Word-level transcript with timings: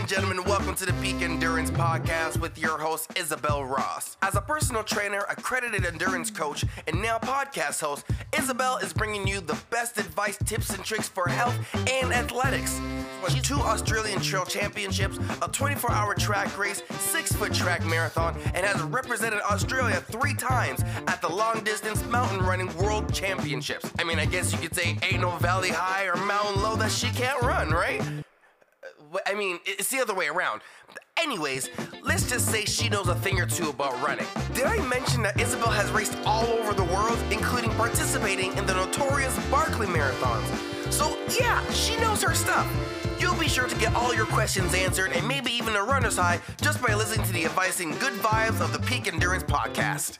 and 0.00 0.08
gentlemen, 0.08 0.42
welcome 0.44 0.74
to 0.74 0.86
the 0.86 0.94
Peak 0.94 1.20
Endurance 1.20 1.70
Podcast 1.70 2.40
with 2.40 2.56
your 2.56 2.78
host, 2.78 3.12
Isabel 3.18 3.66
Ross. 3.66 4.16
As 4.22 4.34
a 4.34 4.40
personal 4.40 4.82
trainer, 4.82 5.26
accredited 5.28 5.84
endurance 5.84 6.30
coach, 6.30 6.64
and 6.86 7.02
now 7.02 7.18
podcast 7.18 7.82
host, 7.82 8.06
Isabel 8.34 8.78
is 8.78 8.94
bringing 8.94 9.28
you 9.28 9.42
the 9.42 9.58
best 9.68 9.98
advice, 9.98 10.38
tips, 10.46 10.70
and 10.70 10.82
tricks 10.82 11.06
for 11.06 11.28
health 11.28 11.54
and 11.74 12.14
athletics. 12.14 12.80
She's 13.28 13.42
two 13.42 13.56
Australian 13.56 14.20
Trail 14.20 14.46
Championships, 14.46 15.18
a 15.42 15.48
24 15.48 15.92
hour 15.92 16.14
track 16.14 16.56
race, 16.56 16.82
six 16.98 17.30
foot 17.32 17.52
track 17.52 17.84
marathon, 17.84 18.40
and 18.54 18.64
has 18.64 18.80
represented 18.80 19.42
Australia 19.50 19.96
three 19.96 20.34
times 20.34 20.80
at 21.08 21.20
the 21.20 21.28
long 21.28 21.62
distance 21.62 22.02
mountain 22.06 22.40
running 22.40 22.74
world 22.78 23.12
championships. 23.12 23.92
I 23.98 24.04
mean, 24.04 24.18
I 24.18 24.24
guess 24.24 24.50
you 24.50 24.58
could 24.60 24.74
say 24.74 24.96
ain't 25.02 25.20
no 25.20 25.36
valley 25.36 25.68
high 25.68 26.06
or 26.06 26.16
mountain 26.16 26.62
low 26.62 26.76
that 26.76 26.90
she 26.90 27.10
can't 27.10 27.42
run, 27.42 27.68
right? 27.68 28.00
I 29.26 29.34
mean, 29.34 29.58
it's 29.64 29.88
the 29.88 29.98
other 29.98 30.14
way 30.14 30.28
around. 30.28 30.60
Anyways, 31.20 31.68
let's 32.02 32.28
just 32.28 32.46
say 32.48 32.64
she 32.64 32.88
knows 32.88 33.08
a 33.08 33.14
thing 33.16 33.40
or 33.40 33.46
two 33.46 33.70
about 33.70 34.00
running. 34.02 34.26
Did 34.54 34.64
I 34.64 34.78
mention 34.86 35.22
that 35.22 35.38
Isabel 35.40 35.70
has 35.70 35.90
raced 35.90 36.16
all 36.24 36.46
over 36.46 36.72
the 36.72 36.84
world, 36.84 37.18
including 37.30 37.70
participating 37.72 38.56
in 38.56 38.66
the 38.66 38.74
notorious 38.74 39.36
Barkley 39.50 39.86
marathons? 39.86 40.46
So, 40.92 41.16
yeah, 41.38 41.68
she 41.70 41.96
knows 41.96 42.22
her 42.22 42.34
stuff. 42.34 42.68
You'll 43.18 43.38
be 43.38 43.48
sure 43.48 43.68
to 43.68 43.76
get 43.76 43.94
all 43.94 44.14
your 44.14 44.26
questions 44.26 44.74
answered 44.74 45.12
and 45.12 45.26
maybe 45.28 45.50
even 45.52 45.76
a 45.76 45.82
runner's 45.82 46.16
high 46.16 46.40
just 46.62 46.80
by 46.82 46.94
listening 46.94 47.26
to 47.26 47.32
the 47.32 47.44
advice 47.44 47.80
and 47.80 47.98
good 48.00 48.14
vibes 48.14 48.60
of 48.60 48.72
the 48.72 48.78
Peak 48.78 49.12
Endurance 49.12 49.44
Podcast. 49.44 50.18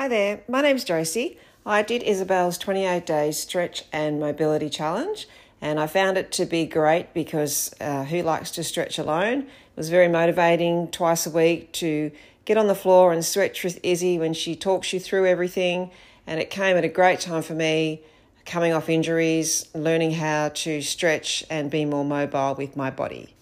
Hi 0.00 0.08
there, 0.08 0.40
my 0.48 0.62
name's 0.62 0.82
Josie. 0.82 1.36
I 1.66 1.82
did 1.82 2.02
Isabel's 2.02 2.56
28 2.56 3.04
day 3.04 3.32
stretch 3.32 3.84
and 3.92 4.18
mobility 4.18 4.70
challenge, 4.70 5.28
and 5.60 5.78
I 5.78 5.88
found 5.88 6.16
it 6.16 6.32
to 6.32 6.46
be 6.46 6.64
great 6.64 7.12
because 7.12 7.74
uh, 7.82 8.04
who 8.04 8.22
likes 8.22 8.50
to 8.52 8.64
stretch 8.64 8.98
alone? 8.98 9.40
It 9.40 9.76
was 9.76 9.90
very 9.90 10.08
motivating 10.08 10.88
twice 10.88 11.26
a 11.26 11.30
week 11.30 11.72
to 11.72 12.12
get 12.46 12.56
on 12.56 12.66
the 12.66 12.74
floor 12.74 13.12
and 13.12 13.22
stretch 13.22 13.62
with 13.62 13.78
Izzy 13.82 14.18
when 14.18 14.32
she 14.32 14.56
talks 14.56 14.90
you 14.94 15.00
through 15.00 15.26
everything, 15.26 15.90
and 16.26 16.40
it 16.40 16.48
came 16.48 16.78
at 16.78 16.84
a 16.84 16.88
great 16.88 17.20
time 17.20 17.42
for 17.42 17.52
me 17.52 18.00
coming 18.46 18.72
off 18.72 18.88
injuries, 18.88 19.68
learning 19.74 20.12
how 20.12 20.48
to 20.48 20.80
stretch 20.80 21.44
and 21.50 21.70
be 21.70 21.84
more 21.84 22.06
mobile 22.06 22.54
with 22.54 22.74
my 22.74 22.88
body. 22.88 23.34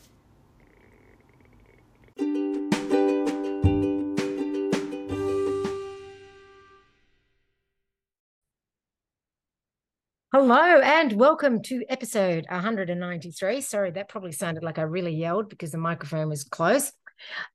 Hello 10.31 10.61
and 10.61 11.15
welcome 11.15 11.63
to 11.63 11.87
episode 11.89 12.45
193. 12.51 13.63
Sorry, 13.63 13.91
that 13.93 14.11
probably 14.11 14.33
sounded 14.33 14.63
like 14.63 14.79
I 14.79 14.83
really 14.83 15.15
yelled 15.15 15.49
because 15.49 15.71
the 15.71 15.79
microphone 15.79 16.29
was 16.29 16.45
close. 16.45 16.93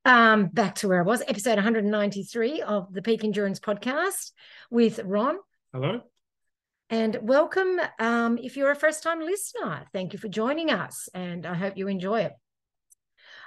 Um, 0.06 0.48
back 0.48 0.74
to 0.78 0.88
where 0.88 0.98
I 0.98 1.04
was, 1.04 1.22
episode 1.28 1.58
193 1.58 2.64
of 2.64 2.92
the 2.92 3.04
Peak 3.04 3.24
Endurance 3.24 3.60
podcast 3.60 4.32
with 4.72 5.00
Ron. 5.06 5.38
Hello. 5.72 6.02
And 6.90 7.20
welcome. 7.22 7.80
Um, 8.00 8.40
if 8.40 8.58
you're 8.58 8.72
a 8.72 8.76
first 8.76 9.04
time 9.04 9.20
listener, 9.20 9.86
thank 9.94 10.14
you 10.14 10.18
for 10.18 10.28
joining 10.28 10.72
us 10.72 11.10
and 11.14 11.46
I 11.46 11.54
hope 11.54 11.78
you 11.78 11.88
enjoy 11.88 12.22
it. 12.22 12.34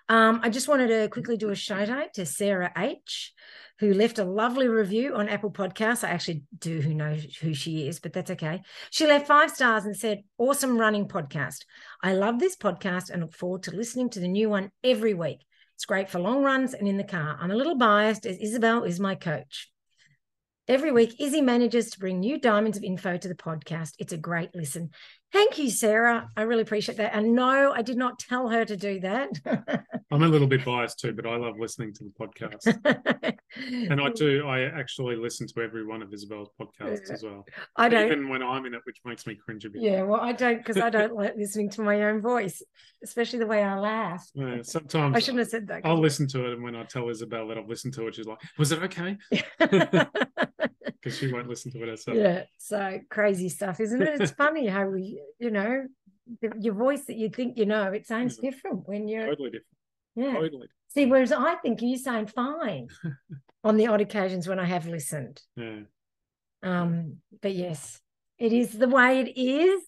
Um, 0.09 0.41
I 0.43 0.51
just 0.51 0.69
wanted 0.69 0.89
to 0.89 1.09
quickly 1.09 1.37
do 1.37 1.51
a 1.51 1.57
shout 1.57 1.89
out 1.89 2.15
to 2.15 2.27
Sarah 2.27 2.73
H 2.77 3.33
who 3.79 3.93
left 3.93 4.19
a 4.19 4.25
lovely 4.25 4.69
review 4.69 5.15
on 5.15 5.29
Apple 5.29 5.51
Podcasts. 5.51 6.03
I 6.03 6.11
actually 6.11 6.45
do 6.59 6.81
who 6.81 6.95
know 6.95 7.17
who 7.43 7.53
she 7.53 7.87
is, 7.87 8.01
but 8.01 8.13
that's 8.13 8.31
okay. 8.31 8.63
She 8.91 9.07
left 9.07 9.27
five 9.27 9.51
stars 9.51 9.85
and 9.85 9.97
said, 9.97 10.23
Awesome 10.39 10.79
running 10.79 11.09
podcast. 11.09 11.65
I 12.03 12.15
love 12.15 12.39
this 12.39 12.57
podcast 12.57 13.11
and 13.11 13.23
look 13.23 13.35
forward 13.35 13.65
to 13.65 13.77
listening 13.77 14.09
to 14.11 14.21
the 14.21 14.29
new 14.29 14.49
one 14.49 14.71
every 14.83 15.13
week. 15.13 15.45
It's 15.75 15.85
great 15.85 16.09
for 16.09 16.21
long 16.21 16.43
runs 16.43 16.73
and 16.73 16.89
in 16.89 16.97
the 16.97 17.05
car. 17.05 17.37
I'm 17.39 17.51
a 17.51 17.57
little 17.57 17.77
biased 17.77 18.25
as 18.25 18.39
Isabel 18.39 18.85
is 18.85 18.99
my 18.99 19.15
coach. 19.15 19.71
Every 20.69 20.91
week, 20.91 21.21
Izzy 21.21 21.43
manages 21.43 21.91
to 21.91 22.01
bring 22.01 22.19
new 22.19 22.41
diamonds 22.41 22.79
of 22.79 22.83
info 22.83 23.17
to 23.17 23.29
the 23.29 23.35
podcast. 23.35 23.93
It's 23.99 24.13
a 24.13 24.17
great 24.17 24.55
listen. 24.55 24.91
Thank 25.33 25.59
you, 25.59 25.71
Sarah. 25.71 26.31
I 26.37 26.43
really 26.43 26.63
appreciate 26.63 26.99
that. 26.99 27.15
And 27.15 27.35
no, 27.35 27.73
I 27.73 27.83
did 27.83 27.97
not 27.97 28.19
tell 28.19 28.49
her 28.49 28.65
to 28.65 28.77
do 28.77 29.01
that. 29.01 29.31
I'm 30.11 30.23
a 30.23 30.29
little 30.29 30.47
bit 30.47 30.65
biased 30.65 31.01
too, 31.01 31.13
but 31.13 31.27
I 31.27 31.37
love 31.37 31.59
listening 31.59 31.93
to 31.95 32.05
the 32.05 32.13
podcast. 32.19 33.36
and 33.69 34.01
I 34.01 34.11
mm. 34.11 34.15
do, 34.15 34.47
I 34.47 34.63
actually 34.63 35.17
listen 35.17 35.47
to 35.49 35.61
every 35.61 35.87
one 35.87 36.03
of 36.03 36.13
Isabel's 36.13 36.49
podcasts 36.61 37.11
as 37.11 37.23
well. 37.23 37.45
I 37.77 37.89
don't. 37.89 38.07
Even 38.07 38.29
when 38.29 38.43
I'm 38.43 38.67
in 38.67 38.75
it, 38.75 38.81
which 38.85 38.99
makes 39.05 39.27
me 39.27 39.35
cringe 39.35 39.65
a 39.65 39.71
bit. 39.71 39.83
Yeah, 39.83 40.03
well, 40.03 40.21
I 40.21 40.33
don't 40.33 40.59
because 40.59 40.77
I 40.79 40.91
don't 40.91 41.15
like 41.15 41.35
listening 41.37 41.71
to 41.71 41.83
my 41.83 42.03
own 42.05 42.21
voice, 42.21 42.63
especially 43.03 43.39
the 43.39 43.47
way 43.47 43.63
I 43.63 43.79
laugh. 43.79 44.29
Yeah, 44.35 44.63
sometimes 44.63 45.17
I 45.17 45.19
shouldn't 45.21 45.41
have 45.41 45.49
said 45.49 45.69
that. 45.69 45.83
I'll 45.85 46.01
listen 46.01 46.27
to 46.29 46.47
it, 46.47 46.53
and 46.55 46.63
when 46.63 46.77
I 46.77 46.85
tell 46.85 47.09
Isabel 47.09 47.49
that 47.49 47.59
I've 47.59 47.69
listened 47.69 47.95
to 47.95 48.07
it, 48.09 48.15
she's 48.15 48.27
like, 48.27 48.39
"Was 48.59 48.73
it 48.73 48.83
okay?" 48.83 49.17
Because 50.87 51.19
she 51.19 51.33
won't 51.33 51.49
listen 51.49 51.73
to 51.73 51.83
it 51.83 51.89
herself. 51.89 52.17
Yeah, 52.17 52.45
so 52.59 53.01
crazy 53.11 53.49
stuff, 53.49 53.81
isn't 53.81 54.03
it? 54.03 54.21
It's 54.21 54.33
funny 54.33 54.67
how 54.67 54.87
we, 54.87 55.21
you 55.39 55.51
know, 55.51 55.87
the, 56.41 56.53
your 56.59 56.75
voice 56.75 57.05
that 57.07 57.17
you 57.17 57.29
think 57.29 57.57
you 57.57 57.67
know, 57.67 57.93
it 57.93 58.07
sounds 58.07 58.39
Yeah. 58.41 58.51
different 58.51 58.89
when 58.89 59.09
you're. 59.09 59.27
Totally 59.27 59.51
different. 59.51 59.77
Yeah. 60.17 60.33
Totally. 60.33 60.69
See, 60.97 61.05
whereas 61.05 61.31
I 61.31 61.57
think 61.57 61.83
you 61.83 61.99
sound 61.99 62.31
fine 62.33 62.89
on 63.65 63.77
the 63.77 63.87
odd 63.89 64.01
occasions 64.01 64.49
when 64.49 64.59
I 64.59 64.65
have 64.65 64.87
listened. 64.87 65.43
Yeah. 65.55 65.81
Um, 66.63 67.19
but 67.43 67.53
yes, 67.55 68.01
it 68.39 68.55
is 68.55 68.73
the 68.73 68.89
way 68.89 69.21
it 69.21 69.39
is. 69.39 69.83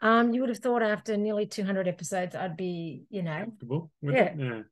Um, 0.00 0.32
you 0.34 0.40
would 0.40 0.48
have 0.48 0.58
thought 0.58 0.82
after 0.82 1.16
nearly 1.16 1.46
200 1.46 1.86
episodes, 1.86 2.34
I'd 2.34 2.56
be, 2.56 3.04
you 3.10 3.22
know, 3.22 3.44
Comfortable. 3.44 3.92
with 4.02 4.16
Yeah. 4.16 4.34
Yeah. 4.36 4.62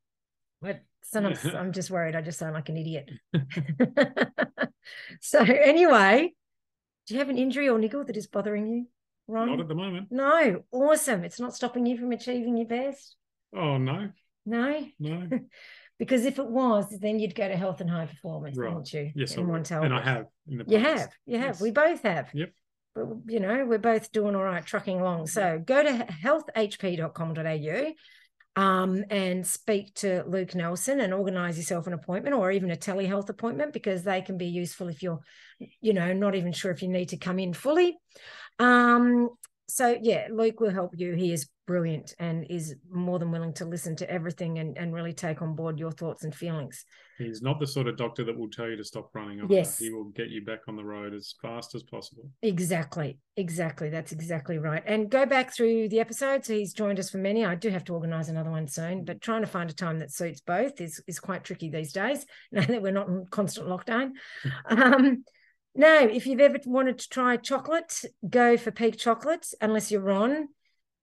but 0.60 0.80
sometimes 1.04 1.44
I'm 1.54 1.70
just 1.70 1.92
worried 1.92 2.16
I 2.16 2.22
just 2.22 2.40
sound 2.40 2.54
like 2.54 2.68
an 2.70 2.76
idiot. 2.76 3.10
so 5.20 5.38
anyway, 5.38 6.32
do 7.06 7.14
you 7.14 7.20
have 7.20 7.28
an 7.28 7.38
injury 7.38 7.68
or 7.68 7.78
niggle 7.78 8.04
that 8.04 8.16
is 8.16 8.26
bothering 8.26 8.66
you, 8.66 8.86
Ron? 9.28 9.50
Not 9.50 9.60
at 9.60 9.68
the 9.68 9.76
moment. 9.76 10.08
no, 10.10 10.64
awesome. 10.72 11.22
It's 11.22 11.38
not 11.38 11.54
stopping 11.54 11.86
you 11.86 11.96
from 11.98 12.10
achieving 12.10 12.56
your 12.56 12.66
best. 12.66 13.14
Oh 13.54 13.78
no, 13.78 14.10
No, 14.48 14.84
no. 14.98 15.28
because 15.98 16.24
if 16.24 16.38
it 16.38 16.46
was, 16.48 16.86
then 17.00 17.18
you'd 17.18 17.34
go 17.34 17.46
to 17.48 17.56
health 17.56 17.80
and 17.80 17.90
high 17.90 18.06
performance, 18.06 18.56
Right. 18.56 18.68
wouldn't 18.70 18.92
you? 18.92 19.10
Yes, 19.14 19.36
I 19.36 19.40
in 19.40 19.46
would. 19.46 19.52
one 19.52 19.62
tell 19.64 19.82
and 19.82 19.94
I 19.94 20.00
have. 20.02 20.26
In 20.48 20.58
the 20.58 20.64
You 20.66 20.78
have, 20.78 21.10
you 21.26 21.38
have. 21.38 21.46
Yes. 21.54 21.60
We 21.60 21.70
both 21.70 22.02
have. 22.02 22.30
Yep. 22.32 22.50
But 22.94 23.06
you 23.26 23.40
know, 23.40 23.64
we're 23.66 23.78
both 23.78 24.10
doing 24.12 24.34
all 24.34 24.42
right, 24.42 24.64
trucking 24.64 25.00
along. 25.00 25.26
So 25.28 25.62
go 25.64 25.82
to 25.82 26.06
healthhp.com.au 26.24 27.92
um, 28.62 29.04
and 29.10 29.46
speak 29.46 29.94
to 29.96 30.24
Luke 30.26 30.54
Nelson 30.54 31.00
and 31.00 31.14
organize 31.14 31.56
yourself 31.56 31.86
an 31.86 31.92
appointment 31.92 32.34
or 32.34 32.50
even 32.50 32.70
a 32.70 32.76
telehealth 32.76 33.28
appointment 33.28 33.72
because 33.72 34.02
they 34.02 34.20
can 34.20 34.36
be 34.36 34.46
useful 34.46 34.88
if 34.88 35.02
you're, 35.02 35.20
you 35.80 35.92
know, 35.92 36.12
not 36.12 36.34
even 36.34 36.52
sure 36.52 36.72
if 36.72 36.82
you 36.82 36.88
need 36.88 37.10
to 37.10 37.16
come 37.16 37.38
in 37.38 37.52
fully. 37.52 37.96
Um, 38.58 39.28
so 39.68 39.98
yeah, 40.00 40.28
Luke 40.32 40.60
will 40.60 40.70
help 40.70 40.94
you. 40.96 41.14
He 41.14 41.32
is 41.32 41.48
brilliant 41.66 42.14
and 42.18 42.46
is 42.48 42.74
more 42.90 43.18
than 43.18 43.30
willing 43.30 43.52
to 43.52 43.66
listen 43.66 43.94
to 43.94 44.10
everything 44.10 44.58
and, 44.58 44.78
and 44.78 44.94
really 44.94 45.12
take 45.12 45.42
on 45.42 45.54
board 45.54 45.78
your 45.78 45.92
thoughts 45.92 46.24
and 46.24 46.34
feelings. 46.34 46.86
He's 47.18 47.42
not 47.42 47.60
the 47.60 47.66
sort 47.66 47.86
of 47.86 47.98
doctor 47.98 48.24
that 48.24 48.38
will 48.38 48.48
tell 48.48 48.68
you 48.68 48.76
to 48.76 48.84
stop 48.84 49.10
running. 49.14 49.40
Either. 49.40 49.52
Yes. 49.52 49.78
He 49.78 49.90
will 49.90 50.04
get 50.04 50.30
you 50.30 50.42
back 50.42 50.60
on 50.68 50.76
the 50.76 50.84
road 50.84 51.12
as 51.12 51.34
fast 51.42 51.74
as 51.74 51.82
possible. 51.82 52.30
Exactly. 52.42 53.18
Exactly. 53.36 53.90
That's 53.90 54.12
exactly 54.12 54.56
right. 54.56 54.82
And 54.86 55.10
go 55.10 55.26
back 55.26 55.54
through 55.54 55.90
the 55.90 56.00
episodes. 56.00 56.48
He's 56.48 56.72
joined 56.72 56.98
us 56.98 57.10
for 57.10 57.18
many. 57.18 57.44
I 57.44 57.54
do 57.54 57.68
have 57.68 57.84
to 57.84 57.94
organize 57.94 58.30
another 58.30 58.50
one 58.50 58.68
soon, 58.68 59.04
but 59.04 59.20
trying 59.20 59.42
to 59.42 59.48
find 59.48 59.68
a 59.68 59.74
time 59.74 59.98
that 59.98 60.12
suits 60.12 60.40
both 60.40 60.80
is, 60.80 61.02
is 61.06 61.20
quite 61.20 61.44
tricky 61.44 61.68
these 61.68 61.92
days 61.92 62.24
now 62.52 62.64
that 62.64 62.80
we're 62.80 62.92
not 62.92 63.08
in 63.08 63.26
constant 63.30 63.68
lockdown. 63.68 64.12
um, 64.70 65.24
no, 65.78 66.00
if 66.00 66.26
you've 66.26 66.40
ever 66.40 66.58
wanted 66.66 66.98
to 66.98 67.08
try 67.08 67.36
chocolate, 67.36 68.04
go 68.28 68.56
for 68.56 68.72
peak 68.72 68.98
chocolate, 68.98 69.46
unless 69.60 69.92
you're 69.92 70.00
Ron, 70.00 70.48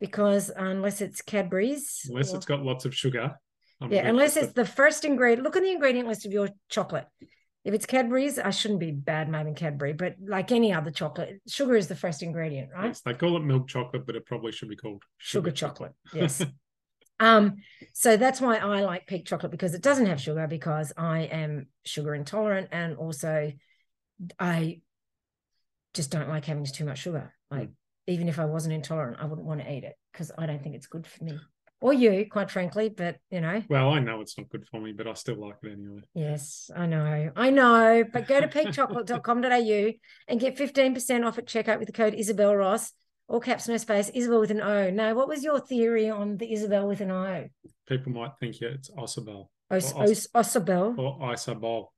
because 0.01 0.51
unless 0.55 0.99
it's 0.99 1.21
Cadbury's. 1.21 2.01
Unless 2.09 2.33
or- 2.33 2.37
it's 2.37 2.45
got 2.45 2.61
lots 2.61 2.83
of 2.83 2.93
sugar. 2.93 3.35
I'm 3.81 3.91
yeah, 3.91 4.07
unless 4.07 4.35
it's 4.37 4.53
the 4.53 4.65
first 4.65 5.05
ingredient. 5.05 5.43
Look 5.43 5.55
on 5.55 5.63
the 5.63 5.71
ingredient 5.71 6.07
list 6.07 6.25
of 6.25 6.33
your 6.33 6.49
chocolate. 6.69 7.05
If 7.63 7.73
it's 7.73 7.85
Cadbury's, 7.85 8.37
I 8.37 8.51
shouldn't 8.51 8.81
be 8.81 8.91
bad 8.91 9.29
mouthing 9.29 9.55
Cadbury, 9.55 9.93
but 9.93 10.15
like 10.21 10.51
any 10.51 10.71
other 10.71 10.91
chocolate, 10.91 11.41
sugar 11.47 11.75
is 11.75 11.87
the 11.87 11.95
first 11.95 12.21
ingredient, 12.21 12.69
right? 12.73 12.87
Yes, 12.87 13.01
they 13.01 13.13
call 13.13 13.37
it 13.37 13.43
milk 13.43 13.67
chocolate, 13.67 14.05
but 14.05 14.15
it 14.15 14.25
probably 14.25 14.51
should 14.51 14.69
be 14.69 14.75
called 14.75 15.03
Sugar 15.17 15.51
chocolate. 15.51 15.93
Yes. 16.13 16.45
um, 17.19 17.55
so 17.93 18.17
that's 18.17 18.39
why 18.39 18.57
I 18.57 18.81
like 18.81 19.07
peak 19.07 19.25
chocolate 19.25 19.51
because 19.51 19.73
it 19.73 19.81
doesn't 19.81 20.05
have 20.05 20.21
sugar 20.21 20.47
because 20.47 20.93
I 20.97 21.21
am 21.21 21.67
sugar 21.85 22.13
intolerant 22.13 22.69
and 22.71 22.97
also 22.97 23.51
I 24.39 24.81
just 25.93 26.11
don't 26.11 26.29
like 26.29 26.45
having 26.45 26.65
too 26.65 26.85
much 26.85 26.99
sugar. 26.99 27.33
Hmm. 27.51 27.57
Like 27.59 27.69
even 28.07 28.27
if 28.29 28.37
I 28.39 28.45
wasn't 28.45 28.73
intolerant, 28.73 29.17
I 29.19 29.25
wouldn't 29.25 29.47
want 29.47 29.61
to 29.61 29.71
eat 29.71 29.83
it 29.83 29.95
because 30.11 30.31
I 30.37 30.45
don't 30.45 30.61
think 30.61 30.75
it's 30.75 30.87
good 30.87 31.07
for 31.07 31.23
me. 31.23 31.39
or 31.81 31.93
you, 31.93 32.25
quite 32.29 32.49
frankly. 32.51 32.89
But 32.89 33.17
you 33.31 33.41
know, 33.41 33.61
Well, 33.69 33.89
I 33.89 33.99
know 33.99 34.21
it's 34.21 34.37
not 34.37 34.49
good 34.49 34.65
for 34.67 34.79
me, 34.79 34.91
but 34.93 35.07
I 35.07 35.13
still 35.13 35.35
like 35.39 35.55
it 35.63 35.71
anyway. 35.73 36.01
yes, 36.13 36.69
I 36.75 36.85
know, 36.85 37.31
I 37.35 37.49
know. 37.49 38.03
But 38.11 38.27
go 38.27 38.39
to 38.41 38.47
peakchocolate.com.au 38.47 39.91
and 40.27 40.39
get 40.39 40.57
fifteen 40.57 40.93
percent 40.93 41.25
off 41.25 41.37
at 41.37 41.45
checkout 41.47 41.79
with 41.79 41.87
the 41.87 41.93
code 41.93 42.13
Isabel 42.13 42.55
Ross. 42.55 42.91
All 43.27 43.39
caps, 43.39 43.67
no 43.67 43.77
space. 43.77 44.09
Isabel 44.13 44.39
with 44.39 44.51
an 44.51 44.61
O. 44.61 44.91
Now, 44.91 45.15
what 45.15 45.27
was 45.27 45.43
your 45.43 45.59
theory 45.59 46.11
on 46.11 46.37
the 46.37 46.53
Isabel 46.53 46.87
with 46.87 47.01
an 47.01 47.09
O? 47.09 47.47
People 47.87 48.11
might 48.11 48.33
think 48.39 48.61
yeah, 48.61 48.67
it's 48.69 48.91
Osabel 48.91 49.47
Os- 49.71 49.93
Or 49.93 50.03
Os- 50.03 50.27
Osabel. 50.35 50.95
or 50.95 51.33
Isabel. 51.33 51.91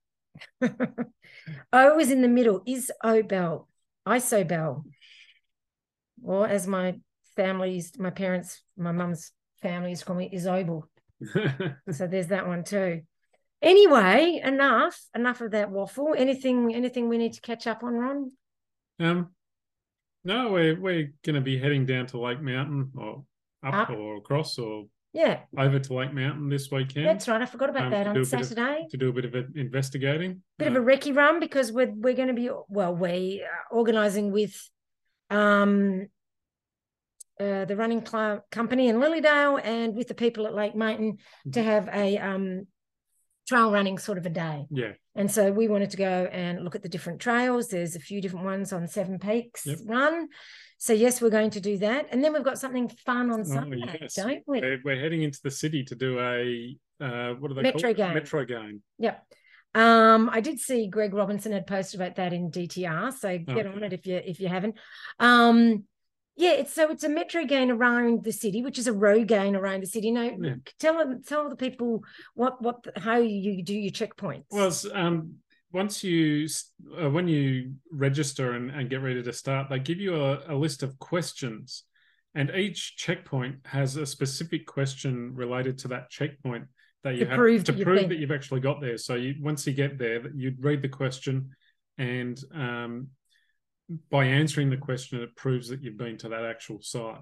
O 0.61 1.95
was 1.95 2.11
in 2.11 2.21
the 2.21 2.27
middle. 2.27 2.61
Is 2.65 2.91
Obel. 3.03 3.67
Isobel. 4.07 4.83
Or 6.23 6.47
as 6.47 6.65
my 6.67 6.95
families, 7.35 7.91
my 7.97 8.09
parents, 8.09 8.61
my 8.77 8.91
mum's 8.91 9.31
family 9.61 9.91
used 9.91 10.01
to 10.01 10.05
call 10.07 10.15
me 10.15 10.29
Isobel. 10.33 10.83
So 11.91 12.07
there's 12.07 12.27
that 12.27 12.47
one 12.47 12.63
too. 12.63 13.01
Anyway, 13.61 14.39
enough, 14.43 14.99
enough 15.15 15.41
of 15.41 15.51
that 15.51 15.71
waffle. 15.71 16.13
Anything, 16.15 16.75
anything 16.75 17.09
we 17.09 17.17
need 17.17 17.33
to 17.33 17.41
catch 17.41 17.65
up 17.65 17.83
on, 17.83 17.93
Ron? 17.95 18.31
um, 18.99 19.29
no, 20.23 20.51
we're 20.51 20.79
we're 20.79 21.13
going 21.25 21.35
to 21.35 21.41
be 21.41 21.57
heading 21.57 21.85
down 21.85 22.05
to 22.07 22.19
Lake 22.19 22.41
Mountain 22.41 22.91
or 22.97 23.23
up, 23.65 23.73
Up. 23.73 23.89
or 23.89 24.17
across 24.17 24.57
or 24.59 24.85
Yeah, 25.17 25.39
over 25.57 25.79
to 25.79 25.93
Lake 25.95 26.13
Mountain 26.13 26.47
this 26.47 26.69
weekend 26.69 27.07
that's 27.07 27.27
right. 27.27 27.41
I 27.41 27.47
forgot 27.47 27.71
about 27.71 27.85
Um, 27.85 27.91
that 27.91 28.05
on 28.05 28.13
bit 28.13 28.21
of- 28.21 28.27
Saturday. 28.29 28.85
to 28.91 28.97
do 28.97 29.09
a 29.09 29.11
bit 29.13 29.25
of 29.25 29.33
in- 29.33 29.53
investigating. 29.57 30.43
bit 30.59 30.67
of 30.67 30.75
Uh, 30.75 30.81
a 30.81 30.83
recce 30.83 31.15
run 31.15 31.39
because 31.39 31.71
we're 31.71 31.91
we're 31.91 32.13
going 32.13 32.27
to 32.27 32.35
be 32.35 32.51
well 32.69 32.93
we 32.95 33.41
are 33.43 33.75
organising 33.75 34.31
with 34.31 34.55
um 35.31 36.05
uh, 37.39 37.65
the 37.65 37.75
running 37.75 38.01
club 38.01 38.41
company 38.51 38.89
in 38.89 38.97
Lilydale 38.97 39.59
and 39.63 39.95
with 39.95 40.07
the 40.07 40.13
people 40.13 40.45
at 40.45 40.53
Lake 40.53 40.75
Mountain 40.75 41.17
to 41.53 41.63
have 41.63 41.89
a 41.91 42.17
um 42.19 42.67
trail 43.47 43.71
running 43.71 43.97
sort 43.97 44.17
of 44.19 44.25
a 44.27 44.29
day. 44.29 44.65
yeah, 44.69 44.91
And 45.15 45.31
so 45.31 45.51
we 45.51 45.67
wanted 45.69 45.89
to 45.91 45.97
go 45.97 46.25
and 46.31 46.63
look 46.63 46.75
at 46.75 46.83
the 46.83 46.89
different 46.89 47.21
trails. 47.21 47.69
There's 47.69 47.95
a 47.95 47.99
few 47.99 48.21
different 48.21 48.45
ones 48.45 48.71
on 48.73 48.87
Seven 48.87 49.17
Peaks 49.19 49.65
Yep. 49.65 49.77
Run. 49.85 50.27
So 50.79 50.93
yes, 50.93 51.21
we're 51.21 51.29
going 51.29 51.49
to 51.51 51.59
do 51.59 51.77
that. 51.79 52.07
And 52.11 52.23
then 52.23 52.33
we've 52.33 52.43
got 52.43 52.59
something 52.59 52.87
fun 53.05 53.31
on 53.31 53.41
Oh, 53.41 53.43
Sunday, 53.43 53.97
yes. 54.01 54.13
don't 54.15 54.43
we? 54.45 54.61
we're, 54.83 54.99
heading 54.99 55.23
into 55.23 55.39
the 55.43 55.51
city 55.51 55.83
to 55.85 55.95
do 55.95 56.19
a 56.19 56.77
uh, 56.99 57.33
what 57.35 57.51
are 57.51 57.55
they 57.55 57.61
Metro 57.63 57.81
called? 57.81 57.97
game. 57.97 58.13
Metro 58.13 58.45
Metrogaine. 58.45 58.79
Yep. 58.99 59.23
Um, 59.75 60.29
I 60.31 60.41
did 60.41 60.59
see 60.59 60.87
Greg 60.87 61.13
Robinson 61.13 61.51
had 61.51 61.67
posted 61.67 61.99
about 61.99 62.15
that 62.15 62.33
in 62.33 62.49
DTR, 62.49 63.13
so 63.13 63.37
get 63.37 63.67
on 63.67 63.83
it 63.83 63.93
if 63.93 64.07
you 64.07 64.15
if 64.15 64.39
you 64.39 64.47
haven't. 64.47 64.75
Um, 65.19 65.83
yeah, 66.35 66.51
it's 66.53 66.73
so 66.73 66.89
it's 66.89 67.03
a 67.03 67.09
metrogaine 67.09 67.69
around 67.69 68.23
the 68.23 68.31
city, 68.31 68.63
which 68.63 68.79
is 68.79 68.87
a 68.87 68.91
rogaine 68.93 69.55
around 69.55 69.81
the 69.83 69.87
city. 69.87 70.09
Now, 70.11 70.31
Yeah. 70.39 70.55
tell 70.79 70.97
them 70.97 71.21
tell 71.23 71.49
the 71.49 71.55
people 71.55 72.03
what 72.33 72.61
what 72.61 72.85
how 72.95 73.17
you 73.17 73.63
do 73.63 73.75
your 73.75 73.91
checkpoints. 73.91 74.45
Well, 74.51 74.73
um, 74.93 75.35
once 75.81 76.03
you 76.03 76.47
uh, 76.99 77.09
when 77.15 77.27
you 77.27 77.45
register 78.07 78.47
and, 78.57 78.65
and 78.77 78.89
get 78.89 79.01
ready 79.07 79.21
to 79.23 79.33
start, 79.43 79.63
they 79.69 79.79
give 79.89 79.99
you 80.05 80.13
a, 80.29 80.31
a 80.53 80.55
list 80.65 80.79
of 80.83 80.91
questions, 81.11 81.83
and 82.33 82.47
each 82.65 82.79
checkpoint 83.03 83.55
has 83.77 83.89
a 83.95 84.05
specific 84.05 84.65
question 84.77 85.13
related 85.43 85.75
to 85.79 85.87
that 85.93 86.09
checkpoint 86.17 86.65
that 87.03 87.13
you 87.15 87.23
To 87.25 87.29
have 87.31 87.37
prove 87.41 87.63
to 87.65 87.73
prove 87.73 87.99
been. 88.01 88.09
that 88.09 88.19
you've 88.19 88.37
actually 88.39 88.61
got 88.69 88.81
there. 88.81 88.97
So 88.97 89.13
you, 89.15 89.35
once 89.49 89.67
you 89.67 89.73
get 89.83 89.97
there, 90.03 90.19
you'd 90.41 90.63
read 90.69 90.81
the 90.81 90.89
question, 91.01 91.35
and 91.97 92.37
um, 92.53 92.91
by 94.09 94.23
answering 94.41 94.69
the 94.69 94.77
question, 94.89 95.21
it 95.21 95.35
proves 95.43 95.65
that 95.69 95.81
you've 95.83 95.97
been 96.05 96.17
to 96.23 96.29
that 96.29 96.45
actual 96.53 96.79
site, 96.81 97.21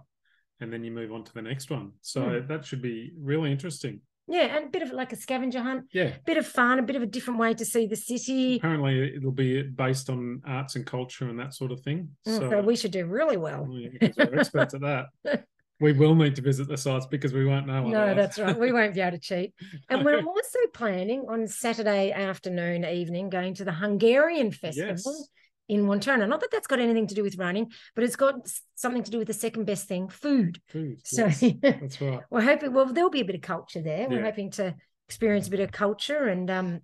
and 0.62 0.68
then 0.72 0.84
you 0.86 0.92
move 1.00 1.12
on 1.12 1.24
to 1.28 1.34
the 1.34 1.42
next 1.52 1.70
one. 1.70 1.88
So 2.02 2.22
Hmm. 2.22 2.48
that 2.48 2.66
should 2.66 2.82
be 2.82 2.98
really 3.32 3.52
interesting. 3.56 3.96
Yeah, 4.28 4.56
and 4.56 4.66
a 4.66 4.70
bit 4.70 4.82
of 4.82 4.92
like 4.92 5.14
a 5.14 5.16
scavenger 5.16 5.62
hunt, 5.62 5.86
Yeah. 5.94 6.06
A 6.16 6.20
bit 6.26 6.38
of 6.38 6.48
fun, 6.48 6.80
a 6.80 6.84
bit 6.84 6.96
of 6.96 7.02
a 7.02 7.06
different 7.06 7.40
way 7.40 7.54
to 7.54 7.66
see 7.66 7.86
the 7.88 7.96
city. 7.96 8.58
apparently 8.58 9.16
it'll 9.16 9.32
be 9.32 9.62
based 9.64 10.10
on 10.10 10.42
arts 10.46 10.76
and 10.76 10.86
culture 10.86 11.30
and 11.30 11.40
that 11.40 11.54
sort 11.54 11.72
of 11.72 11.82
thing. 11.82 12.10
Mm, 12.28 12.38
So, 12.40 12.50
So 12.50 12.62
we 12.62 12.76
should 12.76 12.92
do 12.92 13.06
really 13.06 13.38
well. 13.38 13.68
yeah, 13.72 13.90
because 14.00 14.16
we're 14.18 14.40
experts 14.40 14.74
at 14.74 14.82
that. 14.82 15.06
We 15.82 15.92
will 15.92 16.16
need 16.16 16.38
to 16.38 16.42
visit 16.42 16.70
the 16.70 16.78
sites 16.78 17.06
because 17.06 17.34
we 17.34 17.46
won't 17.46 17.68
know. 17.68 17.86
No, 17.86 18.00
otherwise. 18.04 18.16
that's 18.16 18.40
right. 18.40 18.58
We 18.58 18.72
won't 18.72 18.94
be 18.94 19.02
able 19.02 19.18
to 19.18 19.20
cheat. 19.22 19.54
And 19.90 20.06
we're 20.06 20.24
also 20.26 20.60
planning 20.74 21.26
on 21.28 21.50
Saturday 21.50 22.14
afternoon, 22.14 22.86
evening, 22.86 23.30
going 23.30 23.56
to 23.56 23.66
the 23.66 23.74
Hungarian 23.74 24.52
Festival 24.54 24.88
Yes. 24.96 25.30
In 25.68 25.86
Wantirna. 25.88 26.28
Not 26.28 26.42
that 26.42 26.52
that's 26.52 26.68
got 26.68 26.80
anything 26.80 27.08
to 27.08 27.16
do 27.16 27.24
with 27.24 27.38
running, 27.38 27.72
but 27.96 28.04
it's 28.04 28.16
got 28.16 28.36
something 28.76 29.04
to 29.04 29.12
do 29.12 29.18
with 29.18 29.28
the 29.28 29.34
second 29.34 29.66
best 29.66 29.88
thing, 29.88 30.10
food. 30.10 30.62
Food, 30.68 31.02
So 31.04 31.26
yes, 31.26 31.40
that's 31.62 32.00
right. 32.02 32.22
we're 32.30 32.42
hoping, 32.42 32.72
well, 32.74 32.86
there'll 32.86 33.10
be 33.10 33.22
a 33.22 33.26
bit 33.26 33.36
of 33.36 33.42
culture 33.42 33.82
there. 33.82 34.08
We're 34.08 34.24
hoping 34.24 34.52
to 34.52 34.76
experience 35.08 35.48
a 35.48 35.52
bit 35.52 35.60
of 35.62 35.72
culture 35.72 36.28
and 36.28 36.50
um, 36.52 36.80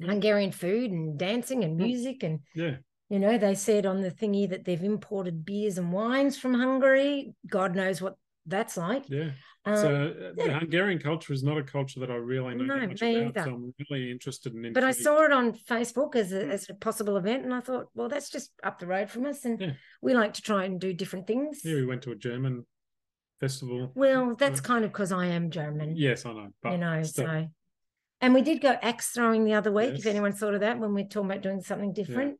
Hungarian 0.00 0.52
food 0.52 0.90
and 0.90 1.18
dancing 1.18 1.64
and 1.64 1.74
Mm. 1.78 1.86
music. 1.86 2.22
And, 2.22 2.40
Yeah, 2.54 2.76
you 3.08 3.18
know, 3.18 3.36
they 3.36 3.54
said 3.56 3.84
on 3.86 4.00
the 4.00 4.10
thingy 4.10 4.48
that 4.50 4.64
they've 4.64 4.82
imported 4.82 5.44
beers 5.44 5.76
and 5.78 5.92
wines 5.92 6.38
from 6.38 6.54
Hungary. 6.54 7.34
God 7.48 7.74
knows 7.74 8.00
what 8.00 8.16
that's 8.46 8.76
like. 8.76 9.04
yeah. 9.08 9.30
Um, 9.66 9.76
so 9.76 9.88
uh, 9.88 10.32
the. 10.44 10.58
Hungarian 10.58 10.98
culture 10.98 11.32
is 11.32 11.42
not 11.42 11.56
a 11.56 11.62
culture 11.62 12.00
that 12.00 12.10
I 12.10 12.14
really 12.16 12.54
know 12.54 12.64
No, 12.76 12.86
much 12.86 13.00
me 13.00 13.16
about. 13.16 13.28
either. 13.38 13.42
So 13.50 13.54
I'm 13.54 13.74
really 13.90 14.10
interested 14.10 14.54
in. 14.54 14.72
but 14.74 14.84
I 14.84 14.90
saw 14.90 15.22
it 15.24 15.32
on 15.32 15.52
Facebook 15.52 16.14
as 16.16 16.32
a, 16.32 16.44
Mm. 16.44 16.50
as 16.50 16.68
a 16.68 16.74
possible 16.74 17.16
event, 17.16 17.44
and 17.44 17.54
I 17.54 17.60
thought, 17.60 17.86
well, 17.94 18.08
that's 18.08 18.28
just 18.30 18.52
up 18.62 18.78
the 18.78 18.86
road 18.86 19.08
from 19.10 19.24
us, 19.26 19.44
and 19.46 19.58
Yeah. 19.60 19.72
we 20.02 20.12
like 20.14 20.34
to 20.34 20.42
try 20.42 20.64
and 20.64 20.78
do 20.80 20.92
different 20.92 21.26
things. 21.26 21.62
Yeah, 21.64 21.76
we 21.76 21.86
went 21.86 22.02
to 22.02 22.12
a 22.12 22.16
German 22.16 22.66
festival. 23.40 23.90
Well, 23.94 24.34
that's 24.34 24.60
Uh, 24.60 24.64
kind 24.64 24.84
of 24.84 24.92
because 24.92 25.12
I 25.12 25.26
am 25.26 25.50
German, 25.50 25.96
Yes, 25.96 26.26
I 26.26 26.32
know. 26.34 26.48
But 26.62 26.72
you 26.72 26.78
know. 26.78 27.02
still, 27.02 27.26
So, 27.26 27.48
and 28.20 28.34
we 28.34 28.42
did 28.42 28.60
go 28.60 28.70
axe 28.82 29.12
throwing 29.12 29.44
the 29.44 29.54
other 29.54 29.72
week. 29.72 29.94
If 29.98 30.06
anyone 30.06 30.32
thought 30.32 30.54
of 30.54 30.60
that 30.60 30.78
when 30.78 30.92
we're 30.94 31.04
talking 31.06 31.30
about 31.30 31.42
doing 31.42 31.60
something 31.62 31.92
different, 31.94 32.38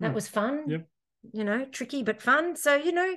that 0.00 0.10
Mm. 0.10 0.14
was 0.14 0.28
fun. 0.28 0.64
Yep. 0.68 0.88
You 1.32 1.44
know, 1.44 1.64
tricky 1.66 2.02
but 2.02 2.20
fun. 2.20 2.56
So 2.56 2.74
you 2.74 2.92
know, 2.92 3.14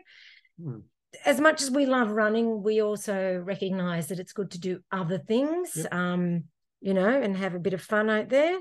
Mm. 0.62 0.84
As 1.26 1.40
much 1.40 1.62
as 1.62 1.72
we 1.72 1.86
love 1.86 2.12
running, 2.12 2.64
we 2.64 2.82
also 2.82 3.42
recognize 3.44 4.08
that 4.08 4.20
it's 4.20 4.34
good 4.34 4.52
to 4.52 4.60
do 4.60 4.80
other 4.92 5.18
things. 5.18 5.72
Yep. 5.76 5.94
Um, 5.94 6.44
you 6.80 6.94
know, 6.94 7.10
and 7.10 7.36
have 7.36 7.56
a 7.56 7.60
bit 7.60 7.74
of 7.74 7.82
fun 7.82 8.10
out 8.10 8.30
there. 8.30 8.60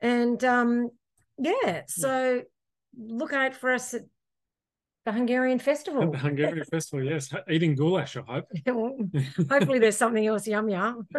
And 0.00 0.42
um, 0.44 0.90
yeah, 1.38 1.82
so 1.86 2.42
look 2.98 3.32
out 3.32 3.54
for 3.54 3.72
us 3.72 3.94
at 3.94 4.02
the 5.04 5.12
Hungarian 5.12 5.58
At 5.58 5.64
festival. 5.64 6.10
the 6.10 6.18
Hungarian 6.18 6.64
festival, 6.70 7.04
yes, 7.04 7.32
eating 7.48 7.74
goulash. 7.74 8.16
I 8.16 8.22
hope. 8.22 8.46
Hopefully, 9.50 9.78
there's 9.78 9.96
something 9.96 10.26
else 10.26 10.46
yum 10.46 10.68
yum. 10.68 11.06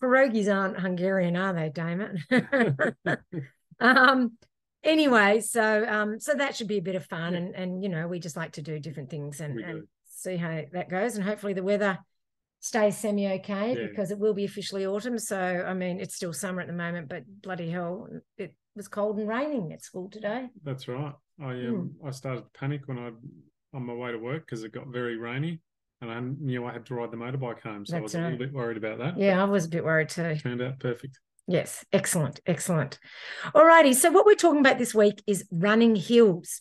Pierogies 0.00 0.54
aren't 0.54 0.78
Hungarian, 0.78 1.36
are 1.36 1.52
they, 1.52 1.70
Damon? 1.70 2.22
um. 3.80 4.38
Anyway, 4.86 5.40
so 5.40 5.84
um, 5.88 6.20
so 6.20 6.32
that 6.34 6.54
should 6.54 6.68
be 6.68 6.78
a 6.78 6.82
bit 6.82 6.94
of 6.94 7.04
fun, 7.04 7.34
and 7.34 7.54
and 7.56 7.82
you 7.82 7.88
know, 7.88 8.06
we 8.06 8.20
just 8.20 8.36
like 8.36 8.52
to 8.52 8.62
do 8.62 8.78
different 8.78 9.10
things 9.10 9.40
and, 9.40 9.58
and 9.60 9.82
see 10.06 10.36
how 10.36 10.62
that 10.72 10.88
goes, 10.88 11.16
and 11.16 11.24
hopefully 11.24 11.52
the 11.54 11.62
weather 11.62 11.98
stays 12.60 12.96
semi 12.96 13.28
okay 13.28 13.76
Yeah. 13.76 13.86
because 13.88 14.10
it 14.10 14.18
will 14.18 14.32
be 14.32 14.44
officially 14.44 14.86
autumn. 14.86 15.18
So 15.18 15.38
I 15.66 15.74
mean, 15.74 16.00
it's 16.00 16.14
still 16.14 16.32
summer 16.32 16.60
at 16.60 16.68
the 16.68 16.72
moment, 16.72 17.08
but 17.08 17.24
bloody 17.42 17.68
hell, 17.68 18.08
it 18.38 18.54
was 18.76 18.86
cold 18.86 19.18
and 19.18 19.28
raining 19.28 19.72
at 19.72 19.82
school 19.82 20.08
today. 20.08 20.48
That's 20.62 20.86
right. 20.86 21.14
I 21.40 21.50
um 21.66 21.96
I 22.06 22.12
started 22.12 22.42
to 22.42 22.58
panic 22.58 22.82
when 22.86 22.98
I 22.98 23.10
on 23.74 23.84
my 23.84 23.92
way 23.92 24.12
to 24.12 24.18
work 24.18 24.46
because 24.46 24.62
it 24.62 24.72
got 24.72 24.86
very 24.86 25.16
rainy, 25.16 25.60
and 26.00 26.12
I 26.12 26.20
knew 26.20 26.64
I 26.64 26.72
had 26.72 26.86
to 26.86 26.94
ride 26.94 27.10
the 27.10 27.16
motorbike 27.16 27.60
home, 27.60 27.84
so 27.84 27.96
I 27.96 28.00
was 28.00 28.12
That's 28.12 28.22
a 28.22 28.24
little 28.24 28.38
bit 28.38 28.52
worried 28.52 28.76
about 28.76 28.98
that. 28.98 29.18
Yeah, 29.18 29.42
I 29.42 29.44
was 29.44 29.64
a 29.66 29.68
bit 29.68 29.84
worried 29.84 30.10
too. 30.10 30.36
turned 30.36 30.62
out 30.62 30.78
perfect. 30.78 31.18
Yes, 31.46 31.84
excellent, 31.92 32.40
excellent. 32.46 32.98
Alrighty, 33.54 33.94
so 33.94 34.10
what 34.10 34.26
we're 34.26 34.34
talking 34.34 34.60
about 34.60 34.78
this 34.78 34.94
week 34.94 35.22
is 35.26 35.44
running 35.52 35.94
hills. 35.94 36.60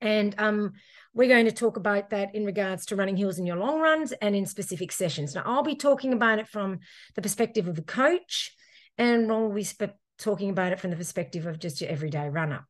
And 0.00 0.34
um, 0.38 0.72
we're 1.14 1.28
going 1.28 1.46
to 1.46 1.52
talk 1.52 1.76
about 1.76 2.10
that 2.10 2.34
in 2.34 2.44
regards 2.44 2.86
to 2.86 2.96
running 2.96 3.16
hills 3.16 3.38
in 3.38 3.46
your 3.46 3.56
long 3.56 3.80
runs 3.80 4.12
and 4.12 4.34
in 4.34 4.46
specific 4.46 4.92
sessions. 4.92 5.34
Now, 5.34 5.42
I'll 5.44 5.62
be 5.62 5.76
talking 5.76 6.12
about 6.12 6.38
it 6.38 6.48
from 6.48 6.78
the 7.14 7.22
perspective 7.22 7.68
of 7.68 7.76
the 7.76 7.82
coach, 7.82 8.54
and 8.96 9.28
Ron 9.28 9.42
will 9.42 9.54
be 9.54 9.64
sp- 9.66 9.98
talking 10.18 10.50
about 10.50 10.72
it 10.72 10.80
from 10.80 10.90
the 10.90 10.96
perspective 10.96 11.46
of 11.46 11.58
just 11.58 11.80
your 11.80 11.90
everyday 11.90 12.28
runner. 12.28 12.66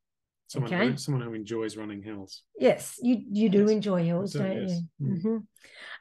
Someone 0.49 0.73
Okay. 0.73 0.89
who, 0.91 0.97
someone 0.97 1.23
who 1.23 1.35
enjoys 1.35 1.77
running 1.77 2.03
hills. 2.03 2.43
Yes, 2.59 2.99
you 3.03 3.23
you 3.31 3.51
do 3.51 3.61
Yes, 3.63 3.71
enjoy 3.71 4.05
hills, 4.05 4.33
do, 4.33 4.39
don't 4.39 4.63
yes. 4.69 4.81
you? 4.99 5.07
Mm. 5.07 5.23
Mhm. 5.23 5.47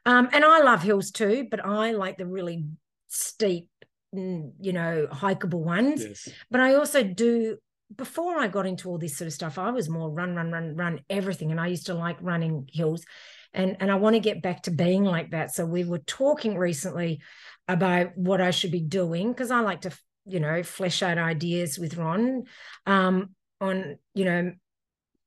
Um, 0.06 0.30
and 0.32 0.46
I 0.46 0.62
love 0.62 0.82
hills 0.84 1.12
too, 1.12 1.48
but 1.52 1.66
I 1.66 1.92
like 1.92 2.18
the 2.18 2.26
really 2.26 2.66
steep, 3.10 3.68
you 4.14 4.74
know, 4.74 5.08
hikeable 5.12 5.64
ones. 5.64 6.04
Yes. 6.04 6.30
But 6.50 6.62
I 6.62 6.76
also 6.76 7.04
do. 7.04 7.58
Before 7.96 8.38
I 8.38 8.50
got 8.50 8.66
into 8.66 8.90
all 8.90 8.98
this 8.98 9.16
sort 9.16 9.28
of 9.28 9.34
stuff, 9.34 9.58
I 9.58 9.72
was 9.72 9.88
more 9.88 10.10
run, 10.12 10.36
run, 10.36 10.52
run, 10.52 10.76
run 10.76 11.00
everything, 11.10 11.52
and 11.52 11.60
I 11.60 11.68
used 11.68 11.86
to 11.86 11.94
like 11.94 12.18
running 12.22 12.70
hills, 12.74 13.06
and 13.54 13.78
and 13.80 13.90
I 13.90 13.96
want 13.96 14.16
to 14.16 14.20
get 14.20 14.42
back 14.42 14.64
to 14.64 14.72
being 14.72 15.06
like 15.06 15.32
that. 15.32 15.54
So 15.54 15.66
we 15.66 15.86
were 15.86 16.00
talking 16.00 16.58
recently 16.58 17.22
about 17.68 18.18
what 18.18 18.42
I 18.42 18.52
should 18.52 18.72
be 18.72 18.82
doing 18.82 19.32
because 19.32 19.52
I 19.52 19.62
like 19.62 19.82
to, 19.82 19.92
you 20.26 20.40
know, 20.40 20.64
flesh 20.64 21.02
out 21.02 21.18
ideas 21.18 21.78
with 21.78 21.98
Ron 21.98 22.44
um, 22.86 23.30
on, 23.62 23.98
you 24.14 24.26
know, 24.26 24.52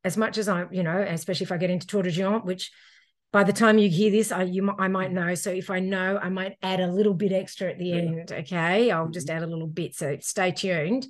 as 0.05 0.17
much 0.17 0.39
as 0.39 0.49
I, 0.49 0.67
you 0.71 0.83
know, 0.83 0.99
especially 1.01 1.45
if 1.45 1.53
I 1.53 1.59
get 1.59 1.71
into 1.71 1.87
Tor 1.87 2.03
des 2.03 2.11
Géants, 2.11 2.45
which 2.45 2.73
by 3.33 3.45
the 3.45 3.53
time 3.53 3.79
you 3.79 3.89
hear 3.89 4.11
this, 4.11 4.33
I 4.33 4.43
you 4.43 4.69
I 4.79 4.89
might 4.89 5.13
know. 5.13 5.35
So 5.35 5.51
if 5.51 5.71
I 5.71 5.79
know, 5.81 6.19
I 6.21 6.29
might 6.29 6.57
add 6.63 6.81
a 6.81 6.87
little 6.91 7.15
bit 7.15 7.33
extra 7.33 7.71
at 7.71 7.79
the 7.79 7.87
Yeah. 7.87 7.97
end. 7.97 8.33
Okay, 8.33 8.91
I'll 8.91 9.09
just 9.09 9.29
Mhm. 9.29 9.35
add 9.37 9.43
a 9.43 9.47
little 9.47 9.69
bit. 9.69 9.95
So 9.95 10.17
stay 10.21 10.51
tuned. 10.51 11.07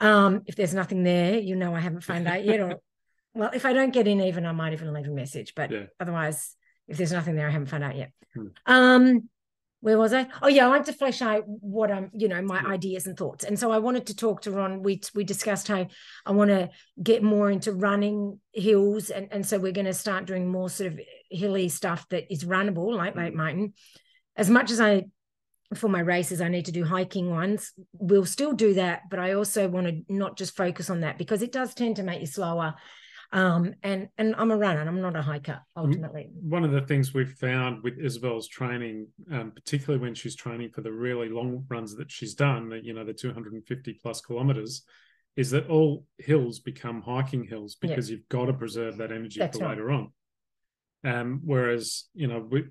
Um, 0.00 0.42
if 0.46 0.56
there's 0.56 0.74
nothing 0.74 1.02
there, 1.02 1.38
you 1.38 1.56
know 1.56 1.74
I 1.74 1.80
haven't 1.80 2.02
found 2.02 2.28
out 2.28 2.44
yet. 2.44 2.60
Or 2.60 2.76
well, 3.34 3.50
if 3.54 3.64
I 3.64 3.72
don't 3.72 3.92
get 3.92 4.06
in 4.06 4.20
even, 4.20 4.44
I 4.44 4.52
might 4.52 4.74
even 4.74 4.92
leave 4.92 5.06
a 5.06 5.10
message. 5.10 5.54
But 5.54 5.70
Yeah. 5.70 5.84
otherwise, 5.98 6.54
if 6.88 6.98
there's 6.98 7.12
nothing 7.12 7.36
there, 7.36 7.48
I 7.48 7.50
haven't 7.50 7.68
found 7.68 7.84
out 7.84 7.96
yet. 7.96 8.12
Hmm. 8.34 8.46
Um, 8.66 9.28
where 9.80 9.98
was 9.98 10.12
I? 10.12 10.26
Oh 10.42 10.48
yeah, 10.48 10.66
I 10.66 10.68
want 10.68 10.86
to 10.86 10.92
flesh 10.92 11.22
out 11.22 11.44
what 11.46 11.90
I'm, 11.90 12.10
you 12.12 12.28
know, 12.28 12.42
my 12.42 12.60
Yeah. 12.60 12.68
ideas 12.68 13.06
and 13.06 13.16
thoughts. 13.16 13.44
And 13.44 13.58
so 13.58 13.70
I 13.70 13.78
wanted 13.78 14.06
to 14.08 14.16
talk 14.16 14.42
to 14.42 14.50
Ron. 14.50 14.82
We 14.82 15.00
we 15.14 15.24
discussed 15.24 15.68
how 15.68 15.86
I 16.26 16.32
want 16.32 16.50
to 16.50 16.70
get 17.02 17.22
more 17.22 17.50
into 17.50 17.72
running 17.72 18.40
hills, 18.52 19.10
and 19.10 19.28
and 19.30 19.46
so 19.46 19.58
we're 19.58 19.72
going 19.72 19.86
to 19.86 19.94
start 19.94 20.26
doing 20.26 20.48
more 20.48 20.68
sort 20.68 20.92
of 20.92 21.00
hilly 21.30 21.68
stuff 21.68 22.08
that 22.10 22.32
is 22.32 22.44
runnable, 22.44 22.94
like 22.94 23.16
Lake. 23.16 23.34
Mountain. 23.34 23.72
As 24.36 24.50
much 24.50 24.70
as 24.70 24.80
I 24.80 25.04
for 25.74 25.88
my 25.88 26.00
races, 26.00 26.40
I 26.40 26.48
need 26.48 26.66
to 26.66 26.72
do 26.72 26.84
hiking 26.84 27.30
ones. 27.30 27.72
We'll 27.92 28.24
still 28.24 28.52
do 28.52 28.74
that, 28.74 29.02
but 29.10 29.18
I 29.18 29.32
also 29.32 29.68
want 29.68 29.88
to 29.88 30.02
not 30.08 30.36
just 30.38 30.56
focus 30.56 30.90
on 30.90 31.00
that 31.00 31.18
because 31.18 31.42
it 31.42 31.50
does 31.52 31.74
tend 31.74 31.96
to 31.96 32.02
make 32.04 32.20
you 32.20 32.26
slower. 32.26 32.74
Um, 33.32 33.74
and 33.82 34.06
and 34.16 34.36
I'm 34.38 34.52
a 34.52 34.56
runner, 34.56 34.78
and 34.80 34.88
I'm 34.88 35.00
not 35.02 35.16
a 35.16 35.22
hiker 35.22 35.60
ultimately. 35.76 36.28
One 36.40 36.62
of 36.62 36.70
the 36.70 36.82
things 36.82 37.12
we've 37.12 37.32
found 37.32 37.82
with 37.82 37.98
Isabel's 37.98 38.46
training, 38.46 39.08
um, 39.32 39.50
particularly 39.50 40.00
when 40.00 40.14
she's 40.14 40.36
training 40.36 40.70
for 40.70 40.82
the 40.82 40.92
really 40.92 41.28
long 41.28 41.64
runs 41.68 41.96
that 41.96 42.12
she's 42.12 42.34
done, 42.34 42.80
you 42.84 42.92
know, 42.94 43.04
the 43.04 43.12
250 43.12 43.98
plus 44.00 44.20
kilometers, 44.20 44.84
is 45.34 45.50
that 45.50 45.68
all 45.68 46.06
hills 46.18 46.60
become 46.60 47.02
hiking 47.02 47.42
hills 47.44 47.76
Yeah. 47.82 47.88
because 47.88 48.08
you've 48.08 48.28
got 48.28 48.46
to 48.46 48.52
preserve 48.52 48.96
that 48.98 49.10
energy 49.10 49.40
That's 49.40 49.58
for 49.58 49.64
right. 49.64 49.70
later 49.70 49.90
on. 49.90 50.12
Um, 51.04 51.40
whereas, 51.44 52.04
you 52.14 52.26
know, 52.26 52.46
with, 52.50 52.66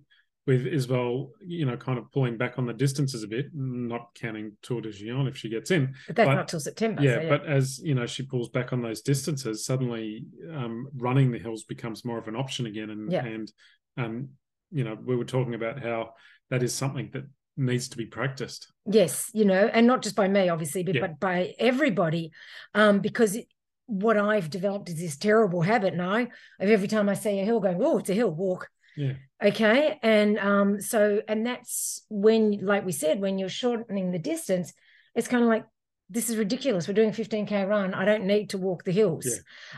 with 0.47 0.67
Isabel, 0.67 1.31
you 1.45 1.65
know, 1.65 1.77
kind 1.77 1.97
of 1.97 2.11
pulling 2.11 2.37
back 2.37 2.59
on 2.59 2.65
the 2.67 2.73
distances 2.73 3.23
a 3.23 3.27
bit, 3.27 3.47
not 3.53 4.09
counting 4.15 4.53
Tor 4.61 4.81
des 4.81 4.89
Géants 4.91 5.27
if 5.29 5.37
she 5.37 5.49
gets 5.49 5.71
in, 5.71 5.95
But 6.07 6.15
that's 6.17 6.27
but- 6.27 6.35
not 6.35 6.47
till 6.47 6.59
September. 6.59 7.01
yeah, 7.01 7.21
so 7.21 7.29
but 7.29 7.45
as 7.45 7.79
you 7.79 7.95
know, 7.95 8.05
she 8.05 8.23
pulls 8.23 8.49
back 8.49 8.73
on 8.73 8.81
those 8.81 9.01
distances. 9.01 9.65
Suddenly, 9.65 10.25
um, 10.53 10.87
running 10.95 11.31
the 11.31 11.39
hills 11.39 11.63
becomes 11.63 12.05
more 12.05 12.17
of 12.19 12.27
an 12.27 12.35
option 12.35 12.65
again, 12.65 12.89
and 12.89 13.11
Yeah. 13.11 13.25
and 13.25 13.51
um, 13.97 14.29
you 14.71 14.83
know, 14.83 14.97
we 15.03 15.15
were 15.15 15.25
talking 15.25 15.53
about 15.55 15.81
how 15.81 16.11
that 16.49 16.61
is 16.61 16.73
something 16.73 17.09
that 17.13 17.23
needs 17.57 17.87
to 17.87 17.95
be 17.95 18.05
practiced. 18.05 18.67
yes 18.85 19.31
you 19.33 19.45
know 19.45 19.69
and 19.73 19.87
not 19.87 20.03
just 20.03 20.13
by 20.13 20.27
me 20.27 20.49
obviously 20.49 20.83
but, 20.83 20.93
Yeah. 20.95 21.01
but 21.07 21.19
by 21.21 21.53
everybody 21.57 22.31
um 22.73 22.99
because 22.99 23.37
it, 23.37 23.47
what 23.87 24.17
i've 24.17 24.49
developed 24.49 24.89
is 24.89 24.99
this 24.99 25.17
terrible 25.17 25.61
habit 25.61 25.95
now 25.95 26.15
of 26.15 26.69
every 26.69 26.87
time 26.87 27.07
i 27.09 27.13
see 27.13 27.39
a 27.39 27.45
hill 27.45 27.59
going 27.59 27.77
oh 27.81 27.99
it's 27.99 28.09
a 28.09 28.13
hill 28.13 28.31
walk. 28.31 28.69
Yeah. 28.97 29.13
okay? 29.43 29.99
And 30.01 30.39
um 30.39 30.79
so 30.79 31.21
and 31.27 31.45
that's 31.45 32.05
when 32.09 32.65
like 32.65 32.85
we 32.85 32.93
said 32.93 33.19
when 33.19 33.37
you're 33.37 33.49
shortening 33.49 34.11
the 34.11 34.19
distance 34.19 34.73
it's 35.15 35.27
kind 35.27 35.43
of 35.43 35.49
like 35.49 35.65
this 36.09 36.29
is 36.29 36.37
ridiculous. 36.37 36.87
We're 36.87 36.93
doing 36.93 37.09
a 37.09 37.13
15k 37.13 37.67
run. 37.67 37.93
I 37.93 38.05
don't 38.05 38.25
need 38.25 38.51
to 38.51 38.57
walk 38.57 38.83
the 38.83 38.91
hills. 38.91 39.27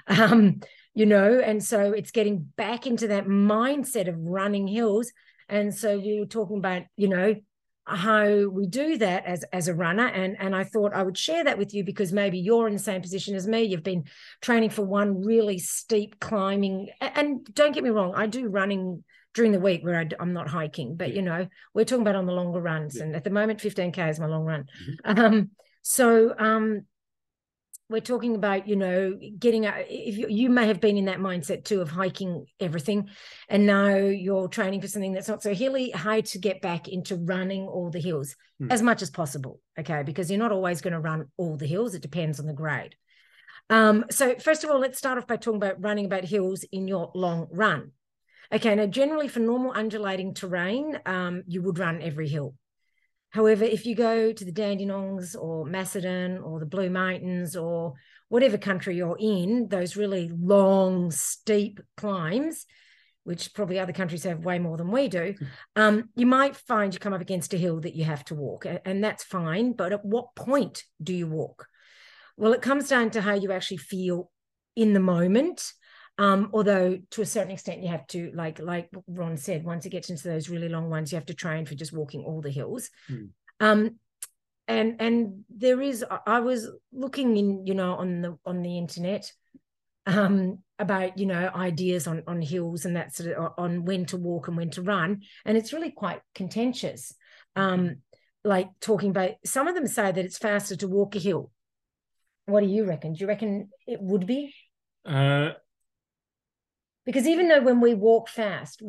Yeah. 0.10 0.26
um 0.26 0.62
you 0.94 1.06
know? 1.06 1.40
And 1.40 1.64
so 1.64 1.94
it's 1.94 2.12
getting 2.12 2.40
back 2.58 2.86
into 2.88 3.08
that 3.10 3.26
mindset 3.26 4.08
of 4.08 4.20
running 4.20 4.68
hills. 4.68 5.12
And 5.48 5.74
so 5.74 5.98
we 5.98 6.20
were 6.20 6.26
talking 6.26 6.58
about 6.58 6.84
you 6.96 7.08
know 7.08 7.36
how 7.88 8.50
we 8.50 8.68
do 8.68 8.98
that 8.98 9.26
as 9.26 9.44
as 9.54 9.68
a 9.68 9.74
runner. 9.74 10.06
And 10.08 10.36
and 10.40 10.56
I 10.56 10.66
thought 10.66 10.94
I 10.94 11.04
would 11.04 11.18
share 11.18 11.44
that 11.46 11.58
with 11.58 11.74
you 11.74 11.84
because 11.84 12.12
maybe 12.12 12.38
you're 12.38 12.68
in 12.68 12.74
the 12.74 12.80
same 12.80 13.02
position 13.02 13.34
as 13.36 13.48
me. 13.48 13.64
You've 13.64 13.84
been 13.84 14.04
training 14.42 14.72
for 14.72 14.84
one 14.84 15.24
really 15.24 15.58
steep 15.58 16.20
climbing. 16.20 16.90
And 17.00 17.46
don't 17.54 17.74
get 17.74 17.84
me 17.84 17.90
wrong 17.90 18.14
I 18.16 18.28
do 18.28 18.48
running 18.48 19.04
during 19.34 19.52
the 19.52 19.60
week 19.60 19.84
where 19.84 20.00
I, 20.00 20.10
am 20.22 20.34
not 20.34 20.48
hiking 20.50 20.96
but 20.96 21.10
Yeah. 21.10 21.16
you 21.16 21.22
know 21.22 21.48
we're 21.74 21.86
talking 21.86 22.02
about 22.02 22.16
on 22.16 22.26
the 22.26 22.34
longer 22.34 22.60
runs 22.60 22.96
Yeah. 22.98 23.04
and 23.04 23.16
at 23.16 23.24
the 23.24 23.30
moment 23.30 23.60
15k 23.60 24.10
is 24.10 24.20
my 24.20 24.26
long 24.26 24.44
run. 24.46 24.66
Um 25.06 25.52
so 25.82 26.34
um 26.38 26.82
we're 27.90 28.02
talking 28.02 28.36
about 28.36 28.68
you 28.68 28.76
know 28.76 29.18
getting 29.40 29.66
a, 29.66 29.86
if 29.88 30.18
you, 30.18 30.28
you 30.30 30.50
may 30.50 30.68
have 30.68 30.82
been 30.82 30.98
in 30.98 31.06
that 31.06 31.20
mindset 31.20 31.64
too 31.64 31.82
of 31.82 31.90
hiking 31.90 32.46
everything 32.60 33.10
and 33.50 33.66
now 33.66 33.96
you're 33.96 34.48
training 34.48 34.82
for 34.82 34.88
something 34.88 35.14
that's 35.14 35.28
not 35.28 35.42
so 35.42 35.54
hilly 35.54 35.92
how 35.92 36.20
to 36.20 36.38
get 36.38 36.62
back 36.62 36.88
into 36.88 37.16
running 37.16 37.64
all 37.68 37.90
the 37.90 38.00
hills 38.00 38.36
Hmm. 38.60 38.72
as 38.72 38.82
much 38.82 39.04
as 39.04 39.12
possible 39.12 39.62
okay? 39.80 40.02
Because 40.02 40.32
you're 40.32 40.40
not 40.40 40.52
always 40.52 40.82
going 40.82 40.94
to 40.94 41.00
run 41.00 41.26
all 41.38 41.58
the 41.58 41.68
hills 41.68 41.94
it 41.94 42.02
depends 42.02 42.40
on 42.40 42.48
the 42.48 42.54
grade. 42.54 42.96
Um 43.70 44.06
so 44.10 44.36
first 44.40 44.64
of 44.64 44.72
all 44.72 44.80
let's 44.80 44.98
start 44.98 45.20
off 45.20 45.28
by 45.28 45.36
talking 45.36 45.58
about 45.58 45.80
running 45.80 46.06
about 46.06 46.26
hills 46.26 46.66
in 46.72 46.88
your 46.88 47.12
long 47.14 47.48
run. 47.52 47.92
Okay 48.52 48.74
now 48.74 48.88
generally 48.88 49.28
for 49.28 49.42
normal 49.42 49.74
undulating 49.76 50.34
terrain 50.34 51.00
um 51.06 51.44
you 51.48 51.62
would 51.62 51.78
run 51.78 52.02
every 52.02 52.28
hill 52.28 52.56
However, 53.32 53.66
if 53.66 53.86
you 53.86 53.96
go 53.96 54.32
to 54.32 54.46
the 54.46 54.52
Dandenongs 54.52 55.36
or 55.36 55.66
Macedon 55.66 56.38
or 56.40 56.60
the 56.60 56.66
Blue 56.66 56.90
Mountains 56.90 57.56
or 57.56 57.94
whatever 58.30 58.58
country 58.58 58.96
you're 58.96 59.18
in, 59.20 59.68
those 59.68 59.98
really 59.98 60.30
long, 60.30 61.12
steep 61.12 61.80
climbs, 61.98 62.66
which 63.24 63.54
probably 63.54 63.78
other 63.78 63.92
countries 63.92 64.24
have 64.24 64.46
way 64.46 64.58
more 64.58 64.78
than 64.78 64.90
we 64.90 65.10
do, 65.10 65.36
um, 65.76 66.10
you 66.16 66.26
might 66.26 66.56
find 66.56 66.94
you 66.94 67.00
come 67.00 67.14
up 67.14 67.22
against 67.22 67.54
a 67.54 67.58
hill 67.58 67.82
that 67.82 67.96
you 67.96 68.06
have 68.06 68.24
to 68.24 68.36
walk, 68.36 68.66
and 68.86 69.04
that's 69.04 69.24
fine. 69.24 69.74
But 69.74 69.92
at 69.92 70.06
what 70.06 70.34
point 70.34 70.84
do 71.04 71.14
you 71.14 71.28
walk? 71.28 71.68
Well, 72.38 72.54
it 72.54 72.62
comes 72.62 72.88
down 72.88 73.10
to 73.12 73.22
how 73.22 73.34
you 73.34 73.52
actually 73.52 73.78
feel 73.78 74.32
in 74.76 74.94
the 74.94 75.02
moment. 75.02 75.74
Um, 76.20 76.50
although 76.52 76.98
to 77.12 77.22
a 77.22 77.26
certain 77.26 77.52
extent 77.52 77.84
you 77.84 77.90
have 77.90 78.08
to, 78.08 78.32
like 78.34 78.60
like 78.60 78.90
Ron 79.08 79.38
said, 79.38 79.64
once 79.64 79.86
it 79.86 79.92
gets 79.92 80.10
into 80.10 80.28
those 80.28 80.50
really 80.50 80.70
long 80.70 80.90
ones, 80.90 81.12
you 81.12 81.16
have 81.18 81.28
to 81.28 81.34
train 81.34 81.66
for 81.66 81.76
just 81.76 81.94
walking 81.94 82.24
all 82.24 82.42
the 82.42 82.50
hills. 82.50 82.90
Hmm. 83.08 83.26
Um, 83.60 84.00
and 84.68 84.96
and 85.00 85.46
there 85.50 85.82
is, 85.82 86.04
I- 86.10 86.20
I 86.26 86.40
was 86.40 86.70
looking 86.92 87.38
in, 87.38 87.66
you 87.66 87.74
know, 87.74 87.94
on 87.94 88.22
the 88.22 88.38
on 88.46 88.62
the 88.64 88.78
internet, 88.78 89.32
um, 90.06 90.60
about 90.80 91.18
you 91.18 91.26
know 91.26 91.52
ideas 91.54 92.08
on 92.08 92.24
on 92.28 92.42
hills 92.42 92.86
and 92.86 92.96
that 92.96 93.14
sort 93.14 93.32
of 93.32 93.54
on 93.58 93.86
when 93.86 94.06
to 94.08 94.18
walk 94.18 94.48
and 94.48 94.58
when 94.58 94.72
to 94.72 94.82
run, 94.82 95.22
and 95.46 95.58
it's 95.58 95.74
really 95.74 95.92
quite 95.92 96.22
contentious. 96.34 97.14
Um, 97.56 97.98
like 98.44 98.70
talking 98.80 99.10
about 99.10 99.32
some 99.46 99.68
of 99.68 99.76
them 99.76 99.88
say 99.88 100.12
that 100.12 100.18
it's 100.26 100.38
faster 100.38 100.76
to 100.78 100.88
walk 100.88 101.16
a 101.16 101.20
hill. 101.20 101.52
What 102.46 102.62
do 102.62 102.68
you 102.68 102.86
reckon? 102.86 103.14
Do 103.14 103.20
you 103.20 103.28
reckon 103.28 103.70
it 103.86 104.02
would 104.02 104.26
be? 104.26 104.54
Uh, 105.06 105.52
Because 107.08 107.26
even 107.26 107.48
though 107.48 107.62
when 107.62 107.80
we 107.80 107.94
walk 107.94 108.28
fast 108.28 108.84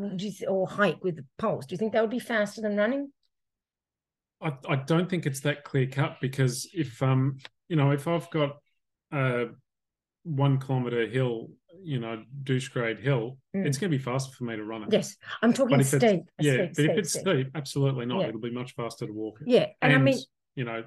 or 0.48 0.66
hike 0.66 1.02
with 1.04 1.16
the 1.16 1.24
pulse, 1.38 1.66
do 1.66 1.72
you 1.74 1.78
think 1.78 1.92
that 1.92 2.00
would 2.02 2.10
be 2.10 2.18
faster 2.18 2.60
than 2.60 2.76
running? 2.76 3.12
I, 4.42 4.52
I 4.68 4.74
don't 4.74 5.08
think 5.08 5.24
it's 5.24 5.38
that 5.40 5.62
clear 5.62 5.86
cut 5.86 6.16
because 6.20 6.68
if 6.74 7.00
um 7.02 7.38
you 7.68 7.76
know 7.76 7.92
if 7.92 8.08
I've 8.08 8.28
got 8.30 8.56
a 9.12 9.46
one 10.24 10.58
kilometer 10.58 11.06
hill, 11.06 11.50
you 11.80 12.00
know, 12.00 12.24
douche 12.42 12.68
grade 12.68 12.98
hill, 12.98 13.38
Mm. 13.56 13.66
it's 13.66 13.78
going 13.78 13.90
to 13.90 13.96
be 13.96 14.02
faster 14.02 14.32
for 14.36 14.44
me 14.44 14.56
to 14.56 14.64
run 14.64 14.82
it. 14.82 14.88
Yes, 14.92 15.16
I'm 15.40 15.52
talking 15.52 15.76
But 15.78 15.86
it's- 15.86 16.02
steep. 16.02 16.28
yeah, 16.40 16.52
steep, 16.52 16.66
but 16.66 16.74
steep, 16.74 16.90
if 16.90 16.98
it's 16.98 17.10
steep. 17.10 17.22
steep, 17.22 17.50
absolutely 17.54 18.06
not. 18.06 18.20
Yeah. 18.22 18.28
It'll 18.28 18.40
be 18.40 18.50
much 18.50 18.74
faster 18.74 19.06
to 19.06 19.12
walk 19.12 19.38
it. 19.42 19.48
yeah, 19.48 19.66
and, 19.80 19.92
I 19.94 19.98
mean 19.98 20.18
you 20.56 20.64
know, 20.64 20.82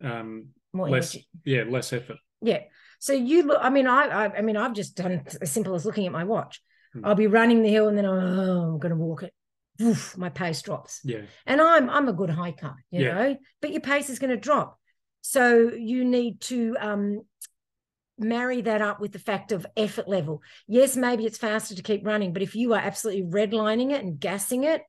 um, 0.00 0.50
more 0.72 0.88
less, 0.88 1.14
energy. 1.14 1.28
yeah, 1.44 1.64
less 1.68 1.92
effort. 1.92 2.18
Yeah. 2.40 2.60
So 2.98 3.12
you 3.12 3.42
look. 3.44 3.58
I 3.60 3.70
mean, 3.70 3.86
I, 3.86 4.04
I, 4.06 4.38
I 4.38 4.40
mean, 4.42 4.56
I've 4.56 4.74
just 4.74 4.96
done 4.96 5.22
as 5.40 5.50
simple 5.50 5.74
as 5.74 5.84
looking 5.86 6.06
at 6.06 6.12
my 6.12 6.24
watch. 6.24 6.60
Hmm. 6.92 7.04
I'll 7.04 7.14
be 7.14 7.26
running 7.26 7.62
the 7.62 7.68
hill, 7.70 7.88
and 7.88 7.96
then 7.96 8.06
oh, 8.06 8.72
I'm 8.74 8.78
going 8.78 8.90
to 8.90 8.96
walk 8.96 9.22
it. 9.22 9.32
Oof, 9.80 10.16
my 10.16 10.30
pace 10.30 10.62
drops. 10.62 11.00
Yeah, 11.04 11.22
and 11.44 11.60
I'm 11.60 11.90
I'm 11.90 12.08
a 12.08 12.12
good 12.12 12.30
hiker, 12.30 12.74
you 12.90 13.04
Yeah. 13.04 13.14
know, 13.14 13.36
but 13.60 13.72
your 13.72 13.82
pace 13.82 14.08
is 14.10 14.18
going 14.18 14.30
to 14.30 14.36
drop. 14.36 14.78
So 15.20 15.70
you 15.72 16.04
need 16.04 16.40
to 16.42 16.76
um, 16.80 17.22
marry 18.18 18.62
that 18.62 18.80
up 18.80 19.00
with 19.00 19.12
the 19.12 19.18
fact 19.18 19.52
of 19.52 19.66
effort 19.76 20.08
level. 20.08 20.42
Yes, 20.66 20.96
maybe 20.96 21.26
it's 21.26 21.38
faster 21.38 21.74
to 21.74 21.82
keep 21.82 22.06
running, 22.06 22.32
but 22.32 22.42
if 22.42 22.54
you 22.54 22.72
are 22.74 22.80
absolutely 22.80 23.24
redlining 23.24 23.92
it 23.92 24.02
and 24.02 24.18
gassing 24.18 24.64
it, 24.64 24.82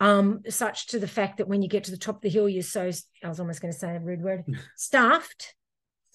um, 0.00 0.42
such 0.48 0.88
to 0.88 0.98
the 0.98 1.08
fact 1.08 1.38
that 1.38 1.48
when 1.48 1.62
you 1.62 1.68
get 1.68 1.84
to 1.84 1.90
the 1.90 1.96
top 1.96 2.16
of 2.16 2.22
the 2.22 2.28
hill, 2.28 2.48
you're 2.48 2.62
so 2.62 2.90
I 3.24 3.28
was 3.28 3.40
almost 3.40 3.62
going 3.62 3.72
to 3.72 3.78
say 3.78 3.96
a 3.96 4.00
rude 4.00 4.22
word, 4.22 4.44
stuffed. 4.76 5.54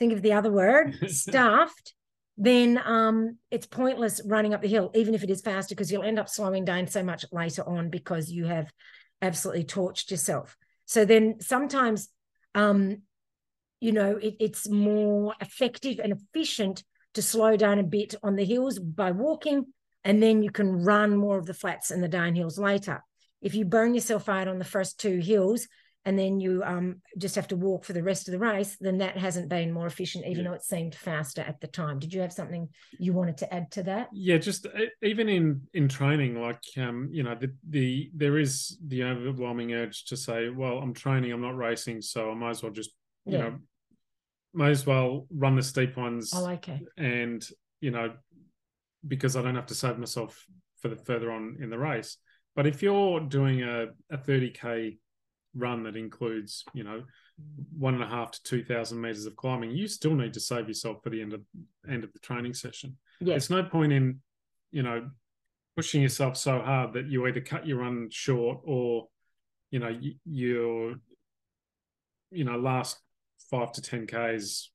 Think 0.01 0.13
of 0.13 0.23
the 0.23 0.33
other 0.33 0.51
word, 0.51 0.97
stuffed. 1.11 1.93
Then 2.35 2.81
um, 2.83 3.37
it's 3.51 3.67
pointless 3.67 4.19
running 4.25 4.51
up 4.51 4.63
the 4.63 4.67
hill, 4.67 4.89
even 4.95 5.13
if 5.13 5.21
it 5.21 5.29
is 5.29 5.41
faster, 5.41 5.75
because 5.75 5.91
you'll 5.91 6.01
end 6.01 6.17
up 6.17 6.27
slowing 6.27 6.65
down 6.65 6.87
so 6.87 7.03
much 7.03 7.23
later 7.31 7.61
on 7.69 7.91
because 7.91 8.31
you 8.31 8.45
have 8.45 8.71
absolutely 9.21 9.63
torched 9.63 10.09
yourself. 10.09 10.57
So 10.87 11.05
then 11.05 11.35
sometimes, 11.39 12.09
um, 12.55 13.03
you 13.79 13.91
know, 13.91 14.17
it, 14.17 14.37
it's 14.39 14.67
more 14.67 15.35
effective 15.39 15.99
and 15.99 16.13
efficient 16.13 16.83
to 17.13 17.21
slow 17.21 17.55
down 17.55 17.77
a 17.77 17.83
bit 17.83 18.15
on 18.23 18.35
the 18.35 18.43
hills 18.43 18.79
by 18.79 19.11
walking, 19.11 19.67
and 20.03 20.23
then 20.23 20.41
you 20.41 20.49
can 20.49 20.83
run 20.83 21.15
more 21.15 21.37
of 21.37 21.45
the 21.45 21.53
flats 21.53 21.91
and 21.91 22.03
the 22.03 22.09
downhills 22.09 22.57
later. 22.57 23.03
If 23.39 23.53
you 23.53 23.65
burn 23.65 23.93
yourself 23.93 24.27
out 24.27 24.47
on 24.47 24.57
the 24.57 24.65
first 24.65 24.99
two 24.99 25.19
hills, 25.19 25.67
and 26.05 26.17
then 26.17 26.39
you 26.39 26.63
um, 26.65 27.01
just 27.17 27.35
have 27.35 27.47
to 27.49 27.55
walk 27.55 27.85
for 27.85 27.93
the 27.93 28.01
rest 28.03 28.27
of 28.27 28.31
the 28.31 28.39
race, 28.39 28.75
then 28.79 28.97
that 28.99 29.17
hasn't 29.17 29.49
been 29.49 29.71
more 29.71 29.85
efficient, 29.85 30.25
even 30.25 30.43
Yeah. 30.43 30.49
though 30.49 30.55
it 30.55 30.63
seemed 30.63 30.95
faster 30.95 31.41
at 31.41 31.61
the 31.61 31.67
time. 31.67 31.99
Did 31.99 32.13
you 32.13 32.21
have 32.21 32.33
something 32.33 32.69
you 32.99 33.13
wanted 33.13 33.37
to 33.37 33.53
add 33.53 33.71
to 33.71 33.83
that? 33.83 34.09
Yeah, 34.13 34.37
just 34.37 34.65
even 35.03 35.29
in 35.29 35.61
in 35.73 35.87
training, 35.87 36.41
like 36.41 36.63
um, 36.77 37.09
you 37.11 37.23
know, 37.23 37.35
the 37.35 37.53
the 37.69 38.09
there 38.15 38.39
is 38.39 38.77
the 38.87 39.03
overwhelming 39.03 39.73
urge 39.73 40.05
to 40.05 40.17
say, 40.17 40.49
well, 40.49 40.79
I'm 40.79 40.93
training, 40.93 41.31
I'm 41.31 41.41
not 41.41 41.55
racing, 41.55 42.01
so 42.01 42.31
I 42.31 42.33
might 42.33 42.51
as 42.51 42.63
well 42.63 42.71
just 42.71 42.91
you 43.25 43.33
Yeah. 43.33 43.41
know, 43.41 43.59
might 44.53 44.71
as 44.71 44.85
well 44.85 45.27
run 45.29 45.55
the 45.55 45.61
steep 45.63 45.97
ones, 45.97 46.31
Oh, 46.33 46.47
okay. 46.53 46.81
and 46.97 47.47
you 47.79 47.91
know, 47.91 48.13
because 49.07 49.35
I 49.35 49.41
don't 49.43 49.55
have 49.55 49.67
to 49.67 49.75
save 49.75 49.99
myself 49.99 50.45
for 50.81 50.87
the 50.87 50.95
further 50.95 51.31
on 51.31 51.57
in 51.61 51.69
the 51.69 51.77
race. 51.77 52.17
But 52.55 52.65
if 52.65 52.81
you're 52.81 53.19
doing 53.19 53.61
a 53.61 53.87
a 54.09 54.17
30k 54.17 54.97
run 55.55 55.83
that 55.83 55.95
includes, 55.95 56.63
you 56.73 56.83
know, 56.83 57.03
one 57.77 57.93
and 57.93 58.03
a 58.03 58.07
half 58.07 58.31
to 58.31 58.43
two 58.43 58.63
thousand 58.63 59.01
meters 59.01 59.25
of 59.25 59.35
climbing, 59.35 59.71
you 59.71 59.87
still 59.87 60.15
need 60.15 60.33
to 60.33 60.39
save 60.39 60.67
yourself 60.67 61.03
for 61.03 61.09
the 61.09 61.21
end 61.21 61.33
of 61.33 61.41
end 61.89 62.03
of 62.03 62.13
the 62.13 62.19
training 62.19 62.53
session. 62.53 62.97
Yes. 63.19 63.37
It's 63.43 63.49
no 63.49 63.63
point 63.63 63.91
in, 63.91 64.19
you 64.71 64.83
know, 64.83 65.09
pushing 65.75 66.01
yourself 66.01 66.37
so 66.37 66.59
hard 66.59 66.93
that 66.93 67.07
you 67.07 67.25
either 67.27 67.41
cut 67.41 67.65
your 67.65 67.79
run 67.79 68.09
short 68.11 68.59
or, 68.63 69.07
you 69.71 69.79
know, 69.79 69.89
you, 69.89 70.13
you're, 70.25 70.95
you 72.31 72.43
know, 72.43 72.57
last 72.57 72.97
five 73.49 73.71
to 73.73 73.81
ten 73.81 74.07
k's, 74.07 74.71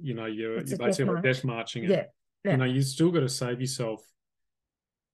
you 0.00 0.14
know, 0.14 0.26
you're, 0.26 0.58
It's 0.58 0.70
you're 0.70 0.78
death 0.78 0.86
basically 0.86 1.12
march. 1.12 1.24
death 1.24 1.44
marching 1.44 1.84
it. 1.84 1.90
Yeah. 1.90 2.04
yeah. 2.44 2.50
You 2.52 2.56
know, 2.56 2.64
you 2.64 2.82
still 2.82 3.10
got 3.10 3.20
to 3.20 3.28
save 3.28 3.60
yourself. 3.60 4.02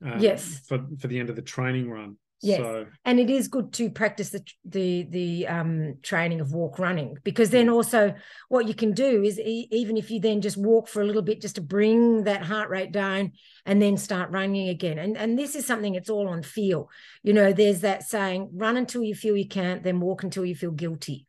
Um, 0.05 0.19
Yes. 0.19 0.61
For 0.67 0.85
for 0.99 1.07
the 1.09 1.19
end 1.21 1.31
of 1.31 1.37
the 1.37 1.43
training 1.43 1.89
run. 1.91 2.17
Yes. 2.43 2.59
So 2.59 2.87
and 3.05 3.19
it 3.19 3.31
is 3.31 3.49
good 3.49 3.73
to 3.75 3.91
practice 3.91 4.31
the 4.31 4.45
the 4.65 5.07
the 5.11 5.47
um 5.47 5.95
training 6.03 6.41
of 6.41 6.53
walk 6.53 6.79
running 6.79 7.17
because 7.25 7.51
then 7.51 7.69
also 7.69 8.15
what 8.49 8.67
you 8.69 8.75
can 8.75 8.93
do 8.93 9.23
is 9.23 9.39
e- 9.41 9.69
even 9.71 9.97
if 9.97 10.11
you 10.11 10.21
then 10.21 10.41
just 10.41 10.57
walk 10.57 10.89
for 10.89 11.03
a 11.03 11.05
little 11.05 11.23
bit 11.23 11.41
just 11.41 11.55
to 11.57 11.61
bring 11.61 12.25
that 12.25 12.43
heart 12.43 12.69
rate 12.69 12.93
down 12.93 13.33
and 13.65 13.81
then 13.81 13.97
start 13.97 14.31
running 14.31 14.69
again. 14.69 14.99
And 14.99 15.17
and 15.17 15.39
this 15.39 15.55
is 15.55 15.65
something 15.67 15.95
it's 15.95 16.11
all 16.11 16.29
on 16.29 16.43
feel. 16.43 16.91
You 17.23 17.33
know 17.33 17.53
there's 17.53 17.81
that 17.81 18.03
saying 18.03 18.51
run 18.55 18.77
until 18.77 19.03
you 19.05 19.15
feel 19.15 19.37
you 19.37 19.49
can't 19.49 19.83
then 19.83 20.01
walk 20.01 20.23
until 20.25 20.45
you 20.45 20.55
feel 20.55 20.73
guilty 20.73 21.27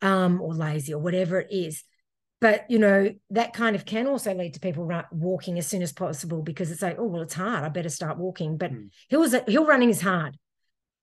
um 0.00 0.40
or 0.40 0.54
lazy 0.54 0.94
or 0.94 1.00
whatever 1.00 1.40
it 1.40 1.48
is. 1.50 1.84
But 2.40 2.66
you 2.68 2.78
know 2.80 3.10
that 3.30 3.52
kind 3.52 3.76
of 3.76 3.84
can 3.84 4.06
also 4.08 4.34
lead 4.34 4.54
to 4.54 4.60
people 4.60 4.84
run, 4.84 5.04
walking 5.12 5.58
as 5.58 5.66
soon 5.68 5.82
as 5.82 5.92
possible 5.92 6.42
because 6.42 6.70
it's 6.72 6.82
like 6.82 6.96
oh 6.98 7.06
well 7.06 7.22
it's 7.22 7.34
hard. 7.34 7.64
I 7.64 7.68
better 7.68 7.88
start 7.88 8.18
walking. 8.18 8.56
But 8.56 8.70
Hmm. 8.70 8.86
hills 9.08 9.34
hill 9.48 9.66
running 9.66 9.90
is 9.90 10.00
hard 10.00 10.36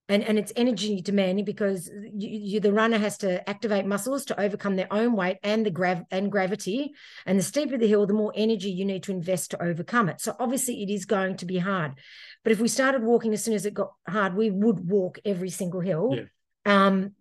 and 0.09 0.23
and 0.23 0.39
it's 0.39 0.51
energy 0.55 1.01
demanding 1.01 1.45
because 1.45 1.89
you, 1.93 2.29
you 2.29 2.59
the 2.59 2.73
runner 2.73 2.97
has 2.97 3.17
to 3.19 3.47
activate 3.47 3.85
muscles 3.85 4.25
to 4.25 4.39
overcome 4.41 4.75
their 4.75 4.91
own 4.91 5.15
weight 5.15 5.37
and 5.43 5.65
the 5.65 5.69
grav 5.71 6.03
and 6.11 6.31
gravity. 6.31 6.91
And 7.25 7.37
the 7.37 7.43
steeper 7.43 7.77
the 7.77 7.87
hill 7.87 8.07
the 8.07 8.13
more 8.13 8.33
energy 8.35 8.71
you 8.71 8.85
need 8.85 9.03
to 9.03 9.11
invest 9.11 9.51
to 9.51 9.63
overcome 9.63 10.09
it. 10.09 10.19
So 10.19 10.35
obviously 10.39 10.81
it 10.83 10.89
is 10.89 11.05
going 11.05 11.37
to 11.37 11.45
be 11.45 11.59
hard. 11.59 11.93
But 12.43 12.51
if 12.51 12.59
we 12.59 12.67
started 12.67 13.03
walking 13.03 13.33
as 13.33 13.43
soon 13.43 13.53
as 13.53 13.65
it 13.65 13.73
got 13.75 13.93
hard 14.07 14.35
we 14.35 14.49
would 14.49 14.89
walk 14.89 15.19
every 15.23 15.51
single 15.51 15.79
hill. 15.81 16.15
Yeah. 16.17 16.25
um 16.87 17.11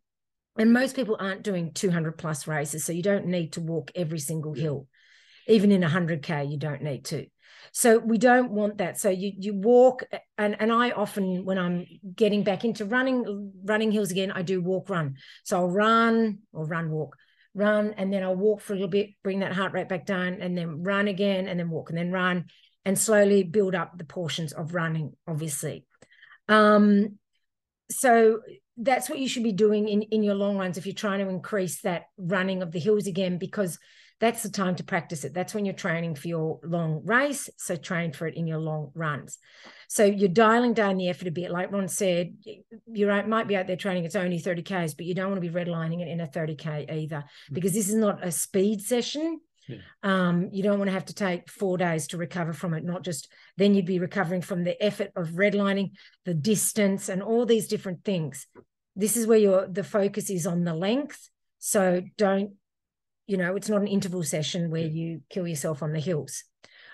and 0.56 0.72
most 0.72 0.96
people 0.96 1.16
aren't 1.20 1.44
doing 1.44 1.72
200 1.72 2.18
plus 2.18 2.48
races 2.48 2.84
so 2.84 2.92
you 2.92 3.02
don't 3.02 3.26
need 3.26 3.52
to 3.52 3.60
walk 3.60 3.92
every 3.94 4.18
single 4.18 4.56
Yeah. 4.56 4.62
hill. 4.62 4.86
Even 5.46 5.70
in 5.72 5.82
100k 5.82 6.50
you 6.50 6.56
don't 6.56 6.82
need 6.82 7.04
to 7.06 7.26
so 7.72 7.98
we 7.98 8.18
don't 8.18 8.50
want 8.50 8.78
that. 8.78 8.98
So 8.98 9.10
you 9.10 9.32
you 9.36 9.54
walk 9.54 10.04
and 10.36 10.56
and 10.60 10.72
i 10.72 10.90
often 10.90 11.44
when 11.44 11.58
i'm 11.58 11.86
getting 12.14 12.44
back 12.44 12.64
into 12.64 12.84
running 12.84 13.52
running 13.64 13.90
hills 13.90 14.10
again 14.10 14.30
i 14.32 14.42
do 14.42 14.60
walk 14.60 14.88
run. 14.90 15.16
So 15.44 15.58
i'll 15.58 15.70
run 15.70 16.38
or 16.52 16.66
run 16.66 16.90
walk 16.90 17.16
run 17.54 17.94
and 17.96 18.12
then 18.12 18.22
i'll 18.22 18.36
walk 18.36 18.60
for 18.60 18.72
a 18.72 18.76
little 18.76 18.88
bit 18.88 19.10
bring 19.22 19.40
that 19.40 19.52
heart 19.52 19.72
rate 19.72 19.88
back 19.88 20.06
down 20.06 20.38
and 20.40 20.56
then 20.56 20.82
run 20.82 21.08
again 21.08 21.48
and 21.48 21.58
then 21.58 21.70
walk 21.70 21.90
and 21.90 21.98
then 21.98 22.12
run 22.12 22.46
and 22.84 22.98
slowly 22.98 23.42
build 23.42 23.74
up 23.74 23.96
the 23.98 24.04
portions 24.04 24.52
of 24.52 24.74
running 24.74 25.12
obviously. 25.26 25.84
Um 26.48 27.18
so 27.90 28.40
that's 28.76 29.08
what 29.08 29.18
you 29.18 29.28
should 29.28 29.42
be 29.42 29.52
doing 29.52 29.88
in 29.88 30.02
in 30.02 30.22
your 30.22 30.34
long 30.34 30.56
runs 30.56 30.78
if 30.78 30.86
you're 30.86 30.94
trying 30.94 31.18
to 31.18 31.28
increase 31.28 31.80
that 31.82 32.04
running 32.16 32.62
of 32.62 32.70
the 32.70 32.78
hills 32.78 33.06
again 33.06 33.38
because 33.38 33.78
that's 34.20 34.42
the 34.42 34.50
time 34.50 34.74
to 34.76 34.84
practice 34.84 35.24
it. 35.24 35.32
That's 35.32 35.54
when 35.54 35.64
you're 35.64 35.74
training 35.74 36.16
for 36.16 36.26
your 36.28 36.58
long 36.64 37.02
race. 37.04 37.48
So 37.56 37.76
train 37.76 38.12
for 38.12 38.26
it 38.26 38.36
in 38.36 38.46
your 38.46 38.58
long 38.58 38.90
runs. 38.94 39.38
So 39.88 40.04
you're 40.04 40.28
dialing 40.28 40.74
down 40.74 40.96
the 40.96 41.08
effort 41.08 41.28
a 41.28 41.32
bit. 41.32 41.50
Like 41.50 41.70
Ron 41.70 41.88
said, 41.88 42.34
you 42.92 43.06
might 43.06 43.48
be 43.48 43.56
out 43.56 43.66
there 43.66 43.76
training, 43.76 44.04
it's 44.04 44.16
only 44.16 44.38
30 44.38 44.62
Ks, 44.62 44.94
but 44.94 45.06
you 45.06 45.14
don't 45.14 45.30
want 45.30 45.42
to 45.42 45.48
be 45.48 45.54
redlining 45.54 46.02
it 46.02 46.08
in 46.08 46.20
a 46.20 46.26
30K 46.26 46.92
either, 46.92 47.24
because 47.52 47.72
this 47.72 47.88
is 47.88 47.94
not 47.94 48.26
a 48.26 48.32
speed 48.32 48.80
session. 48.80 49.40
Yeah. 49.68 49.78
Um, 50.02 50.48
you 50.50 50.62
don't 50.62 50.78
want 50.78 50.88
to 50.88 50.94
have 50.94 51.06
to 51.06 51.14
take 51.14 51.50
four 51.50 51.76
days 51.76 52.08
to 52.08 52.16
recover 52.16 52.52
from 52.52 52.74
it, 52.74 52.84
not 52.84 53.04
just 53.04 53.28
then 53.56 53.74
you'd 53.74 53.84
be 53.84 53.98
recovering 53.98 54.40
from 54.40 54.64
the 54.64 54.82
effort 54.82 55.12
of 55.14 55.28
redlining, 55.30 55.92
the 56.24 56.34
distance, 56.34 57.08
and 57.08 57.22
all 57.22 57.44
these 57.44 57.68
different 57.68 58.02
things. 58.02 58.46
This 58.96 59.16
is 59.16 59.26
where 59.26 59.38
your 59.38 59.68
the 59.68 59.84
focus 59.84 60.30
is 60.30 60.46
on 60.46 60.64
the 60.64 60.74
length. 60.74 61.28
So 61.58 62.02
don't 62.16 62.52
you 63.28 63.36
know, 63.36 63.54
it's 63.54 63.68
not 63.68 63.82
an 63.82 63.86
interval 63.86 64.24
session 64.24 64.70
where 64.70 64.86
you 64.86 65.20
kill 65.30 65.46
yourself 65.46 65.82
on 65.82 65.92
the 65.92 66.00
hills. 66.00 66.42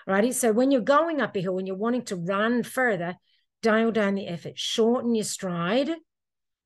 Righty. 0.05 0.33
So 0.33 0.51
when 0.51 0.69
you're 0.69 0.81
going 0.81 1.21
up 1.21 1.35
a 1.35 1.41
hill 1.41 1.57
and 1.57 1.65
you're 1.65 1.77
wanting 1.77 2.03
to 2.05 2.15
run 2.15 2.61
further, 2.61 3.15
dial 3.63 3.91
down 3.91 4.13
the 4.13 4.27
effort, 4.27 4.59
shorten 4.59 5.15
your 5.15 5.23
stride 5.23 5.89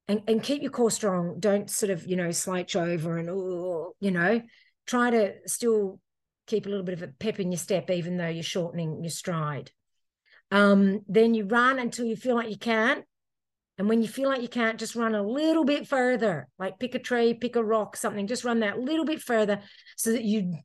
and, 0.10 0.22
and 0.28 0.44
keep 0.44 0.62
your 0.62 0.72
core 0.72 0.92
strong. 0.92 1.40
Don't 1.40 1.70
sort 1.70 1.92
of, 1.92 2.06
you 2.06 2.18
know, 2.18 2.32
slouch 2.32 2.76
over 2.76 3.18
and, 3.18 3.30
oh, 3.30 3.94
you 4.02 4.12
know, 4.12 4.42
try 4.88 5.12
to 5.12 5.36
still 5.46 6.02
keep 6.48 6.66
a 6.66 6.70
little 6.70 6.84
bit 6.84 6.96
of 6.96 7.04
a 7.04 7.08
pep 7.08 7.40
in 7.40 7.52
your 7.52 7.60
step, 7.60 7.92
even 7.92 8.18
though 8.18 8.28
you're 8.28 8.44
shortening 8.44 9.04
your 9.04 9.12
stride. 9.12 9.72
Um, 10.52 11.02
then 11.08 11.36
you 11.36 11.46
run 11.46 11.78
until 11.78 12.06
you 12.06 12.16
feel 12.16 12.36
like 12.36 12.50
you 12.50 12.58
can't. 12.58 13.06
And 13.80 13.88
when 13.88 14.02
you 14.02 14.10
feel 14.10 14.28
like 14.28 14.42
you 14.42 14.50
can't, 14.50 14.78
just 14.78 14.96
run 14.96 15.16
a 15.16 15.24
little 15.24 15.64
bit 15.64 15.88
further, 15.88 16.50
like 16.60 16.80
pick 16.80 16.96
a 16.96 17.00
tree, 17.00 17.34
pick 17.34 17.56
a 17.56 17.64
rock, 17.64 17.96
something, 17.96 18.28
just 18.28 18.44
run 18.44 18.60
that 18.60 18.78
little 18.78 19.06
bit 19.06 19.22
further 19.22 19.62
so 19.96 20.12
that 20.12 20.24
you 20.24 20.58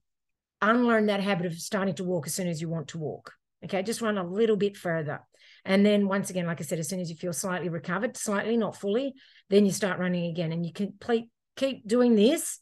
unlearn 0.61 1.07
that 1.07 1.21
habit 1.21 1.47
of 1.47 1.55
starting 1.55 1.95
to 1.95 2.05
walk 2.05 2.27
as 2.27 2.35
soon 2.35 2.49
as 2.49 2.61
you 2.61 2.69
want 2.69 2.89
to 2.89 2.99
walk. 2.99 3.33
Okay, 3.65 3.85
just 3.85 4.03
run 4.03 4.19
a 4.19 4.27
little 4.27 4.57
bit 4.57 4.77
further. 4.77 5.21
And 5.65 5.87
then 5.87 6.09
once 6.09 6.29
again, 6.29 6.47
like 6.47 6.61
I 6.61 6.65
said, 6.65 6.81
as 6.81 6.89
soon 6.89 6.99
as 6.99 7.09
you 7.09 7.17
feel 7.17 7.33
slightly 7.33 7.69
recovered, 7.69 8.17
slightly, 8.17 8.57
not 8.57 8.77
fully, 8.77 9.15
then 9.49 9.65
you 9.65 9.71
start 9.71 10.01
running 10.01 10.27
again. 10.27 10.51
And 10.51 10.67
you 10.67 10.73
complete 10.73 11.31
keep 11.57 11.87
doing 11.87 12.17
this 12.17 12.59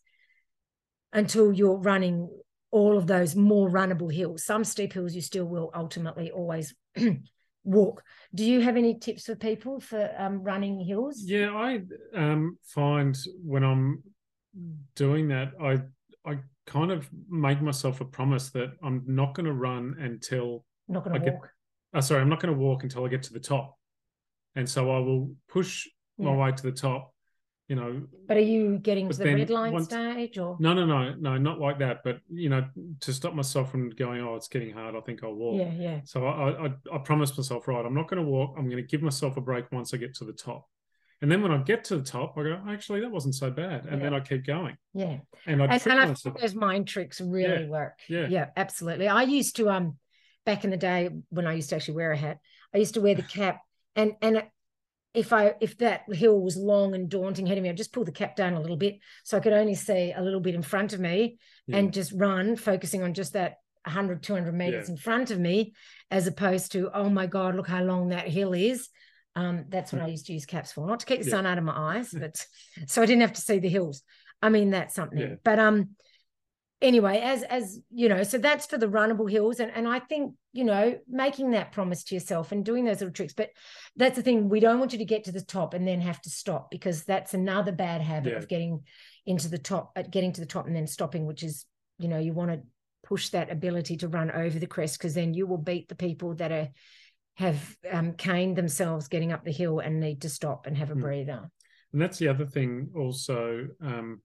until 1.14 1.50
you're 1.50 1.78
running 1.78 2.28
all 2.70 2.98
of 2.98 3.06
those 3.06 3.34
more 3.34 3.70
runnable 3.70 4.12
hills. 4.12 4.44
Some 4.44 4.64
steep 4.64 4.92
hills 4.92 5.14
you 5.14 5.22
still 5.22 5.46
will 5.46 5.70
ultimately 5.74 6.30
always 6.30 6.74
walk. 7.64 8.02
Do 8.34 8.44
you 8.44 8.60
have 8.60 8.76
any 8.76 8.98
tips 8.98 9.24
for 9.26 9.36
people 9.36 9.80
for 9.80 10.10
um, 10.18 10.42
running 10.42 10.80
hills? 10.80 11.22
Yeah, 11.24 11.50
I 11.54 11.82
um, 12.14 12.58
find 12.64 13.16
when 13.44 13.62
I'm 13.64 14.02
doing 14.96 15.28
that, 15.28 15.52
I 15.60 15.80
I 16.30 16.38
kind 16.66 16.92
of 16.92 17.08
make 17.28 17.60
myself 17.60 18.00
a 18.00 18.04
promise 18.04 18.50
that 18.50 18.72
I'm 18.82 19.02
not 19.06 19.34
going 19.34 19.46
to 19.46 19.52
run 19.52 19.96
until 19.98 20.64
Not 20.88 21.04
going 21.04 21.14
to 21.14 21.24
get- 21.24 21.34
walk. 21.34 21.50
uh, 21.94 22.00
sorry, 22.00 22.20
I'm 22.20 22.28
not 22.28 22.40
going 22.40 22.54
to 22.54 22.58
walk 22.60 22.82
until 22.84 23.04
I 23.04 23.08
get 23.08 23.22
to 23.24 23.32
the 23.32 23.40
top, 23.40 23.76
and 24.54 24.68
so 24.68 24.90
I 24.90 24.98
will 24.98 25.34
push 25.48 25.88
my 26.18 26.30
Yeah. 26.30 26.36
way 26.36 26.52
to 26.52 26.62
the 26.62 26.72
top. 26.72 27.11
You 27.72 27.76
know, 27.76 28.02
But 28.28 28.36
are 28.36 28.40
you 28.40 28.76
getting 28.76 29.08
to 29.08 29.16
the 29.16 29.24
red 29.24 29.48
line 29.48 29.72
once- 29.72 29.86
stage 29.86 30.36
or? 30.36 30.58
no, 30.60 30.74
no, 30.74 30.84
no, 30.84 31.14
no, 31.14 31.38
not 31.38 31.58
like 31.58 31.78
that. 31.78 32.04
But 32.04 32.20
you 32.28 32.50
know, 32.50 32.68
to 33.00 33.12
stop 33.14 33.32
myself 33.32 33.70
from 33.70 33.88
going, 33.88 34.20
oh, 34.20 34.34
it's 34.34 34.46
getting 34.46 34.74
hard. 34.74 34.94
I 34.94 35.00
think 35.00 35.24
I'll 35.24 35.32
walk. 35.32 35.58
Yeah, 35.58 35.72
yeah. 35.72 36.00
So 36.04 36.26
I, 36.26 36.66
I, 36.66 36.72
I 36.92 36.98
promised 36.98 37.38
myself, 37.38 37.66
right, 37.68 37.82
I'm 37.82 37.94
not 37.94 38.10
going 38.10 38.22
to 38.22 38.28
walk. 38.30 38.56
I'm 38.58 38.64
going 38.68 38.76
to 38.76 38.86
give 38.86 39.00
myself 39.00 39.38
a 39.38 39.40
break 39.40 39.72
once 39.72 39.94
I 39.94 39.96
get 39.96 40.14
to 40.16 40.26
the 40.26 40.34
top. 40.34 40.68
And 41.22 41.32
then 41.32 41.40
when 41.40 41.50
I 41.50 41.62
get 41.62 41.82
to 41.84 41.96
the 41.96 42.02
top, 42.02 42.36
I 42.36 42.42
go, 42.42 42.60
actually, 42.68 43.00
that 43.00 43.10
wasn't 43.10 43.36
so 43.36 43.50
bad. 43.50 43.86
And 43.86 43.96
Yeah. 44.02 44.10
then 44.10 44.12
I 44.16 44.20
keep 44.20 44.44
going. 44.44 44.76
Yeah. 44.92 45.20
And 45.46 45.62
I 45.62 45.64
And, 45.74 45.86
and 45.86 46.00
I 46.00 46.12
think 46.12 46.38
those 46.38 46.54
mind 46.54 46.88
tricks 46.88 47.22
really 47.22 47.62
Yeah, 47.64 47.68
work. 47.70 48.00
yeah. 48.06 48.26
Yeah, 48.28 48.46
absolutely. 48.54 49.08
I 49.08 49.22
used 49.22 49.56
to 49.56 49.70
um 49.70 49.96
back 50.44 50.64
in 50.64 50.70
the 50.70 50.76
day 50.76 51.08
when 51.30 51.46
I 51.46 51.54
used 51.54 51.70
to 51.70 51.76
actually 51.76 51.94
wear 51.94 52.12
a 52.12 52.18
hat, 52.18 52.38
I 52.74 52.76
used 52.76 52.92
to 52.94 53.00
wear 53.00 53.14
the 53.14 53.22
cap 53.38 53.62
and 53.96 54.12
and 54.20 54.42
if 55.14 55.32
I 55.32 55.54
if 55.60 55.76
that 55.78 56.02
hill 56.12 56.40
was 56.40 56.56
long 56.56 56.94
and 56.94 57.08
daunting 57.08 57.46
ahead 57.46 57.58
of 57.58 57.64
me, 57.64 57.70
I'd 57.70 57.76
just 57.76 57.92
pull 57.92 58.04
the 58.04 58.12
cap 58.12 58.34
down 58.36 58.54
a 58.54 58.60
little 58.60 58.76
bit 58.76 58.98
so 59.24 59.36
I 59.36 59.40
could 59.40 59.52
only 59.52 59.74
see 59.74 60.12
a 60.16 60.22
little 60.22 60.40
bit 60.40 60.54
in 60.54 60.62
front 60.62 60.92
of 60.92 61.00
me 61.00 61.38
Yeah. 61.66 61.76
and 61.78 61.92
just 61.92 62.12
run, 62.12 62.56
focusing 62.56 63.02
on 63.02 63.12
just 63.14 63.34
that 63.34 63.56
100, 63.84 64.22
200 64.22 64.52
meters 64.54 64.88
in 64.88 64.96
front 64.96 65.30
of 65.30 65.38
me, 65.38 65.74
as 66.10 66.26
opposed 66.26 66.72
to, 66.72 66.90
oh 66.94 67.10
my 67.10 67.26
God, 67.26 67.56
look 67.56 67.66
how 67.68 67.82
long 67.82 68.08
that 68.10 68.28
hill 68.28 68.52
is. 68.52 68.88
Um, 69.34 69.64
that's 69.68 69.92
what 69.92 70.02
I 70.02 70.06
used 70.08 70.26
to 70.26 70.32
use 70.34 70.46
caps 70.46 70.72
for, 70.72 70.86
not 70.86 71.00
to 71.00 71.06
keep 71.06 71.20
the 71.20 71.26
Yeah. 71.26 71.30
sun 71.32 71.46
out 71.46 71.58
of 71.58 71.64
my 71.64 71.96
eyes, 71.96 72.10
but 72.12 72.36
so 72.86 73.02
I 73.02 73.06
didn't 73.06 73.22
have 73.22 73.32
to 73.32 73.40
see 73.40 73.58
the 73.58 73.68
hills. 73.68 74.02
I 74.40 74.48
mean, 74.48 74.70
that's 74.70 74.94
something. 74.94 75.18
Yeah. 75.18 75.34
But 75.44 75.58
um, 75.58 75.90
anyway, 76.82 77.20
as 77.20 77.42
as 77.44 77.80
you 77.90 78.08
know, 78.08 78.22
so 78.22 78.36
that's 78.36 78.66
for 78.66 78.76
the 78.76 78.88
runnable 78.88 79.30
hills, 79.30 79.60
and 79.60 79.70
and 79.74 79.88
I 79.88 80.00
think 80.00 80.34
you 80.52 80.64
know 80.64 80.98
making 81.08 81.52
that 81.52 81.72
promise 81.72 82.04
to 82.04 82.14
yourself 82.14 82.52
and 82.52 82.64
doing 82.64 82.84
those 82.84 83.00
little 83.00 83.12
tricks. 83.14 83.32
But 83.32 83.50
that's 83.96 84.16
the 84.16 84.22
thing: 84.22 84.48
we 84.48 84.60
don't 84.60 84.78
want 84.78 84.92
you 84.92 84.98
to 84.98 85.04
get 85.04 85.24
to 85.24 85.32
the 85.32 85.40
top 85.40 85.72
and 85.72 85.86
then 85.86 86.00
have 86.00 86.20
to 86.22 86.30
stop 86.30 86.70
because 86.70 87.04
that's 87.04 87.32
another 87.34 87.72
bad 87.72 88.02
habit 88.02 88.32
Yeah. 88.32 88.38
of 88.38 88.48
getting 88.48 88.82
into 89.24 89.48
the 89.48 89.58
top, 89.58 89.92
at 89.96 90.10
getting 90.10 90.32
to 90.32 90.40
the 90.40 90.46
top 90.46 90.66
and 90.66 90.76
then 90.76 90.86
stopping, 90.86 91.24
which 91.26 91.42
is 91.42 91.64
you 91.98 92.08
know 92.08 92.18
you 92.18 92.32
want 92.34 92.50
to 92.50 92.60
push 93.04 93.30
that 93.30 93.50
ability 93.50 93.96
to 93.96 94.08
run 94.08 94.30
over 94.30 94.58
the 94.58 94.66
crest 94.66 94.98
because 94.98 95.14
then 95.14 95.34
you 95.34 95.46
will 95.46 95.58
beat 95.58 95.88
the 95.88 95.94
people 95.94 96.34
that 96.34 96.52
are 96.52 96.68
have 97.36 97.76
um, 97.90 98.12
caned 98.12 98.56
themselves 98.56 99.08
getting 99.08 99.32
up 99.32 99.42
the 99.44 99.50
hill 99.50 99.78
and 99.78 99.98
need 99.98 100.20
to 100.20 100.28
stop 100.28 100.66
and 100.66 100.76
have 100.76 100.90
a 100.90 100.94
Mm. 100.94 101.00
breather. 101.00 101.50
And 101.92 102.00
that's 102.00 102.18
the 102.18 102.28
other 102.28 102.46
thing 102.46 102.90
also 102.94 103.68
um, 103.80 104.20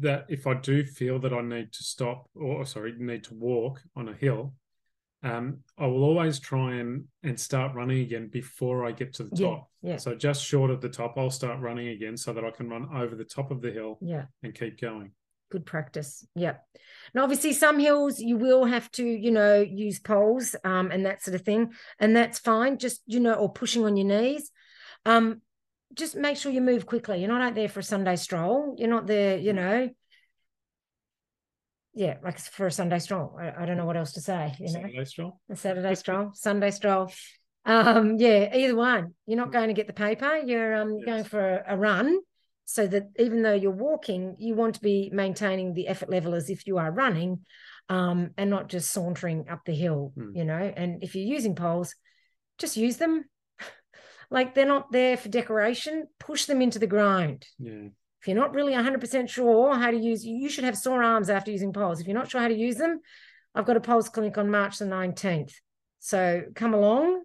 that 0.00 0.26
if 0.28 0.46
I 0.46 0.54
do 0.54 0.84
feel 0.84 1.18
that 1.20 1.32
I 1.32 1.40
need 1.42 1.72
to 1.72 1.82
stop 1.82 2.28
or 2.34 2.64
sorry, 2.66 2.94
need 2.98 3.24
to 3.24 3.34
walk 3.34 3.82
on 3.94 4.08
a 4.08 4.14
hill, 4.14 4.54
um, 5.22 5.60
I 5.78 5.86
will 5.86 6.04
always 6.04 6.38
try 6.38 6.74
and 6.76 7.04
and 7.22 7.38
start 7.38 7.74
running 7.74 8.00
again 8.00 8.28
before 8.28 8.84
I 8.86 8.92
get 8.92 9.14
to 9.14 9.24
the 9.24 9.30
Yeah, 9.36 9.46
top. 9.48 9.70
yeah. 9.82 9.96
So 9.96 10.14
just 10.14 10.44
short 10.44 10.70
of 10.70 10.80
the 10.80 10.88
top, 10.88 11.16
I'll 11.16 11.30
start 11.30 11.60
running 11.60 11.88
again 11.88 12.16
so 12.16 12.32
that 12.32 12.44
I 12.44 12.50
can 12.50 12.68
run 12.68 12.88
over 12.94 13.14
the 13.14 13.24
top 13.24 13.50
of 13.50 13.60
the 13.62 13.70
hill 13.72 13.98
Yeah. 14.00 14.26
and 14.42 14.54
keep 14.54 14.80
going. 14.80 15.12
good 15.48 15.64
practice 15.64 16.26
yeah 16.34 16.56
and 17.14 17.22
obviously 17.22 17.52
some 17.52 17.78
hills 17.78 18.18
you 18.18 18.36
will 18.36 18.64
have 18.64 18.90
to 18.90 19.04
you 19.06 19.30
know 19.30 19.60
use 19.60 20.00
poles 20.00 20.56
um 20.64 20.90
and 20.90 21.06
that 21.06 21.22
sort 21.22 21.36
of 21.36 21.42
thing 21.42 21.72
and 22.00 22.16
that's 22.16 22.40
fine 22.40 22.76
just 22.78 23.00
you 23.06 23.20
know 23.20 23.34
or 23.34 23.48
pushing 23.52 23.84
on 23.84 23.96
your 23.96 24.08
knees 24.08 24.50
um 25.04 25.40
just 25.94 26.16
make 26.16 26.36
sure 26.36 26.52
you 26.52 26.60
move 26.60 26.86
quickly 26.86 27.18
you're 27.18 27.28
not 27.28 27.42
out 27.42 27.54
there 27.54 27.68
for 27.68 27.80
a 27.80 27.84
sunday 27.84 28.16
stroll 28.16 28.74
you're 28.78 28.88
not 28.88 29.06
there 29.06 29.38
you 29.38 29.52
know 29.52 29.88
yeah 31.94 32.16
like 32.22 32.38
for 32.38 32.66
a 32.66 32.72
sunday 32.72 32.98
stroll 32.98 33.36
i, 33.40 33.62
I 33.62 33.66
don't 33.66 33.76
know 33.76 33.86
what 33.86 33.96
else 33.96 34.12
to 34.12 34.20
say 34.20 34.54
you 34.58 34.66
know 34.66 34.80
Saturday 34.80 35.04
stroll. 35.04 35.40
a 35.50 35.56
Saturday 35.56 35.94
stroll, 36.02 36.30
Sunday 36.34 36.70
stroll. 36.70 37.10
Um, 37.66 38.16
yeah, 38.18 38.54
either 38.54 38.76
one. 38.76 39.14
You're 39.26 39.36
not 39.36 39.52
going 39.52 39.68
to 39.68 39.74
get 39.74 39.88
the 39.88 39.92
paper. 39.92 40.36
You're 40.36 40.76
um 40.76 41.00
going 41.04 41.24
for 41.24 41.40
a, 41.40 41.74
a 41.74 41.76
run, 41.76 42.20
so 42.64 42.86
that 42.86 43.08
even 43.18 43.42
though 43.42 43.54
you're 43.54 43.72
walking, 43.72 44.36
you 44.38 44.54
want 44.54 44.76
to 44.76 44.80
be 44.80 45.10
maintaining 45.12 45.74
the 45.74 45.88
effort 45.88 46.08
level 46.08 46.34
as 46.34 46.48
if 46.48 46.66
you 46.66 46.78
are 46.78 46.92
running, 46.92 47.44
um, 47.88 48.30
and 48.38 48.48
not 48.50 48.68
just 48.68 48.92
sauntering 48.92 49.48
up 49.50 49.64
the 49.66 49.74
hill. 49.74 50.12
Hmm. 50.14 50.30
You 50.34 50.44
know, 50.44 50.72
and 50.76 51.02
if 51.02 51.16
you're 51.16 51.26
using 51.26 51.56
poles, 51.56 51.94
just 52.56 52.76
use 52.76 52.98
them. 52.98 53.24
Like 54.30 54.54
they're 54.54 54.66
not 54.66 54.92
there 54.92 55.16
for 55.16 55.28
decoration. 55.28 56.06
Push 56.18 56.46
them 56.46 56.62
into 56.62 56.78
the 56.78 56.86
ground. 56.86 57.46
Yeah. 57.58 57.88
If 58.20 58.28
you're 58.28 58.36
not 58.36 58.54
really 58.54 58.72
100% 58.72 59.28
sure 59.28 59.74
how 59.76 59.90
to 59.90 59.96
use, 59.96 60.24
you 60.24 60.48
should 60.48 60.64
have 60.64 60.76
sore 60.76 61.02
arms 61.02 61.30
after 61.30 61.50
using 61.50 61.72
poles. 61.72 62.00
If 62.00 62.06
you're 62.06 62.16
not 62.16 62.30
sure 62.30 62.40
how 62.40 62.48
to 62.48 62.54
use 62.54 62.76
them, 62.76 63.00
I've 63.54 63.66
got 63.66 63.76
a 63.76 63.80
poles 63.80 64.08
clinic 64.08 64.36
on 64.36 64.50
March 64.50 64.78
the 64.78 64.84
19th. 64.84 65.52
So 66.00 66.42
come 66.54 66.74
along, 66.74 67.22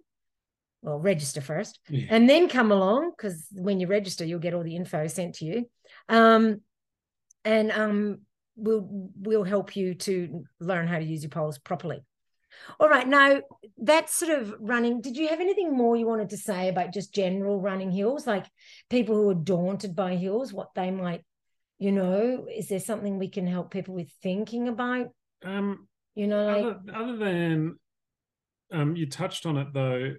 well, 0.82 0.98
register 0.98 1.40
first, 1.40 1.80
Yeah. 1.88 2.06
and 2.10 2.28
then 2.28 2.48
come 2.48 2.70
along 2.72 3.12
because 3.16 3.46
when 3.52 3.80
you 3.80 3.86
register, 3.86 4.24
you'll 4.24 4.38
get 4.40 4.54
all 4.54 4.62
the 4.62 4.76
info 4.76 5.06
sent 5.06 5.36
to 5.36 5.44
you. 5.44 5.70
Um, 6.08 6.60
and 7.44 7.72
um, 7.72 8.20
we'll 8.56 8.86
we'll 8.88 9.44
help 9.44 9.74
you 9.76 9.94
to 9.94 10.44
learn 10.60 10.86
how 10.86 10.98
to 10.98 11.04
use 11.04 11.22
your 11.22 11.30
poles 11.30 11.58
properly. 11.58 12.04
All 12.80 12.88
right, 12.88 13.06
now 13.06 13.40
that's 13.78 14.14
sort 14.14 14.30
of 14.30 14.54
running. 14.58 15.00
Did 15.00 15.16
you 15.16 15.28
have 15.28 15.40
anything 15.40 15.76
more 15.76 15.96
you 15.96 16.06
wanted 16.06 16.30
to 16.30 16.36
say 16.36 16.68
about 16.68 16.92
just 16.92 17.14
general 17.14 17.60
running 17.60 17.90
hills, 17.90 18.26
like 18.26 18.46
people 18.90 19.14
who 19.14 19.30
are 19.30 19.34
daunted 19.34 19.94
by 19.94 20.16
hills, 20.16 20.52
what 20.52 20.74
they 20.74 20.90
might, 20.90 21.22
you 21.78 21.92
know, 21.92 22.46
is 22.54 22.68
there 22.68 22.80
something 22.80 23.18
we 23.18 23.28
can 23.28 23.46
help 23.46 23.70
people 23.70 23.94
with 23.94 24.10
thinking 24.22 24.68
about? 24.68 25.08
Um, 25.44 25.88
You 26.14 26.26
know, 26.26 26.46
like 26.46 26.64
other, 26.64 26.80
other 26.94 27.16
than 27.16 27.78
um, 28.72 28.96
you 28.96 29.06
touched 29.06 29.46
on 29.46 29.56
it 29.56 29.72
though, 29.72 30.14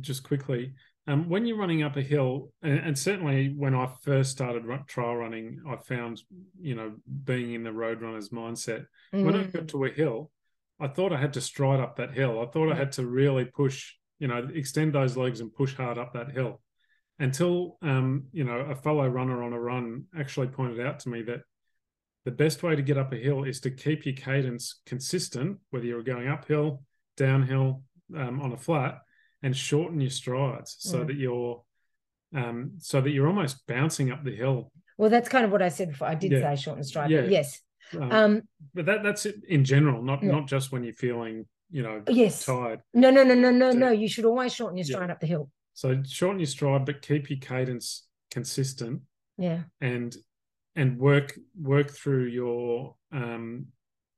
just 0.00 0.22
quickly. 0.22 0.74
Um, 1.08 1.28
when 1.28 1.46
you're 1.46 1.58
running 1.58 1.82
up 1.82 1.96
a 1.96 2.02
hill, 2.02 2.52
and, 2.62 2.78
and 2.78 2.98
certainly 2.98 3.52
when 3.56 3.74
I 3.74 3.88
first 4.02 4.30
started 4.30 4.64
ru- 4.64 4.84
trail 4.86 5.16
running, 5.16 5.60
I 5.66 5.76
found 5.76 6.22
you 6.60 6.74
know 6.74 6.92
being 7.24 7.54
in 7.54 7.64
the 7.64 7.72
road 7.72 8.02
runner's 8.02 8.28
mindset. 8.28 8.86
When 9.10 9.34
I 9.34 9.42
mm, 9.42 9.52
got 9.52 9.68
to 9.68 9.84
a 9.84 9.90
hill, 9.90 10.30
I 10.82 10.88
thought 10.88 11.12
I 11.12 11.16
had 11.20 11.32
to 11.34 11.40
stride 11.40 11.78
up 11.80 11.96
that 11.96 12.12
hill. 12.12 12.42
I 12.42 12.46
thought 12.50 12.72
I 12.72 12.74
had 12.76 12.92
to 12.92 13.06
really 13.06 13.44
push, 13.44 13.94
you 14.18 14.26
know, 14.26 14.48
extend 14.52 14.92
those 14.94 15.16
legs 15.16 15.40
and 15.40 15.54
push 15.54 15.74
hard 15.76 15.96
up 15.96 16.12
that 16.14 16.32
hill. 16.32 16.60
Until 17.18 17.78
um, 17.82 18.24
you 18.32 18.42
know, 18.42 18.58
a 18.58 18.74
fellow 18.74 19.06
runner 19.06 19.44
on 19.44 19.52
a 19.52 19.60
run 19.60 20.06
actually 20.18 20.48
pointed 20.48 20.84
out 20.84 20.98
to 21.00 21.08
me 21.08 21.22
that 21.22 21.42
the 22.24 22.32
best 22.32 22.62
way 22.64 22.74
to 22.74 22.82
get 22.82 22.98
up 22.98 23.12
a 23.12 23.16
hill 23.16 23.44
is 23.44 23.60
to 23.60 23.70
keep 23.70 24.04
your 24.04 24.14
cadence 24.16 24.80
consistent, 24.86 25.58
whether 25.70 25.86
you're 25.86 26.02
going 26.02 26.26
uphill, 26.28 26.82
downhill, 27.16 27.82
um, 28.16 28.40
on 28.40 28.52
a 28.52 28.56
flat, 28.56 28.98
and 29.42 29.56
shorten 29.56 30.00
your 30.00 30.10
strides 30.10 30.76
so 30.80 30.98
Mm. 30.98 31.06
that 31.06 31.16
you're 31.16 31.62
um, 32.34 32.72
so 32.78 33.00
that 33.02 33.10
you're 33.10 33.26
almost 33.28 33.66
bouncing 33.66 34.10
up 34.10 34.24
the 34.24 34.34
hill. 34.34 34.72
well, 34.96 35.10
that's 35.10 35.28
kind 35.28 35.44
of 35.44 35.52
what 35.52 35.60
I 35.62 35.68
said 35.68 35.90
before. 35.90 36.08
I 36.08 36.14
did 36.14 36.32
Yeah. 36.32 36.54
say 36.54 36.62
shorten 36.62 36.82
stride, 36.84 37.10
Yeah. 37.10 37.24
yes. 37.24 37.60
Um, 37.94 38.12
Um, 38.12 38.42
but 38.74 38.86
that 38.86 39.02
that's 39.02 39.26
it 39.26 39.36
in 39.48 39.64
general, 39.64 40.02
not 40.02 40.22
Yeah. 40.22 40.30
not 40.32 40.46
just 40.46 40.72
when 40.72 40.84
you're 40.84 40.94
feeling, 40.94 41.46
you 41.70 41.82
know, 41.82 42.02
yes. 42.08 42.44
tired. 42.44 42.80
No, 42.94 43.10
no, 43.10 43.22
no, 43.24 43.34
no, 43.34 43.50
no, 43.50 43.72
So- 43.72 43.78
no. 43.78 43.90
You 43.90 44.08
should 44.08 44.24
always 44.24 44.54
shorten 44.54 44.76
your 44.76 44.86
Yeah. 44.86 44.96
stride 44.96 45.10
up 45.10 45.20
the 45.20 45.26
hill. 45.26 45.50
So 45.74 46.02
shorten 46.02 46.38
your 46.40 46.46
stride, 46.46 46.84
but 46.84 47.02
keep 47.02 47.30
your 47.30 47.38
cadence 47.38 48.06
consistent 48.30 49.02
Yeah. 49.38 49.64
and 49.80 50.14
and 50.74 50.98
work 50.98 51.38
work 51.60 51.90
through 51.90 52.26
your 52.26 52.96
um 53.12 53.66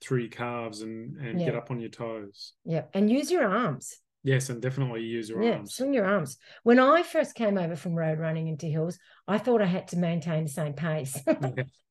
through 0.01 0.21
your 0.21 0.31
calves 0.31 0.83
and 0.83 1.17
and 1.19 1.39
get 1.39 1.55
up 1.55 1.71
on 1.71 1.81
your 1.81 1.91
toes. 1.91 2.55
Yeah. 2.65 2.85
And 2.95 3.11
use 3.11 3.31
your 3.31 3.45
arms. 3.49 3.97
Yes, 4.27 4.49
and 4.49 4.63
definitely 4.63 5.03
use 5.03 5.29
your 5.29 5.43
yeah. 5.43 5.57
arms. 5.57 5.75
Swing 5.75 5.93
your 5.93 6.07
arms. 6.07 6.39
When 6.63 6.79
I 6.79 7.03
first 7.03 7.35
came 7.35 7.59
over 7.59 7.77
from 7.77 7.95
road 7.95 8.19
running 8.19 8.49
into 8.49 8.67
hills, 8.67 8.99
I 9.29 9.37
thought 9.39 9.61
I 9.61 9.67
had 9.67 9.89
to 9.89 9.99
maintain 9.99 10.45
the 10.45 10.51
same 10.51 10.73
pace, 10.73 11.21
Yeah, 11.27 11.35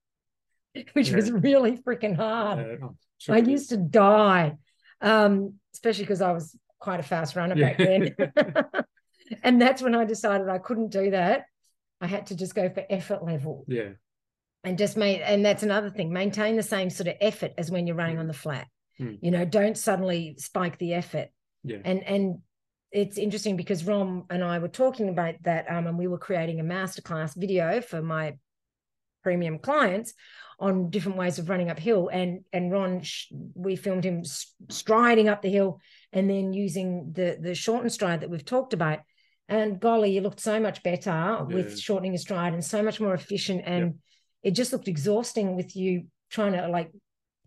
which 0.93 1.11
was 1.11 1.31
really 1.31 1.77
freaking 1.77 2.15
hard. 2.15 2.79
oh, 2.83 2.95
sure 3.17 3.35
I 3.35 3.39
used 3.39 3.69
to 3.69 3.77
die, 3.77 4.57
um, 5.01 5.55
especially 5.73 6.03
because 6.03 6.21
I 6.21 6.31
was 6.31 6.57
quite 6.79 6.99
a 6.99 7.03
fast 7.03 7.35
runner 7.35 7.55
back 7.55 7.77
then. 7.77 8.15
and 9.43 9.61
that's 9.61 9.81
when 9.81 9.95
I 9.95 10.05
decided 10.05 10.49
I 10.49 10.57
couldn't 10.57 10.89
do 10.89 11.11
that. 11.11 11.45
I 12.01 12.07
had 12.07 12.27
to 12.27 12.35
just 12.35 12.55
go 12.55 12.69
for 12.69 12.83
effort 12.89 13.23
level 13.23 13.63
Yeah, 13.67 13.91
and 14.63 14.77
just 14.77 14.97
made, 14.97 15.21
and 15.21 15.45
that's 15.45 15.63
another 15.63 15.89
thing, 15.89 16.11
maintain 16.11 16.55
the 16.55 16.63
same 16.63 16.89
sort 16.89 17.07
of 17.07 17.15
effort 17.21 17.53
as 17.57 17.71
when 17.71 17.87
you're 17.87 17.95
running 17.95 18.19
on 18.19 18.27
the 18.27 18.33
flat. 18.33 18.67
Mm. 18.99 19.19
You 19.21 19.31
know, 19.31 19.45
don't 19.45 19.77
suddenly 19.77 20.35
spike 20.37 20.77
the 20.77 20.93
effort. 20.93 21.29
yeah, 21.63 21.77
And, 21.83 22.03
and, 22.03 22.39
it's 22.91 23.17
interesting 23.17 23.57
because 23.57 23.83
Ron 23.85 24.25
and 24.29 24.43
I 24.43 24.59
were 24.59 24.67
talking 24.67 25.09
about 25.09 25.33
that, 25.45 25.65
um, 25.67 25.87
and 25.87 25.97
we 25.97 26.05
were 26.05 26.19
creating 26.19 26.59
a 26.59 26.63
masterclass 26.63 27.35
video 27.35 27.81
for 27.81 28.03
my 28.03 28.35
premium 29.23 29.57
clients 29.59 30.13
on 30.59 30.89
different 30.89 31.17
ways 31.17 31.39
of 31.39 31.49
running 31.49 31.69
uphill. 31.69 32.09
And 32.09 32.41
and 32.53 32.71
Ron, 32.71 33.01
we 33.55 33.75
filmed 33.75 34.03
him 34.03 34.23
striding 34.69 35.29
up 35.29 35.41
the 35.41 35.49
hill 35.49 35.79
and 36.11 36.29
then 36.29 36.53
using 36.53 37.11
the 37.13 37.37
the 37.41 37.55
shortened 37.55 37.91
stride 37.91 38.21
that 38.21 38.29
we've 38.29 38.45
talked 38.45 38.73
about. 38.73 38.99
And 39.49 39.79
golly, 39.79 40.11
you 40.11 40.21
looked 40.21 40.39
so 40.39 40.59
much 40.59 40.83
better 40.83 41.09
Yeah. 41.09 41.41
with 41.43 41.79
shortening 41.79 42.13
your 42.13 42.19
stride 42.19 42.53
and 42.53 42.63
so 42.63 42.81
much 42.83 42.99
more 43.01 43.13
efficient. 43.13 43.63
And 43.65 43.95
it 44.41 44.51
just 44.51 44.71
looked 44.71 44.87
exhausting 44.87 45.55
with 45.55 45.75
you 45.75 46.05
trying 46.29 46.53
to 46.53 46.67
like 46.67 46.91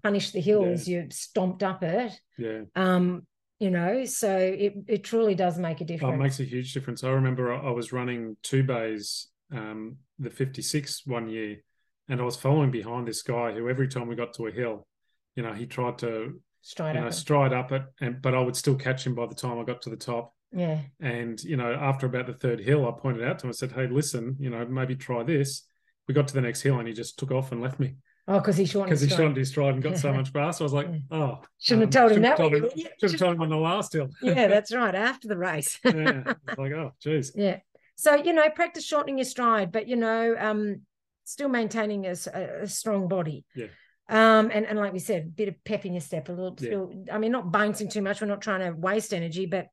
punish 0.02 0.30
the 0.32 0.40
hill 0.40 0.62
Yeah. 0.66 0.72
as 0.72 0.88
you 0.88 1.06
stomped 1.10 1.62
up 1.62 1.82
it. 1.82 2.12
yeah. 2.38 2.62
Um, 2.74 3.26
you 3.58 3.70
know, 3.70 4.04
so 4.04 4.36
it 4.36 4.74
it 4.86 5.02
truly 5.04 5.34
does 5.34 5.58
make 5.58 5.80
a 5.80 5.84
Oh, 5.84 5.86
difference. 5.86 6.14
it 6.14 6.18
makes 6.22 6.40
a 6.40 6.44
huge 6.44 6.74
difference. 6.74 7.02
I 7.02 7.10
remember 7.10 7.52
I, 7.54 7.68
I 7.68 7.70
was 7.70 7.90
running 7.92 8.36
two 8.42 8.62
bays, 8.62 9.28
um, 9.50 9.96
the 10.18 10.28
56 10.28 11.06
one 11.06 11.30
year, 11.30 11.62
and 12.08 12.20
I 12.20 12.24
was 12.24 12.36
following 12.36 12.70
behind 12.70 13.06
this 13.08 13.22
guy 13.22 13.52
who 13.52 13.68
every 13.68 13.88
time 13.88 14.06
we 14.08 14.14
got 14.16 14.34
to 14.34 14.46
a 14.46 14.50
hill, 14.52 14.86
you 15.34 15.42
know, 15.42 15.52
he 15.52 15.66
tried 15.66 15.98
to, 15.98 16.40
stride 16.62 16.94
you 16.94 17.00
know, 17.00 17.06
up. 17.08 17.12
it. 17.12 17.16
stride 17.16 17.52
up 17.52 17.72
it, 17.72 17.82
and 18.00 18.20
but 18.22 18.34
I 18.34 18.40
would 18.40 18.56
still 18.56 18.74
catch 18.76 19.06
him 19.06 19.14
by 19.14 19.26
the 19.26 19.34
time 19.34 19.58
I 19.58 19.64
got 19.64 19.82
to 19.82 19.90
the 19.90 19.96
top. 19.96 20.32
Yeah. 20.52 20.78
And 21.00 21.42
you 21.42 21.56
know, 21.56 21.72
after 21.72 22.06
about 22.06 22.26
the 22.26 22.32
third 22.34 22.60
hill, 22.60 22.86
I 22.88 22.92
pointed 22.98 23.24
out 23.26 23.38
to 23.40 23.46
him. 23.46 23.50
I 23.50 23.52
said, 23.52 23.72
"Hey, 23.72 23.86
listen, 23.88 24.36
you 24.38 24.50
know, 24.50 24.64
maybe 24.66 24.94
try 24.96 25.22
this." 25.22 25.62
We 26.08 26.14
got 26.14 26.28
to 26.28 26.34
the 26.34 26.40
next 26.40 26.62
hill, 26.62 26.78
and 26.78 26.86
he 26.86 26.94
just 26.94 27.18
took 27.18 27.32
off 27.32 27.50
and 27.50 27.60
left 27.60 27.80
me 27.80 27.96
Oh, 28.28 28.38
because 28.38 28.56
he 28.56 28.64
shortened 28.64 28.90
because 28.90 29.00
his 29.00 29.08
he 29.10 29.12
stride. 29.14 29.22
shortened 29.24 29.36
his 29.38 29.48
stride 29.48 29.74
and 29.74 29.82
got 29.82 29.98
so 29.98 30.12
much 30.18 30.30
faster. 30.30 30.62
I 30.62 30.66
was 30.66 30.72
like, 30.72 30.88
"Oh, 31.10 31.40
Shouldn't 31.58 31.92
have 31.92 32.02
told 32.02 32.12
him 32.16 32.22
that 32.22 32.36
told 32.36 32.54
him- 32.54 32.68
yeah, 32.76 32.88
Should 33.00 33.10
have 33.12 33.20
told 33.20 33.34
him 33.34 33.42
on 33.42 33.48
the 33.50 33.56
last 33.56 33.92
hill." 33.92 34.08
yeah, 34.22 34.46
that's 34.48 34.72
right. 34.72 34.94
After 34.94 35.26
the 35.28 35.36
race. 35.36 35.78
yeah. 35.84 36.32
Like, 36.56 36.72
oh, 36.72 36.92
geez. 37.02 37.32
yeah. 37.34 37.58
So, 37.96 38.14
you 38.14 38.32
know, 38.32 38.48
practice 38.50 38.84
shortening 38.84 39.18
your 39.18 39.24
stride, 39.24 39.72
but, 39.72 39.88
you 39.88 39.96
know, 39.96 40.36
um, 40.38 40.82
still 41.26 41.48
maintaining 41.48 42.06
a 42.06 42.66
strong 42.66 43.08
body. 43.08 43.44
Yeah. 43.54 43.66
Um, 44.08 44.50
and, 44.54 44.64
and 44.64 44.78
like 44.78 44.92
we 44.92 45.00
said, 45.00 45.22
a 45.22 45.26
bit 45.26 45.48
of 45.48 45.56
pep 45.64 45.84
in 45.84 45.92
your 45.92 46.00
step, 46.00 46.28
a 46.28 46.32
little, 46.32 46.56
Yeah. 46.60 47.12
I 47.14 47.18
mean, 47.18 47.32
not 47.32 47.50
bouncing 47.50 47.90
too 47.90 48.02
much. 48.02 48.20
We're 48.20 48.28
not 48.28 48.40
trying 48.40 48.60
to 48.60 48.78
waste 48.78 49.12
energy, 49.12 49.46
but 49.46 49.66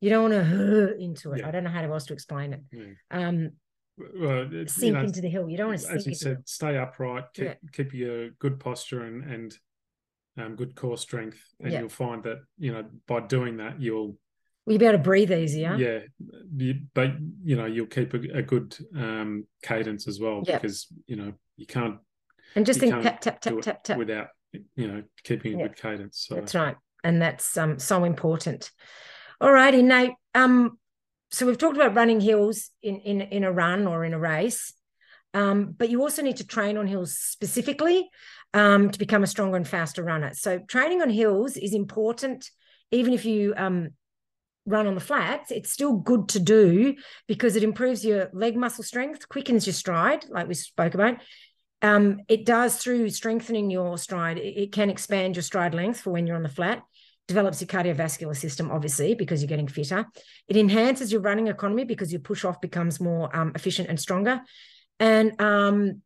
you 0.00 0.08
don't 0.08 0.30
want 0.30 0.34
to 0.34 0.44
hurt 0.44 0.98
into 0.98 1.32
it. 1.32 1.40
Yeah. 1.40 1.48
I 1.48 1.50
don't 1.50 1.64
know 1.64 1.70
how 1.70 1.82
else 1.92 2.06
to 2.06 2.14
explain 2.14 2.54
it. 2.54 2.62
Yeah. 2.72 2.84
Um, 3.10 3.50
uh, 4.00 4.46
you 4.48 4.66
sink 4.66 4.94
know, 4.94 5.02
into 5.02 5.20
the 5.20 5.28
hill. 5.28 5.50
You 5.50 5.58
don't 5.58 5.68
want 5.68 5.80
to 5.80 5.84
sink 5.86 5.98
as 5.98 6.06
you 6.06 6.12
into 6.12 6.24
the 6.24 6.30
hill. 6.30 6.36
said, 6.38 6.48
stay 6.48 6.78
upright, 6.78 7.24
keep 7.34 7.44
Yeah. 7.44 7.54
keep 7.72 7.92
your 7.92 8.30
good 8.30 8.58
posture 8.58 9.02
and 9.02 9.22
and 9.30 9.58
um, 10.38 10.56
good 10.56 10.74
core 10.74 10.96
strength, 10.96 11.38
and 11.62 11.70
you'll 11.74 11.90
find 11.90 12.22
that 12.22 12.38
you 12.56 12.72
know 12.72 12.86
by 13.06 13.20
doing 13.20 13.58
that 13.58 13.78
you'll 13.78 14.16
Will 14.66 14.74
you 14.74 14.78
be 14.78 14.86
able 14.86 14.98
to 14.98 15.02
breathe 15.04 15.32
easier? 15.32 15.76
yeah, 15.78 16.00
you, 16.56 16.80
but 16.94 17.12
you 17.42 17.56
know 17.56 17.66
you'll 17.66 17.86
keep 17.86 18.14
a, 18.14 18.18
a 18.38 18.42
good 18.42 18.76
um, 18.96 19.46
cadence 19.62 20.06
as 20.06 20.20
well 20.20 20.42
Yeah. 20.46 20.56
because 20.58 20.86
you 21.06 21.16
know 21.16 21.32
you 21.56 21.66
can't 21.66 21.98
And 22.54 22.66
just 22.66 22.80
think 22.80 22.92
tap, 23.02 23.20
tap, 23.20 23.40
tap, 23.40 23.62
tap, 23.62 23.82
tap. 23.84 23.96
without 23.98 24.28
you 24.76 24.88
know 24.88 25.02
keeping 25.24 25.54
a 25.54 25.58
Yeah. 25.58 25.68
good 25.68 25.76
cadence. 25.76 26.26
So 26.28 26.34
That's 26.34 26.54
right. 26.54 26.76
And 27.02 27.20
that's 27.20 27.56
um 27.56 27.78
so 27.78 28.04
important. 28.04 28.70
All 29.40 29.52
righty, 29.52 29.82
Nate. 29.82 30.12
Um, 30.34 30.78
so 31.30 31.46
we've 31.46 31.56
talked 31.58 31.76
about 31.76 31.94
running 31.94 32.20
hills 32.20 32.70
in 32.82 32.96
in 33.00 33.20
in 33.22 33.44
a 33.44 33.52
run 33.52 33.86
or 33.86 34.04
in 34.04 34.12
a 34.12 34.18
race. 34.18 34.74
Um, 35.32 35.74
but 35.78 35.90
you 35.90 36.02
also 36.02 36.22
need 36.22 36.38
to 36.38 36.46
train 36.46 36.76
on 36.76 36.88
hills 36.88 37.14
specifically 37.16 38.10
um, 38.52 38.90
to 38.90 38.98
become 38.98 39.22
a 39.22 39.28
stronger 39.28 39.56
and 39.56 39.66
faster 39.66 40.02
runner. 40.02 40.34
So 40.34 40.58
training 40.58 41.02
on 41.02 41.08
hills 41.08 41.56
is 41.56 41.72
important, 41.72 42.50
even 42.90 43.14
if 43.14 43.24
you 43.24 43.54
um, 43.56 43.90
run 44.66 44.86
on 44.86 44.94
the 44.94 45.00
flats. 45.00 45.50
It's 45.50 45.70
still 45.70 45.94
good 45.96 46.28
to 46.30 46.40
do 46.40 46.94
because 47.26 47.56
it 47.56 47.62
improves 47.62 48.04
your 48.04 48.30
leg 48.32 48.56
muscle 48.56 48.84
strength, 48.84 49.28
quickens 49.28 49.66
your 49.66 49.74
stride, 49.74 50.24
like 50.28 50.48
we 50.48 50.54
spoke 50.54 50.94
about. 50.94 51.16
Um, 51.82 52.20
it 52.28 52.44
does 52.44 52.76
through 52.76 53.08
strengthening 53.10 53.70
your 53.70 53.96
stride. 53.96 54.38
It, 54.38 54.72
can 54.72 54.90
expand 54.90 55.36
your 55.36 55.42
stride 55.42 55.74
length 55.74 56.00
for 56.00 56.10
when 56.10 56.26
you're 56.26 56.36
on 56.36 56.42
the 56.42 56.48
flat. 56.48 56.82
Develops 57.26 57.60
your 57.60 57.68
cardiovascular 57.68 58.36
system, 58.36 58.70
obviously, 58.70 59.14
because 59.14 59.40
you're 59.40 59.48
getting 59.48 59.68
fitter. 59.68 60.04
It 60.48 60.56
enhances 60.56 61.12
your 61.12 61.20
running 61.20 61.46
economy 61.46 61.84
because 61.84 62.12
your 62.12 62.20
push 62.20 62.44
off 62.44 62.60
becomes 62.60 63.00
more 63.00 63.34
um, 63.34 63.52
efficient 63.54 63.88
and 63.88 63.98
stronger 63.98 64.42
and 65.00 65.40
um, 65.40 66.02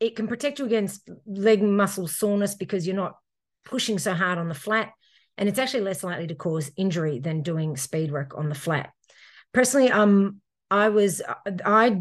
it 0.00 0.16
can 0.16 0.26
protect 0.26 0.58
you 0.58 0.64
against 0.64 1.08
leg 1.26 1.62
muscle 1.62 2.08
soreness 2.08 2.54
because 2.54 2.86
you're 2.86 2.96
not 2.96 3.16
pushing 3.64 3.98
so 3.98 4.14
hard 4.14 4.38
on 4.38 4.48
the 4.48 4.54
flat 4.54 4.90
and 5.38 5.48
it's 5.48 5.58
actually 5.58 5.82
less 5.82 6.04
likely 6.04 6.26
to 6.26 6.34
cause 6.34 6.70
injury 6.76 7.18
than 7.18 7.42
doing 7.42 7.76
speed 7.76 8.12
work 8.12 8.32
on 8.36 8.48
the 8.48 8.54
flat. 8.54 8.90
Personally 9.52 9.90
um 9.90 10.40
i 10.70 10.88
was 10.88 11.22
i 11.64 12.00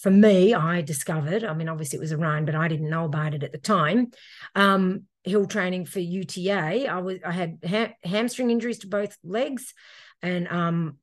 for 0.00 0.10
me 0.10 0.54
i 0.54 0.82
discovered 0.82 1.44
i 1.44 1.54
mean 1.54 1.68
obviously 1.68 1.96
it 1.96 2.00
was 2.00 2.12
a 2.12 2.18
run 2.18 2.44
but 2.44 2.54
i 2.54 2.68
didn't 2.68 2.90
know 2.90 3.04
about 3.04 3.34
it 3.34 3.42
at 3.42 3.52
the 3.52 3.58
time. 3.58 4.10
Um 4.54 5.04
hill 5.22 5.46
training 5.46 5.84
for 5.84 6.00
uta 6.00 6.88
i 6.88 6.98
was 7.00 7.18
i 7.24 7.30
had 7.30 7.58
ha- 7.66 7.92
hamstring 8.02 8.50
injuries 8.50 8.78
to 8.78 8.86
both 8.86 9.18
legs 9.22 9.74
and 10.22 10.48
um 10.48 10.96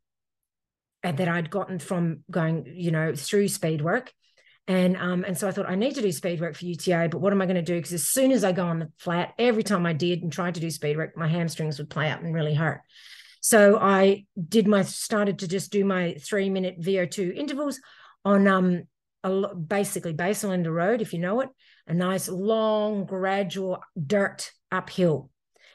and 1.04 1.18
that 1.18 1.28
i'd 1.28 1.52
gotten 1.52 1.78
from 1.78 2.24
going 2.32 2.66
you 2.76 2.90
know 2.90 3.14
through 3.16 3.48
speed 3.48 3.82
work 3.82 4.12
and 4.68 4.98
um, 4.98 5.24
and 5.24 5.38
so 5.38 5.48
I 5.48 5.52
thought 5.52 5.70
I 5.70 5.76
need 5.76 5.96
to 5.96 6.02
do 6.02 6.12
speed 6.12 6.42
work 6.42 6.56
for 6.56 6.66
UTA, 6.66 7.08
but 7.10 7.20
what 7.20 7.32
am 7.32 7.42
I 7.42 7.46
going 7.46 7.56
to 7.56 7.62
do? 7.62 7.76
Because 7.76 7.94
as 7.94 8.08
soon 8.08 8.32
as 8.32 8.44
I 8.44 8.52
go 8.52 8.66
on 8.66 8.80
the 8.80 8.92
flat, 8.98 9.34
every 9.40 9.64
time 9.64 9.86
I 9.86 9.94
did 9.94 10.24
and 10.24 10.32
tried 10.32 10.56
to 10.56 10.62
do 10.62 10.70
speed 10.70 10.98
work, 10.98 11.16
my 11.16 11.28
hamstrings 11.28 11.78
would 11.78 11.90
play 11.90 12.12
up 12.12 12.22
and 12.22 12.34
really 12.34 12.54
hurt. 12.54 12.82
So 13.40 13.78
I 13.80 14.26
did 14.48 14.68
my 14.68 14.82
started 14.82 15.40
to 15.40 15.48
just 15.48 15.72
do 15.72 15.86
my 15.86 16.16
three 16.16 16.50
minute 16.50 16.82
VO2 16.82 17.36
intervals 17.36 17.80
on 18.26 18.48
um 18.48 18.84
a, 19.24 19.56
basically 19.56 20.14
Road, 20.14 21.02
if 21.02 21.14
you 21.14 21.20
know 21.20 21.42
it, 21.42 21.50
a 21.88 21.94
nice 21.94 22.28
long 22.28 23.06
gradual 23.06 23.82
dirt 24.06 24.52
uphill. 24.72 25.30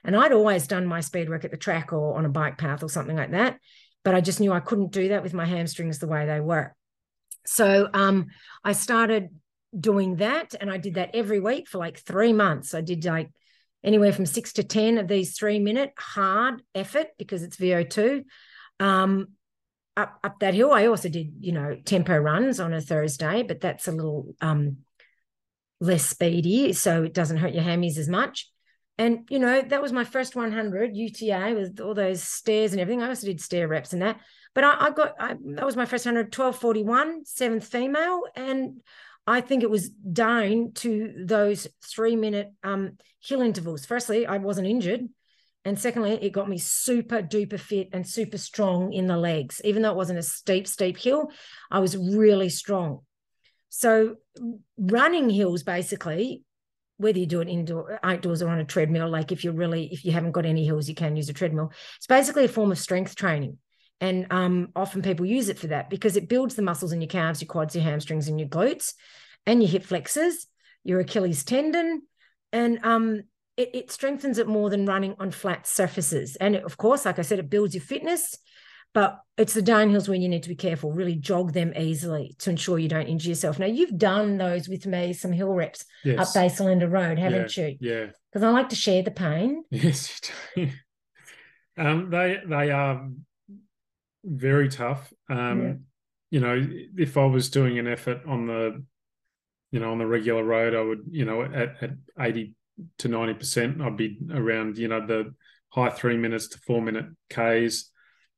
And 0.05 0.17
I'd 0.17 0.33
always 0.33 0.67
done 0.67 0.87
my 0.87 1.01
speed 1.01 1.29
work 1.29 1.45
at 1.45 1.51
the 1.51 1.57
track 1.57 1.93
or 1.93 2.19
on 2.19 2.27
a 2.27 2.29
bike 2.31 2.59
path 2.59 2.83
or 2.83 2.89
something 2.89 3.17
like 3.17 3.31
that, 3.31 3.59
but 4.05 4.15
I 4.15 4.21
just 4.21 4.41
knew 4.41 4.53
I 4.53 4.61
couldn't 4.61 4.93
do 4.93 5.09
that 5.09 5.23
with 5.23 5.33
my 5.33 5.47
hamstrings 5.47 5.99
the 5.99 6.09
way 6.09 6.27
they 6.27 6.41
were. 6.41 6.75
So 7.47 7.89
um, 7.93 8.27
I 8.65 8.73
started 8.73 9.29
doing 9.79 10.17
that, 10.17 10.55
and 10.61 10.71
I 10.71 10.77
did 10.79 10.95
that 10.95 11.11
every 11.15 11.41
week 11.41 11.69
for 11.69 11.79
like 11.79 11.99
three 11.99 12.33
months. 12.33 12.75
I 12.75 12.81
did 12.81 13.05
like 13.05 13.31
anywhere 13.85 14.13
from 14.13 14.27
six 14.27 14.53
to 14.55 14.63
ten 14.63 14.99
of 14.99 15.09
these 15.09 15.37
three 15.37 15.59
minute 15.59 15.93
hard 15.99 16.63
effort 16.75 17.09
because 17.19 17.43
it's 17.43 17.57
VO 17.57 17.83
two. 17.83 18.25
Um, 18.81 19.29
up 19.97 20.19
up 20.25 20.41
that 20.41 20.55
hill. 20.55 20.73
I 20.73 20.87
also 20.87 21.09
did 21.09 21.35
you 21.41 21.53
know 21.53 21.77
tempo 21.85 22.17
runs 22.17 22.61
on 22.61 22.73
a 22.73 22.81
Thursday, 22.81 23.43
but 23.43 23.61
that's 23.61 23.89
a 23.89 23.93
little 23.93 24.35
um, 24.41 24.79
less 25.81 26.07
speedy, 26.07 26.73
so 26.73 27.05
it 27.05 27.15
doesn't 27.15 27.39
hurt 27.39 27.55
your 27.55 27.65
hammies 27.65 27.99
as 27.99 28.09
much. 28.09 28.51
And 28.99 29.27
you 29.31 29.39
know 29.39 29.63
that 29.63 29.83
was 29.83 29.93
my 29.93 30.05
first 30.05 30.37
100 30.37 30.97
UTA 30.97 31.55
with 31.57 31.81
all 31.81 31.95
those 31.95 32.23
stairs 32.23 32.73
and 32.73 32.81
everything. 32.81 33.03
I 33.03 33.09
also 33.09 33.27
did 33.27 33.41
stair 33.41 33.67
reps 33.69 33.93
and 33.93 34.03
that 34.03 34.21
but 34.55 34.65
I, 34.65 34.87
I 34.87 34.91
got 34.91 35.15
I, 35.19 35.37
that 35.57 35.67
was 35.67 35.77
my 35.77 35.87
first 35.87 36.07
100 36.07 36.35
1241 36.37 37.25
seventh 37.25 37.67
female 37.67 38.23
and 38.35 38.81
I 39.27 39.41
think 39.41 39.63
it 39.63 39.71
was 39.71 39.89
down 39.89 40.73
to 40.77 41.13
those 41.27 41.69
three 41.85 42.17
minute 42.17 42.53
um, 42.65 42.99
hill 43.21 43.41
intervals. 43.41 43.85
Firstly, 43.85 44.27
I 44.27 44.39
wasn't 44.39 44.67
injured. 44.67 45.09
And 45.65 45.79
secondly, 45.79 46.19
it 46.21 46.33
got 46.33 46.49
me 46.49 46.59
super 46.59 47.23
duper 47.23 47.61
fit 47.61 47.91
and 47.93 48.05
super 48.05 48.37
strong 48.37 48.93
in 48.93 49.07
the 49.07 49.17
legs. 49.17 49.61
Even 49.65 49.83
though 49.83 49.93
it 49.93 49.97
wasn't 49.97 50.19
a 50.19 50.23
steep, 50.25 50.67
steep 50.67 50.99
hill, 50.99 51.31
I 51.71 51.79
was 51.79 51.97
really 51.97 52.49
strong. 52.49 53.01
So 53.69 54.17
running 54.77 55.31
hills 55.31 55.63
basically, 55.63 56.43
whether 56.97 57.19
you 57.19 57.27
do 57.27 57.41
it 57.41 57.49
indoor, 57.49 58.01
outdoors 58.03 58.43
or 58.43 58.49
on 58.49 58.59
a 58.59 58.65
treadmill, 58.65 59.09
like 59.09 59.31
if 59.31 59.45
you're 59.45 59.53
really, 59.53 59.89
if 59.93 60.05
you 60.05 60.11
haven't 60.11 60.33
got 60.33 60.47
any 60.47 60.65
hills, 60.65 60.89
you 60.89 60.97
can 60.97 61.17
use 61.17 61.29
a 61.29 61.33
treadmill. 61.33 61.71
It's 61.97 62.09
basically 62.09 62.45
a 62.45 62.49
form 62.49 62.73
of 62.73 62.79
strength 62.79 63.15
training. 63.15 63.59
And 64.03 64.27
um, 64.31 64.71
often 64.75 65.01
people 65.01 65.25
use 65.25 65.49
it 65.49 65.61
for 65.61 65.69
that 65.69 65.89
because 65.89 66.17
it 66.17 66.29
builds 66.29 66.57
the 66.57 66.63
muscles 66.63 66.91
in 66.91 67.01
your 67.01 67.09
calves, 67.09 67.41
your 67.41 67.47
quads, 67.47 67.77
your 67.77 67.85
hamstrings, 67.85 68.27
and 68.27 68.39
your 68.39 68.49
glutes, 68.49 68.95
and 69.47 69.63
your 69.63 69.71
hip 69.71 69.85
flexors, 69.85 70.49
your 70.83 70.99
Achilles 70.99 71.45
tendon, 71.45 72.03
and 72.53 72.81
um, 72.83 73.23
it, 73.57 73.71
it, 73.73 73.93
strengthens 73.93 74.39
it 74.39 74.49
more 74.49 74.71
than 74.71 74.87
running 74.87 75.15
on 75.21 75.31
flat 75.31 75.69
surfaces. 75.69 76.35
And 76.35 76.57
it, 76.57 76.65
of 76.65 76.77
course, 76.77 77.05
like 77.05 77.21
I 77.21 77.23
said, 77.23 77.39
it 77.39 77.49
builds 77.49 77.77
your 77.77 77.83
fitness, 77.85 78.37
but 78.93 79.21
it's 79.39 79.55
the 79.55 79.63
downhills 79.63 80.09
when 80.09 80.21
you 80.21 80.29
need 80.29 80.43
to 80.43 80.49
be 80.49 80.57
careful. 80.57 80.93
Really 80.93 81.15
jog 81.15 81.53
them 81.53 81.73
easily 81.77 82.35
to 82.41 82.51
ensure 82.51 82.81
you 82.81 82.89
don't 82.89 83.07
injure 83.07 83.29
yourself. 83.29 83.61
Now 83.61 83.67
you've 83.67 83.99
done 83.99 84.37
those 84.37 84.69
with 84.69 84.85
me, 84.85 85.13
some 85.13 85.31
hill 85.31 85.55
reps 85.55 85.85
yes. 86.03 86.19
up 86.19 86.35
Basin-Olinda 86.35 86.91
Road, 86.91 87.21
haven't 87.21 87.57
yeah, 87.57 87.69
you? 87.69 87.77
Yeah. 87.81 88.07
Because 88.33 88.43
I 88.43 88.51
like 88.51 88.71
to 88.71 88.77
share 88.77 89.05
the 89.05 89.13
pain. 89.13 89.63
Yes, 89.71 90.21
you 90.57 90.67
do. 90.67 90.73
um, 91.83 92.11
they 92.11 92.39
they 92.45 92.73
are 92.73 93.09
very 94.25 94.69
tough. 94.69 95.13
Um, 95.29 95.63
Yeah. 95.63 95.75
You 96.31 96.41
know, 96.41 96.67
if 96.97 97.19
I 97.19 97.27
was 97.27 97.51
doing 97.51 97.79
an 97.79 97.87
effort 97.87 98.23
on 98.27 98.47
the, 98.47 98.83
you 99.71 99.81
know, 99.81 99.93
on 99.93 99.99
the 99.99 100.07
regular 100.07 100.43
road, 100.43 100.75
I 100.75 100.81
would, 100.81 101.05
you 101.11 101.27
know, 101.27 101.43
at, 101.43 101.83
at 101.83 101.91
eighty 102.19 102.55
to 102.99 103.09
ninety 103.09 103.35
percent, 103.35 103.83
I'd 103.83 103.99
be 103.99 104.19
around, 104.33 104.79
you 104.79 104.89
know, 104.89 105.07
the 105.07 105.35
high 105.69 105.91
three 105.91 106.17
minutes 106.17 106.49
to 106.49 106.59
four 106.59 106.81
minute 106.81 107.05
Ks. 107.29 107.91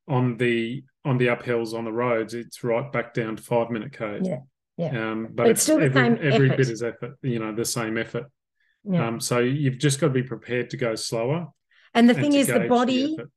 On 0.09 0.37
the 0.37 0.83
on 1.05 1.19
the 1.19 1.29
uphills 1.29 1.73
on 1.73 1.85
the 1.85 1.93
roads, 1.93 2.35
it's 2.35 2.65
right 2.65 2.91
back 2.91 3.15
down 3.15 3.37
to 3.37 3.43
five 3.43 3.71
minute 3.71 3.93
Ks. 3.93 4.27
Yeah, 4.27 4.41
yeah. 4.77 5.11
Um, 5.11 5.27
but, 5.27 5.37
But 5.37 5.47
it's 5.51 5.63
still 5.63 5.79
the 5.79 5.85
every, 5.85 6.03
same 6.03 6.19
every 6.21 6.49
effort. 6.49 6.57
bit 6.57 6.69
is 6.71 6.83
effort. 6.83 7.13
You 7.23 7.39
know, 7.39 7.55
the 7.55 7.65
same 7.65 7.97
effort. 7.97 8.27
Yeah. 8.83 9.07
Um, 9.07 9.21
so 9.21 9.39
you've 9.39 9.79
just 9.79 10.01
got 10.01 10.09
to 10.09 10.13
be 10.13 10.25
prepared 10.25 10.71
to 10.71 10.77
go 10.77 10.97
slower. 10.97 11.47
and 11.95 12.09
the 12.09 12.15
and 12.15 12.23
thing 12.23 12.33
is, 12.35 12.49
the 12.49 12.67
body 12.69 13.15
effort. 13.15 13.31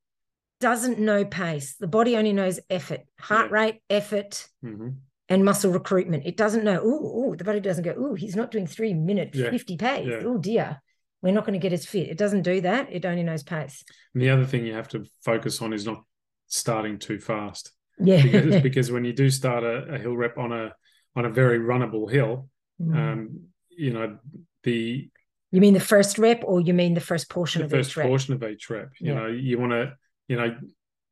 Doesn't 0.59 0.99
know 0.99 1.25
pace. 1.25 1.75
The 1.75 1.87
body 1.87 2.17
only 2.17 2.33
knows 2.33 2.59
effort, 2.69 3.01
heart 3.19 3.51
rate, 3.51 3.81
effort, 3.89 4.47
Mhm. 4.63 4.95
and 5.29 5.45
muscle 5.45 5.71
recruitment. 5.71 6.25
It 6.25 6.37
doesn't 6.37 6.63
know, 6.63 6.79
oh, 6.83 7.35
the 7.35 7.43
body 7.43 7.59
doesn't 7.59 7.83
go, 7.83 7.93
oh, 7.97 8.15
he's 8.15 8.35
not 8.35 8.51
doing 8.51 8.65
three 8.67 8.93
minute 8.93 9.35
Yeah. 9.35 9.49
50 9.51 9.77
pace. 9.77 10.07
Yeah. 10.07 10.21
Oh, 10.25 10.37
dear. 10.37 10.81
We're 11.21 11.33
not 11.33 11.45
going 11.45 11.59
to 11.59 11.63
get 11.63 11.73
as 11.73 11.85
fit. 11.85 12.09
It 12.09 12.17
doesn't 12.17 12.43
do 12.43 12.61
that. 12.61 12.87
It 12.91 13.05
only 13.05 13.23
knows 13.23 13.43
pace. 13.43 13.83
And 14.13 14.21
the 14.21 14.29
other 14.29 14.45
thing 14.45 14.65
you 14.65 14.73
have 14.73 14.87
to 14.89 15.05
focus 15.23 15.61
on 15.61 15.73
is 15.73 15.85
not 15.85 16.03
starting 16.47 16.97
too 16.99 17.19
fast 17.19 17.71
Yeah. 17.99 18.21
because, 18.21 18.61
because 18.63 18.91
when 18.91 19.03
you 19.03 19.13
do 19.13 19.29
start 19.29 19.63
a, 19.63 19.95
a 19.95 19.97
hill 19.97 20.15
rep 20.15 20.37
on 20.37 20.51
a 20.51 20.73
on 21.15 21.25
a 21.25 21.29
very 21.29 21.59
runnable 21.59 22.09
hill, 22.11 22.49
Mm. 22.79 22.95
um, 22.95 23.39
you 23.71 23.91
know 23.91 24.19
the 24.61 25.09
you 25.51 25.59
mean 25.61 25.73
the 25.73 25.79
first 25.79 26.19
rep 26.19 26.43
or 26.43 26.61
you 26.61 26.75
mean 26.75 26.93
the 26.93 26.99
first 27.01 27.27
portion 27.27 27.61
the 27.61 27.65
of 27.65 27.71
first 27.71 27.89
each 27.91 27.97
rep? 27.97 28.05
portion 28.07 28.33
of 28.35 28.43
each 28.43 28.69
rep. 28.69 28.91
You 28.99 29.13
Yeah. 29.13 29.19
know, 29.19 29.27
you 29.27 29.57
want 29.57 29.71
to, 29.71 29.97
you 30.27 30.35
know, 30.37 30.55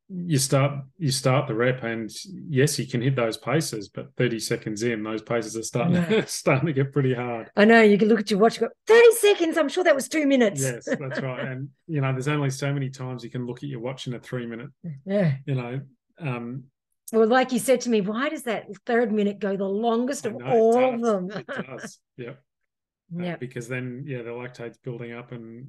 you 0.08 0.38
start 0.38 0.84
you 0.98 1.10
start 1.10 1.48
the 1.48 1.54
rep, 1.54 1.82
and 1.82 2.08
yes, 2.48 2.78
you 2.78 2.86
can 2.86 3.02
hit 3.02 3.16
those 3.16 3.36
paces, 3.36 3.88
but 3.88 4.14
thirty 4.16 4.38
seconds 4.38 4.82
in, 4.84 5.02
those 5.02 5.20
paces 5.22 5.56
are 5.56 5.62
starting 5.64 5.94
Yeah. 5.94 6.24
starting 6.26 6.66
to 6.66 6.72
get 6.72 6.92
pretty 6.92 7.12
hard. 7.14 7.50
I 7.56 7.64
know 7.64 7.80
you 7.82 7.98
can 7.98 8.06
look 8.08 8.20
at 8.20 8.30
your 8.30 8.38
watch 8.38 8.58
and 8.60 8.68
go, 8.68 8.74
30 8.86 9.10
seconds. 9.16 9.58
I'm 9.58 9.68
sure 9.68 9.82
that 9.82 9.96
was 9.96 10.08
two 10.08 10.26
minutes. 10.26 10.62
Yes, 10.62 10.84
that's 10.84 11.20
right. 11.20 11.40
And 11.48 11.70
you 11.88 12.00
know, 12.00 12.12
there's 12.12 12.28
only 12.28 12.50
so 12.50 12.72
many 12.72 12.88
times 12.88 13.24
you 13.24 13.30
can 13.30 13.46
look 13.46 13.58
at 13.64 13.68
your 13.68 13.80
watch 13.80 14.06
in 14.06 14.14
a 14.14 14.20
three 14.20 14.46
minute. 14.46 14.70
yeah. 15.04 15.34
You 15.44 15.54
know, 15.56 15.80
um, 16.20 16.64
Well, 17.12 17.26
like 17.26 17.50
you 17.50 17.58
said 17.58 17.80
to 17.82 17.90
me, 17.90 18.00
why 18.00 18.28
does 18.28 18.44
that 18.44 18.66
third 18.86 19.10
minute 19.10 19.40
go 19.40 19.56
the 19.56 19.64
longest 19.64 20.24
of 20.24 20.36
know 20.36 20.46
all 20.46 20.94
of 20.94 21.00
them? 21.00 21.30
It 21.32 21.46
does. 21.48 21.98
Yep. 22.16 22.40
Uh, 23.18 23.22
yeah. 23.22 23.36
because 23.36 23.66
then 23.68 24.04
yeah 24.06 24.22
the 24.22 24.32
lactate's 24.32 24.78
building 24.78 25.12
up 25.12 25.30
and 25.30 25.68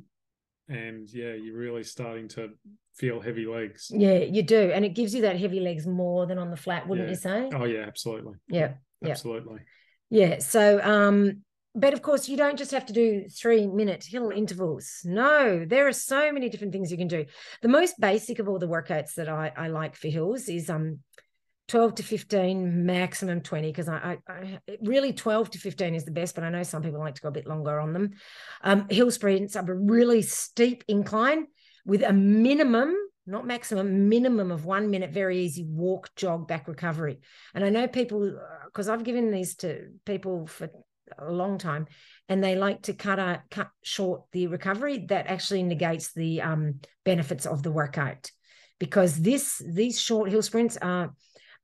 and 0.70 1.08
yeah 1.14 1.34
you're 1.34 1.56
really 1.56 1.84
starting 1.84 2.28
to 2.28 2.50
feel 2.98 3.20
heavy 3.22 3.46
legs 3.46 3.92
Yeah, 3.94 4.18
you 4.20 4.42
do. 4.44 4.72
And 4.74 4.84
it 4.84 4.90
gives 4.96 5.14
you 5.14 5.22
that 5.22 5.40
heavy 5.40 5.60
legs 5.60 5.86
more 5.86 6.26
than 6.26 6.38
on 6.40 6.50
the 6.50 6.58
flat, 6.58 6.88
wouldn't 6.88 7.08
Yeah. 7.08 7.12
you 7.12 7.18
say? 7.18 7.50
oh 7.54 7.66
yeah 7.66 7.86
absolutely 7.88 8.34
Yeah. 8.48 8.74
Yeah. 9.02 9.12
absolutely. 9.12 9.60
Yeah. 10.10 10.40
So, 10.40 10.82
um, 10.82 11.44
but 11.76 11.94
of 11.94 12.02
course, 12.02 12.28
you 12.28 12.38
don't 12.38 12.58
just 12.58 12.72
have 12.72 12.88
to 12.88 12.94
do 12.94 13.28
three 13.30 13.68
minute 13.68 14.04
hill 14.04 14.32
intervals. 14.32 15.02
No, 15.04 15.64
there 15.64 15.88
are 15.88 15.94
so 15.94 16.32
many 16.32 16.50
different 16.50 16.74
things 16.74 16.90
you 16.90 16.98
can 16.98 17.08
do. 17.08 17.26
The 17.62 17.68
most 17.68 18.00
basic 18.00 18.40
of 18.40 18.48
all 18.50 18.58
the 18.58 18.68
workouts 18.68 19.14
that 19.16 19.30
I, 19.30 19.52
I 19.56 19.68
like 19.68 19.96
for 19.96 20.08
hills 20.08 20.50
is 20.50 20.70
um 20.70 21.00
12 21.68 21.96
to 21.96 22.04
15, 22.04 22.86
maximum 22.86 23.42
20, 23.42 23.68
because 23.70 23.90
I, 23.90 24.18
I, 24.28 24.34
I 24.34 24.60
really 24.82 25.12
12 25.12 25.50
to 25.52 25.60
15 25.60 25.96
is 25.96 26.06
the 26.06 26.12
best, 26.12 26.34
but 26.34 26.46
I 26.46 26.50
know 26.50 26.64
some 26.64 26.82
people 26.82 27.00
like 27.02 27.16
to 27.16 27.22
go 27.22 27.28
a 27.28 27.32
bit 27.32 27.46
longer 27.46 27.78
on 27.80 27.92
them. 27.92 28.12
Um, 28.64 28.88
hill 28.90 29.12
sprints 29.12 29.56
up 29.58 29.68
a 29.68 29.74
really 29.74 30.22
steep 30.22 30.86
incline 30.88 31.48
with 31.88 32.04
a 32.04 32.14
minimum 32.14 32.96
not 33.28 33.46
maximum, 33.46 34.08
minimum 34.08 34.52
of 34.52 34.64
one 34.64 34.90
minute, 34.90 35.12
very 35.12 35.40
easy 35.40 35.66
walk, 35.68 36.10
jog, 36.16 36.48
back 36.48 36.68
recovery. 36.68 37.20
And 37.54 37.64
I 37.64 37.70
know 37.70 37.88
people, 37.88 38.40
because 38.66 38.88
I've 38.88 39.04
given 39.04 39.32
these 39.32 39.56
to 39.58 39.90
people 40.06 40.48
for 40.48 40.70
a 41.18 41.32
long 41.32 41.58
time, 41.58 41.88
and 42.30 42.42
they 42.42 42.56
like 42.56 42.84
to 42.84 42.94
cut 42.94 43.20
out, 43.20 43.42
cut 43.52 43.70
short 43.84 44.22
the 44.32 44.48
recovery. 44.48 45.06
That 45.10 45.28
actually 45.28 45.64
negates 45.64 46.14
the 46.14 46.42
um, 46.42 46.80
benefits 47.04 47.46
of 47.46 47.64
the 47.64 47.72
workout, 47.72 48.32
because 48.80 49.18
this 49.18 49.62
these 49.66 50.00
short 50.00 50.30
hill 50.30 50.42
sprints 50.42 50.78
are 50.78 51.14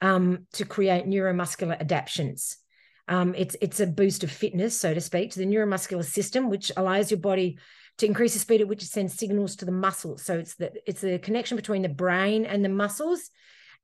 um, 0.01 0.47
to 0.53 0.65
create 0.65 1.05
neuromuscular 1.07 1.79
adaptations. 1.79 2.57
Um, 3.07 3.35
it's 3.37 3.55
it's 3.61 3.79
a 3.79 3.87
boost 3.87 4.25
of 4.25 4.31
fitness, 4.31 4.77
so 4.77 4.93
to 4.93 5.01
speak, 5.01 5.31
to 5.31 5.39
the 5.39 5.45
neuromuscular 5.45 6.05
system, 6.05 6.49
which 6.49 6.73
allows 6.75 7.09
your 7.09 7.21
body 7.21 7.57
to 7.97 8.05
increase 8.05 8.33
the 8.33 8.39
speed 8.39 8.61
at 8.61 8.67
which 8.67 8.83
it 8.83 8.87
sends 8.89 9.13
signals 9.13 9.55
to 9.57 9.65
the 9.65 9.71
muscles. 9.71 10.23
So 10.23 10.39
it's 10.39 10.55
the 10.55 10.71
it's 10.87 11.01
the 11.01 11.19
connection 11.19 11.57
between 11.57 11.81
the 11.81 11.89
brain 11.89 12.45
and 12.45 12.63
the 12.63 12.69
muscles, 12.69 13.29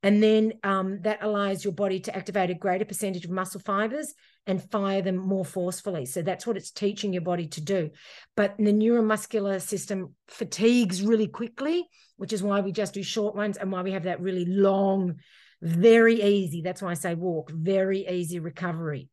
and 0.02 0.24
then 0.24 0.54
um, 0.64 1.02
that 1.02 1.24
allows 1.24 1.64
your 1.64 1.74
body 1.74 2.00
to 2.02 2.16
activate 2.16 2.50
a 2.50 2.56
greater 2.56 2.86
percentage 2.86 3.26
of 3.26 3.32
muscle 3.32 3.62
fibers 3.62 4.14
and 4.48 4.64
fire 4.72 5.02
them 5.02 5.18
more 5.18 5.46
forcefully. 5.46 6.06
So 6.06 6.22
that's 6.22 6.48
what 6.48 6.58
it's 6.58 6.72
teaching 6.72 7.14
your 7.14 7.22
body 7.22 7.48
to 7.48 7.62
do. 7.62 7.92
But 8.36 8.56
the 8.58 8.74
neuromuscular 8.74 9.62
system 9.62 10.16
fatigues 10.28 11.04
really 11.04 11.28
quickly, 11.28 11.88
which 12.18 12.34
is 12.34 12.42
why 12.42 12.62
we 12.62 12.72
just 12.72 12.94
do 12.94 13.04
short 13.04 13.36
ones 13.36 13.58
and 13.58 13.72
why 13.72 13.84
we 13.84 13.92
have 13.92 14.04
that 14.04 14.22
really 14.22 14.46
long, 14.46 15.18
very 15.62 16.22
easy. 16.24 16.62
That's 16.62 16.82
why 16.82 16.92
I 16.92 16.96
say 16.96 17.14
walk, 17.14 17.52
very 17.52 18.08
easy 18.08 18.40
recovery. 18.40 19.10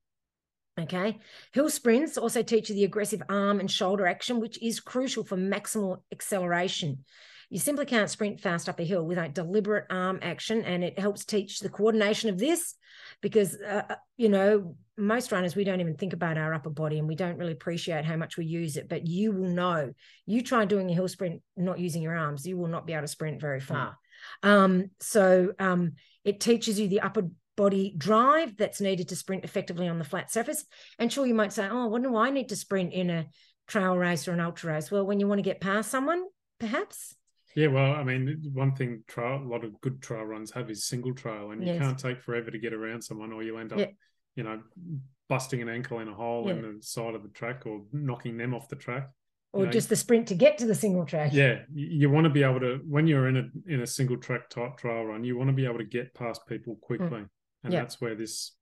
Okay. 0.79 1.19
Hill 1.53 1.71
sprints 1.71 2.19
also 2.19 2.43
teach 2.43 2.69
you 2.69 2.75
the 2.75 2.85
aggressive 2.85 3.23
arm 3.29 3.61
and 3.61 3.71
shoulder 3.71 4.07
action, 4.07 4.41
which 4.41 4.62
is 4.62 4.79
crucial 4.79 5.25
for 5.25 5.37
maximal 5.37 6.03
acceleration. 6.12 7.05
You 7.49 7.59
simply 7.59 7.87
can't 7.87 8.11
sprint 8.11 8.41
fast 8.41 8.69
up 8.69 8.81
a 8.81 8.85
hill 8.85 9.05
without 9.07 9.33
deliberate 9.33 9.87
arm 9.89 10.19
action. 10.21 10.65
And 10.65 10.85
it 10.85 10.99
helps 10.99 11.25
teach 11.25 11.61
the 11.61 11.69
coordination 11.69 12.29
of 12.29 12.39
this 12.39 12.75
because, 13.23 13.57
uh, 13.57 13.83
uh, 13.89 13.95
you 14.17 14.29
know, 14.29 14.77
most 14.99 15.31
runners, 15.33 15.55
we 15.55 15.65
don't 15.65 15.81
even 15.81 15.97
think 15.97 16.12
about 16.12 16.37
our 16.37 16.53
upper 16.53 16.71
body 16.71 16.99
and 16.99 17.07
we 17.07 17.15
don't 17.15 17.39
really 17.39 17.53
appreciate 17.53 18.05
how 18.05 18.17
much 18.17 18.37
we 18.37 18.45
use 18.45 18.77
it. 18.77 18.89
But 18.89 19.07
you 19.07 19.33
will 19.33 19.49
know, 19.49 19.93
you 20.27 20.43
try 20.43 20.65
doing 20.65 20.91
a 20.91 20.95
hill 20.95 21.09
sprint 21.09 21.41
not 21.57 21.79
using 21.79 22.03
your 22.03 22.17
arms, 22.17 22.47
you 22.47 22.59
will 22.59 22.69
not 22.69 22.87
be 22.87 22.93
able 22.93 23.03
to 23.03 23.09
sprint 23.09 23.41
very 23.41 23.61
far. 23.61 23.97
Mm. 24.45 24.49
Um, 24.49 24.91
so 25.01 25.53
um, 25.59 25.93
it 26.25 26.41
teaches 26.41 26.81
you 26.81 26.89
the 26.89 27.01
upper 27.01 27.29
body 27.57 27.95
drive 27.97 28.57
that's 28.57 28.81
needed 28.81 29.09
to 29.09 29.16
sprint 29.16 29.45
effectively 29.45 29.88
on 29.88 29.99
the 29.99 30.05
flat 30.05 30.31
surface. 30.31 30.64
And 30.99 31.12
sure, 31.12 31.27
you 31.27 31.35
might 31.35 31.53
say, 31.53 31.69
oh, 31.71 31.87
what 31.87 32.03
do 32.03 32.16
I 32.16 32.31
need 32.31 32.51
to 32.51 32.57
sprint 32.57 32.92
in 32.92 33.11
a 33.11 33.27
trail 33.66 33.97
race 33.97 34.29
or 34.29 34.33
an 34.33 34.40
ultra 34.40 34.73
race? 34.73 34.90
Well, 34.90 35.07
when 35.07 35.21
you 35.21 35.27
want 35.27 35.38
to 35.38 35.42
get 35.42 35.61
past 35.61 35.90
someone, 35.90 36.25
perhaps. 36.61 37.14
Yeah, 37.55 37.69
well, 37.69 37.92
I 37.92 38.05
mean, 38.05 38.51
one 38.53 38.75
thing 38.75 39.03
trail, 39.09 39.42
a 39.42 39.49
lot 39.49 39.64
of 39.64 39.81
good 39.81 40.03
trail 40.03 40.25
runs 40.25 40.51
have 40.53 40.71
is 40.71 40.87
single 40.87 41.14
trail, 41.14 41.53
and 41.53 41.62
you 41.62 41.73
yes. 41.73 41.81
can't 41.81 41.99
take 41.99 42.21
forever 42.21 42.51
to 42.51 42.59
get 42.59 42.75
around 42.75 43.03
someone, 43.03 43.33
or 43.33 43.42
you 43.42 43.57
end 43.57 43.73
up, 43.73 43.79
yeah. 43.79 43.87
you 44.35 44.42
know, 44.42 44.61
busting 45.31 45.62
an 45.62 45.69
ankle 45.71 46.01
in 46.01 46.09
a 46.09 46.14
hole 46.14 46.45
yeah. 46.47 46.53
in 46.53 46.62
the 46.62 46.83
side 46.83 47.14
of 47.14 47.23
the 47.23 47.31
track, 47.31 47.62
or 47.64 47.83
knocking 47.92 48.37
them 48.37 48.55
off 48.55 48.69
the 48.69 48.77
track 48.77 49.09
or 49.53 49.61
you 49.61 49.66
know, 49.66 49.73
just 49.73 49.88
the 49.88 49.97
sprint 49.97 50.29
to 50.29 50.35
get 50.35 50.59
to 50.59 50.66
the 50.66 50.75
single 50.75 51.07
track. 51.07 51.33
Yeah, 51.33 51.61
you 51.75 52.11
want 52.11 52.25
to 52.25 52.31
be 52.31 52.42
able 52.42 52.61
to 52.61 52.81
when 52.87 53.07
you're 53.07 53.29
in 53.29 53.37
a 53.38 53.73
in 53.73 53.81
a 53.81 53.87
single 53.87 54.19
track 54.19 54.51
type 54.51 54.77
trial 54.77 55.07
run, 55.07 55.25
you 55.25 55.38
want 55.38 55.49
to 55.49 55.55
be 55.55 55.64
able 55.64 55.79
to 55.79 55.85
get 55.85 56.14
past 56.14 56.42
people 56.47 56.77
quickly. 56.83 57.21
Mm 57.21 57.29
and 57.66 57.72
yep. 57.72 57.83
that's 57.83 58.00
where 58.00 58.14
this 58.14 58.52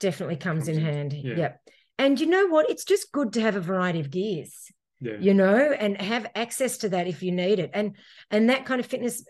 definitely 0.00 0.36
comes, 0.36 0.66
comes 0.66 0.68
in, 0.68 0.86
in, 0.86 0.94
hand. 0.94 1.12
Yeah. 1.12 1.36
Yep. 1.36 1.60
And 1.98 2.20
you 2.20 2.26
know 2.26 2.46
what? 2.46 2.70
It's 2.70 2.84
just 2.84 3.10
good 3.10 3.32
to 3.32 3.40
have 3.40 3.56
a 3.56 3.60
variety 3.60 4.00
of 4.00 4.10
gears. 4.10 4.70
Yeah. 5.00 5.16
You 5.18 5.34
know, 5.34 5.56
and 5.56 6.00
have 6.00 6.26
access 6.34 6.78
to 6.78 6.88
that 6.90 7.06
if 7.06 7.22
you 7.22 7.32
need 7.32 7.58
it. 7.58 7.70
And 7.72 7.96
and 8.30 8.50
that 8.50 8.66
kind 8.66 8.80
of 8.80 8.86
fitness 8.86 9.24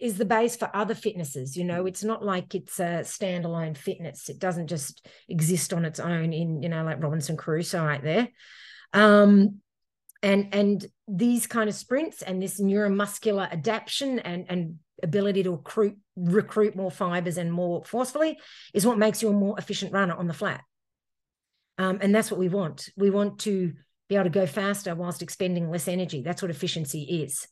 is 0.00 0.18
the 0.18 0.24
base 0.24 0.56
for 0.56 0.70
other 0.74 0.94
fitnesses. 0.94 1.56
You 1.56 1.64
know, 1.64 1.86
it's 1.86 2.02
not 2.02 2.24
like 2.24 2.54
it's 2.54 2.80
a 2.80 3.02
standalone 3.02 3.76
fitness. 3.76 4.28
It 4.28 4.38
doesn't 4.38 4.66
just 4.66 5.06
exist 5.28 5.72
on 5.72 5.84
its 5.84 6.00
own 6.00 6.32
in, 6.32 6.62
you 6.62 6.68
know, 6.68 6.84
like 6.84 7.02
Robinson 7.02 7.36
Crusoe 7.36 7.84
right 7.84 8.02
there. 8.02 8.28
Um, 8.92 9.60
and 10.22 10.48
and 10.52 10.86
these 11.08 11.46
kind 11.46 11.68
of 11.68 11.74
sprints 11.74 12.22
and 12.22 12.42
this 12.42 12.60
neuromuscular 12.60 13.50
adaptation 13.50 14.18
and 14.18 14.46
and 14.48 14.78
ability 15.02 15.42
to 15.44 15.52
recruit 15.52 15.96
recruit 16.16 16.76
more 16.76 16.90
fibers 16.90 17.38
and 17.38 17.52
more 17.52 17.84
forcefully 17.84 18.38
is 18.74 18.86
what 18.86 18.98
makes 18.98 19.22
you 19.22 19.28
a 19.28 19.32
more 19.32 19.58
efficient 19.58 19.92
runner 19.92 20.14
on 20.14 20.26
the 20.26 20.34
flat. 20.34 20.62
Um, 21.78 21.98
and 22.02 22.14
that's 22.14 22.30
what 22.30 22.40
we 22.40 22.48
want. 22.48 22.90
We 22.96 23.10
want 23.10 23.38
to 23.40 23.72
be 24.08 24.16
able 24.16 24.24
to 24.24 24.30
go 24.30 24.46
faster 24.46 24.94
whilst 24.94 25.22
expending 25.22 25.70
less 25.70 25.88
energy. 25.88 26.22
That's 26.22 26.42
what 26.42 26.50
efficiency 26.50 27.22
is. 27.22 27.46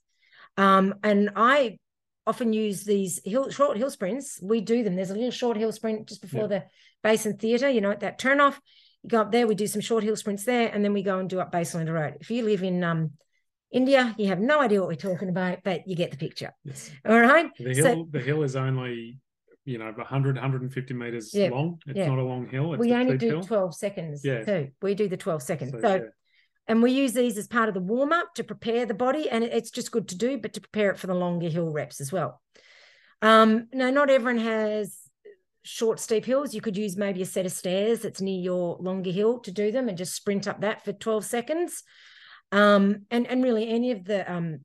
Um, 0.56 0.96
and 1.02 1.30
I 1.36 1.78
often 2.26 2.52
use 2.52 2.84
these 2.84 3.20
hill, 3.24 3.48
short 3.48 3.78
hill 3.78 3.90
sprints. 3.90 4.38
We 4.42 4.60
do 4.60 4.84
them. 4.84 4.96
There's 4.96 5.10
a 5.10 5.14
little 5.14 5.30
short 5.30 5.56
hill 5.56 5.72
sprint 5.72 6.08
just 6.08 6.20
before 6.20 6.42
yeah. 6.42 6.46
the 6.46 6.64
Basin 7.02 7.38
Theatre, 7.38 7.70
you 7.70 7.80
know, 7.80 7.92
at 7.92 8.00
that 8.00 8.18
turn 8.18 8.40
off. 8.40 8.60
You 9.02 9.10
go 9.10 9.20
up 9.20 9.32
there, 9.32 9.46
we 9.46 9.54
do 9.54 9.66
some 9.66 9.80
short 9.80 10.04
hill 10.04 10.16
sprints 10.16 10.44
there, 10.44 10.68
and 10.68 10.84
then 10.84 10.92
we 10.92 11.02
go 11.02 11.18
and 11.18 11.30
do 11.30 11.40
up 11.40 11.52
Basin-Olinda 11.52 11.92
Road. 11.92 12.16
If 12.20 12.30
you 12.30 12.44
live 12.44 12.62
in 12.62 12.84
um, 12.84 13.12
India, 13.70 14.14
you 14.18 14.28
have 14.28 14.40
no 14.40 14.60
idea 14.60 14.80
what 14.80 14.88
we're 14.88 14.94
talking 14.94 15.28
about, 15.28 15.58
but 15.62 15.86
you 15.86 15.94
get 15.94 16.10
the 16.10 16.16
picture. 16.16 16.52
Yes. 16.64 16.90
All 17.06 17.20
right. 17.20 17.50
The 17.58 17.74
hill, 17.74 17.84
so, 17.84 18.08
the 18.10 18.20
hill 18.20 18.42
is 18.42 18.56
only, 18.56 19.18
you 19.64 19.78
know, 19.78 19.92
100, 19.92 20.36
150 20.36 20.94
meters 20.94 21.34
yeah, 21.34 21.50
long. 21.50 21.78
It's 21.86 21.96
yeah. 21.96 22.08
not 22.08 22.18
a 22.18 22.22
long 22.22 22.48
hill. 22.48 22.76
we 22.76 22.94
only 22.94 23.18
do 23.18 23.28
hill. 23.28 23.42
12 23.42 23.74
seconds 23.74 24.24
yeah. 24.24 24.44
too. 24.44 24.68
We 24.80 24.94
do 24.94 25.08
the 25.08 25.18
12 25.18 25.42
seconds. 25.42 25.72
So, 25.72 25.80
so 25.80 25.94
yeah. 25.96 26.00
and 26.66 26.82
we 26.82 26.92
use 26.92 27.12
these 27.12 27.36
as 27.36 27.46
part 27.46 27.68
of 27.68 27.74
the 27.74 27.80
warm 27.80 28.12
up 28.12 28.34
to 28.36 28.44
prepare 28.44 28.86
the 28.86 28.94
body. 28.94 29.28
And 29.28 29.44
it's 29.44 29.70
just 29.70 29.92
good 29.92 30.08
to 30.08 30.16
do, 30.16 30.38
but 30.38 30.54
to 30.54 30.60
prepare 30.62 30.90
it 30.90 30.98
for 30.98 31.06
the 31.06 31.14
longer 31.14 31.50
hill 31.50 31.70
reps 31.70 32.00
as 32.00 32.10
well. 32.10 32.40
Um, 33.20 33.68
now, 33.74 33.90
not 33.90 34.08
everyone 34.08 34.38
has 34.38 34.96
short, 35.62 36.00
steep 36.00 36.24
hills. 36.24 36.54
You 36.54 36.62
could 36.62 36.78
use 36.78 36.96
maybe 36.96 37.20
a 37.20 37.26
set 37.26 37.44
of 37.44 37.52
stairs 37.52 38.00
that's 38.00 38.22
near 38.22 38.40
your 38.40 38.78
longer 38.80 39.10
hill 39.10 39.40
to 39.40 39.52
do 39.52 39.70
them 39.70 39.90
and 39.90 39.98
just 39.98 40.14
sprint 40.14 40.48
up 40.48 40.62
that 40.62 40.86
for 40.86 40.94
12 40.94 41.26
seconds. 41.26 41.82
Um, 42.52 43.06
and 43.10 43.26
and 43.26 43.42
really 43.42 43.68
any 43.68 43.92
of 43.92 44.04
the 44.04 44.30
um, 44.30 44.60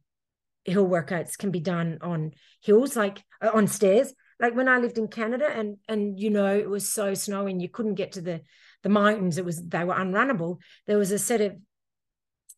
hill 0.65 0.87
workouts 0.87 1.37
can 1.37 1.51
be 1.51 1.59
done 1.59 1.99
on 2.01 2.31
hills, 2.61 2.95
like 2.95 3.23
uh, 3.41 3.51
on 3.53 3.67
stairs. 3.67 4.13
Like 4.39 4.55
when 4.55 4.67
I 4.67 4.77
lived 4.77 4.97
in 4.97 5.07
Canada, 5.07 5.47
and 5.47 5.77
and 5.87 6.19
you 6.19 6.29
know 6.29 6.55
it 6.55 6.69
was 6.69 6.87
so 6.89 7.13
snowing, 7.13 7.59
you 7.59 7.69
couldn't 7.69 7.95
get 7.95 8.13
to 8.13 8.21
the 8.21 8.41
the 8.83 8.89
mountains. 8.89 9.37
It 9.37 9.45
was 9.45 9.61
they 9.61 9.83
were 9.83 9.95
unrunnable. 9.95 10.57
There 10.87 10.97
was 10.97 11.11
a 11.11 11.19
set 11.19 11.41
of 11.41 11.55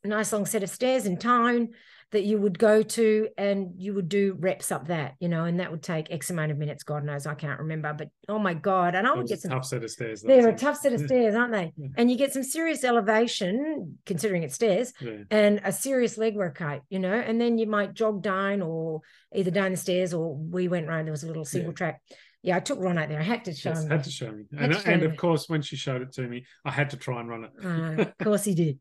nice 0.04 0.32
long 0.32 0.46
set 0.46 0.64
of 0.64 0.70
stairs 0.70 1.06
in 1.06 1.18
town 1.18 1.70
that 2.12 2.24
you 2.24 2.38
would 2.38 2.58
go 2.58 2.82
to 2.82 3.28
and 3.38 3.74
you 3.78 3.94
would 3.94 4.08
do 4.08 4.36
reps 4.40 4.72
up 4.72 4.88
that, 4.88 5.16
you 5.20 5.28
know, 5.28 5.46
and 5.46 5.60
that 5.60 5.72
would 5.72 5.84
take 5.84 6.12
X 6.12 6.30
amount 6.30 6.52
of 6.52 6.58
minutes. 6.58 6.84
God 6.84 7.04
knows, 7.04 7.26
I 7.26 7.34
can't 7.34 7.60
remember, 7.60 7.94
but 7.94 8.10
oh 8.30 8.40
my 8.40 8.54
God. 8.54 8.96
And 8.96 9.08
I 9.08 9.14
would 9.14 9.28
get 9.28 9.42
some 9.42 9.52
tough 9.52 9.66
set 9.66 9.84
of 9.84 9.92
stairs. 9.92 10.22
They're 10.22 10.50
a 10.50 10.58
tough 10.58 10.78
set 10.78 10.94
of 10.94 11.02
stairs, 11.06 11.36
aren't 11.36 11.52
they? 11.52 11.74
Yeah. 11.76 11.88
And 11.98 12.12
you 12.12 12.18
get 12.18 12.32
some 12.32 12.44
serious 12.44 12.84
elevation, 12.84 13.98
considering 14.06 14.44
it's 14.44 14.56
stairs, 14.56 14.94
yeah. 15.02 15.24
and 15.32 15.60
a 15.64 15.72
serious 15.72 16.18
leg 16.18 16.36
workout, 16.36 16.82
you 16.90 17.00
know, 17.00 17.14
and 17.14 17.42
then 17.42 17.58
you 17.58 17.68
might 17.68 17.94
jog 17.94 18.22
down 18.22 18.62
or 18.62 19.02
either 19.34 19.52
down 19.52 19.72
the 19.72 19.78
stairs 19.78 20.14
or 20.14 20.36
we 20.36 20.68
went 20.68 20.88
around, 20.88 21.06
there 21.06 21.12
was 21.12 21.24
a 21.24 21.28
little 21.28 21.46
single 21.46 21.72
yeah. 21.72 21.76
track. 21.76 22.02
Yeah, 22.44 22.58
I 22.58 22.60
took 22.60 22.80
Ron 22.80 23.00
out 23.00 23.10
there. 23.10 23.20
I 23.20 23.24
had 23.24 23.44
to 23.46 23.54
show 23.56 23.72
yes, 23.72 23.84
him. 23.84 23.90
Had 23.90 24.04
to 24.04 24.12
show 24.12 24.32
me. 24.32 24.44
And, 24.56 24.74
and 24.86 25.02
of 25.02 25.18
course, 25.18 25.50
when 25.50 25.64
she 25.64 25.76
showed 25.76 26.04
it 26.04 26.12
to 26.14 26.22
me, 26.22 26.46
I 26.64 26.70
had 26.70 26.92
to 26.92 26.98
try 26.98 27.20
and 27.20 27.28
run 27.28 27.46
it. 27.46 27.52
Uh, 27.62 28.02
of 28.04 28.18
course 28.20 28.44
he 28.44 28.54
did 28.54 28.78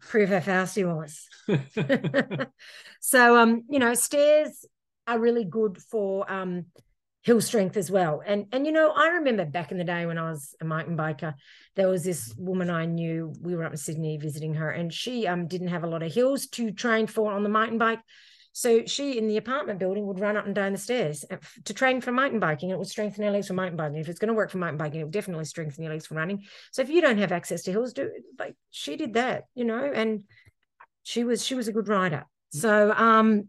prove 0.00 0.28
how 0.28 0.40
fast 0.40 0.76
he 0.76 0.84
was. 0.84 1.28
so 3.00 3.36
um, 3.36 3.64
you 3.68 3.78
know, 3.78 3.94
stairs 3.94 4.64
are 5.06 5.18
really 5.18 5.44
good 5.44 5.78
for 5.90 6.30
um 6.30 6.66
hill 7.22 7.40
strength 7.40 7.76
as 7.76 7.90
well. 7.90 8.22
And 8.24 8.46
and 8.52 8.66
you 8.66 8.72
know, 8.72 8.90
I 8.90 9.08
remember 9.08 9.44
back 9.44 9.72
in 9.72 9.78
the 9.78 9.84
day 9.84 10.06
when 10.06 10.18
I 10.18 10.30
was 10.30 10.54
a 10.60 10.64
mountain 10.64 10.96
biker, 10.96 11.34
there 11.76 11.88
was 11.88 12.04
this 12.04 12.34
woman 12.38 12.70
I 12.70 12.86
knew. 12.86 13.32
We 13.40 13.54
were 13.54 13.64
up 13.64 13.72
in 13.72 13.78
Sydney 13.78 14.16
visiting 14.16 14.54
her, 14.54 14.70
and 14.70 14.92
she 14.92 15.26
um 15.26 15.46
didn't 15.46 15.68
have 15.68 15.84
a 15.84 15.88
lot 15.88 16.02
of 16.02 16.12
hills 16.12 16.46
to 16.48 16.70
train 16.70 17.06
for 17.06 17.32
on 17.32 17.42
the 17.42 17.48
mountain 17.48 17.78
bike. 17.78 18.00
So 18.52 18.84
she 18.84 19.16
in 19.16 19.28
the 19.28 19.36
apartment 19.36 19.78
building 19.78 20.06
would 20.06 20.20
run 20.20 20.36
up 20.36 20.46
and 20.46 20.54
down 20.54 20.72
the 20.72 20.78
stairs 20.78 21.24
uh, 21.30 21.36
to 21.64 21.74
train 21.74 22.00
for 22.00 22.12
mountain 22.12 22.40
biking. 22.40 22.70
It 22.70 22.78
would 22.78 22.88
strengthen 22.88 23.24
her 23.24 23.30
legs 23.30 23.46
for 23.46 23.54
mountain 23.54 23.76
biking. 23.76 23.98
If 23.98 24.08
it's 24.08 24.18
going 24.18 24.28
to 24.28 24.34
work 24.34 24.50
for 24.50 24.58
mountain 24.58 24.78
biking, 24.78 25.00
it 25.00 25.04
would 25.04 25.12
definitely 25.12 25.44
strengthen 25.44 25.84
your 25.84 25.92
legs 25.92 26.06
for 26.06 26.14
running. 26.14 26.44
So 26.72 26.82
if 26.82 26.90
you 26.90 27.00
don't 27.00 27.18
have 27.18 27.32
access 27.32 27.62
to 27.62 27.72
hills, 27.72 27.92
do 27.92 28.10
like 28.38 28.56
she 28.70 28.96
did 28.96 29.14
that, 29.14 29.44
you 29.54 29.64
know, 29.64 29.90
and 29.92 30.24
she 31.02 31.24
was 31.24 31.44
she 31.44 31.54
was 31.54 31.68
a 31.68 31.72
good 31.72 31.88
rider. 31.88 32.24
So 32.52 32.92
um 32.92 33.48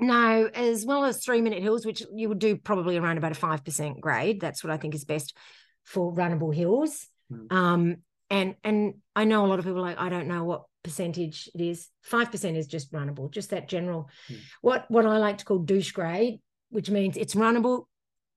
now, 0.00 0.46
as 0.46 0.86
well 0.86 1.04
as 1.04 1.22
three 1.22 1.42
minute 1.42 1.62
hills, 1.62 1.84
which 1.84 2.02
you 2.14 2.28
would 2.30 2.38
do 2.38 2.56
probably 2.56 2.96
around 2.96 3.18
about 3.18 3.32
a 3.32 3.34
5% 3.34 4.00
grade. 4.00 4.40
That's 4.40 4.64
what 4.64 4.72
I 4.72 4.78
think 4.78 4.94
is 4.94 5.04
best. 5.04 5.36
for 5.84 6.12
runnable 6.12 6.54
hills. 6.54 7.06
Mm. 7.32 7.52
Um, 7.52 7.96
and 8.28 8.54
and 8.64 8.94
I 9.14 9.24
know 9.24 9.44
a 9.44 9.48
lot 9.48 9.58
of 9.58 9.64
people 9.64 9.80
are 9.80 9.82
like 9.82 9.98
I 9.98 10.08
don't 10.08 10.28
know 10.28 10.44
what 10.44 10.62
percentage 10.82 11.48
it 11.54 11.60
is. 11.60 11.88
Five 12.02 12.30
percent 12.30 12.56
is 12.56 12.66
just 12.66 12.92
runnable, 12.92 13.30
just 13.30 13.50
that 13.50 13.68
general. 13.68 14.08
Mm. 14.28 14.38
What 14.60 14.90
what 14.90 15.06
I 15.06 15.18
like 15.18 15.38
to 15.38 15.44
call 15.44 15.58
douche 15.58 15.92
grade, 15.92 16.40
which 16.70 16.90
means 16.90 17.16
it's 17.16 17.34
runnable, 17.34 17.86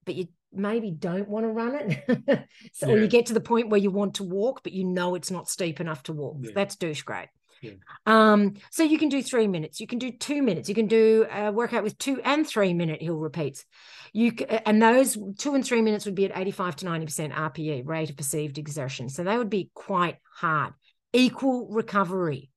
but 0.06 0.16
you 0.16 0.28
maybe 0.52 0.92
don't 0.92 1.28
want 1.28 1.46
to 1.46 1.50
run 1.50 1.76
it. 1.76 2.48
so 2.74 2.90
or 2.90 2.98
you 2.98 3.08
get 3.08 3.28
to 3.28 3.34
the 3.34 3.42
point 3.42 3.70
where 3.70 3.80
you 3.80 3.92
want 3.92 4.16
to 4.16 4.24
walk, 4.24 4.62
but 4.64 4.74
you 4.74 4.84
know 4.84 5.16
it's 5.16 5.32
not 5.32 5.50
steep 5.50 5.80
enough 5.80 6.04
to 6.04 6.14
walk. 6.14 6.38
Yeah. 6.42 6.52
That's 6.54 6.76
douche 6.76 7.02
grade. 7.02 7.30
Yeah. 7.62 7.72
Um, 8.06 8.56
so 8.72 8.84
you 8.84 8.98
can 8.98 9.08
do 9.08 9.24
three 9.24 9.48
minutes, 9.48 9.80
you 9.80 9.88
can 9.88 9.98
do 9.98 10.12
two 10.12 10.42
minutes, 10.42 10.68
you 10.68 10.76
can 10.76 10.88
do 10.88 11.26
a 11.32 11.50
workout 11.52 11.84
with 11.84 11.98
two 11.98 12.20
and 12.22 12.46
three 12.46 12.74
minute 12.74 13.02
hill 13.02 13.16
repeats. 13.16 13.66
You 14.12 14.34
and 14.66 14.82
those 14.82 15.18
two 15.38 15.56
and 15.56 15.66
three 15.66 15.82
minutes 15.82 16.06
would 16.06 16.14
be 16.14 16.26
at 16.26 16.38
85 16.38 16.76
to 16.78 16.86
90% 16.86 17.34
RPE, 17.34 17.88
rate 17.88 18.10
of 18.10 18.18
perceived 18.18 18.58
exertion. 18.58 19.08
So 19.10 19.24
they 19.24 19.38
would 19.38 19.50
be 19.50 19.72
quite 19.74 20.18
hard. 20.36 20.74
Equal 21.14 21.68
recovery. 21.70 22.50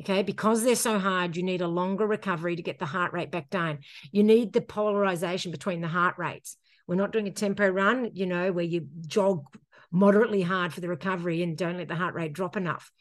Okay, 0.00 0.22
because 0.22 0.62
they're 0.62 0.76
so 0.76 0.98
hard, 1.00 1.36
you 1.36 1.42
need 1.42 1.60
a 1.60 1.66
longer 1.66 2.06
recovery 2.06 2.54
to 2.54 2.62
get 2.62 2.78
the 2.78 2.86
heart 2.86 3.12
rate 3.12 3.32
back 3.32 3.50
down. 3.50 3.80
You 4.12 4.22
need 4.22 4.52
the 4.52 4.60
polarization 4.60 5.50
between 5.50 5.80
the 5.80 5.88
heart 5.88 6.14
rates. 6.18 6.56
We're 6.86 6.94
not 6.94 7.12
doing 7.12 7.26
a 7.26 7.32
tempo 7.32 7.68
run, 7.68 8.10
you 8.14 8.26
know, 8.26 8.52
where 8.52 8.64
you 8.64 8.86
jog 9.06 9.44
moderately 9.90 10.42
hard 10.42 10.72
for 10.72 10.80
the 10.80 10.88
recovery 10.88 11.42
and 11.42 11.56
don't 11.56 11.78
let 11.78 11.88
the 11.88 11.96
heart 11.96 12.14
rate 12.14 12.32
drop 12.32 12.56
enough. 12.56 12.92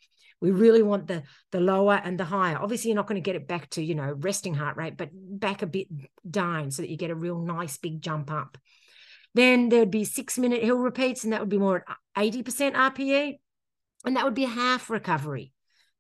We 0.42 0.52
really 0.52 0.84
want 0.84 1.08
the 1.08 1.24
the 1.52 1.60
lower 1.60 2.00
and 2.04 2.20
the 2.20 2.26
higher. 2.26 2.58
Obviously, 2.58 2.90
you're 2.90 2.96
not 2.96 3.08
going 3.08 3.22
to 3.22 3.26
get 3.26 3.36
it 3.36 3.48
back 3.48 3.70
to 3.72 3.84
you 3.84 3.96
know 3.96 4.14
resting 4.18 4.54
heart 4.54 4.78
rate, 4.78 4.98
but 4.98 5.10
back 5.14 5.62
a 5.62 5.68
bit 5.68 5.88
down 6.30 6.70
so 6.72 6.82
that 6.82 6.90
you 6.90 6.98
get 6.98 7.12
a 7.12 7.16
real 7.16 7.40
nice 7.40 7.78
big 7.78 8.02
jump 8.02 8.32
up. 8.32 8.58
Then 9.34 9.70
there 9.70 9.80
would 9.80 9.92
be 9.92 10.04
six 10.04 10.38
minute 10.38 10.64
hill 10.64 10.78
repeats, 10.78 11.24
and 11.24 11.34
that 11.34 11.40
would 11.40 11.50
be 11.50 11.58
more 11.58 11.78
at 11.78 11.98
80% 12.16 12.74
RPE, 12.74 13.40
and 14.08 14.16
that 14.16 14.26
would 14.26 14.34
be 14.34 14.46
a 14.46 14.50
half 14.50 14.90
recovery. 14.90 15.54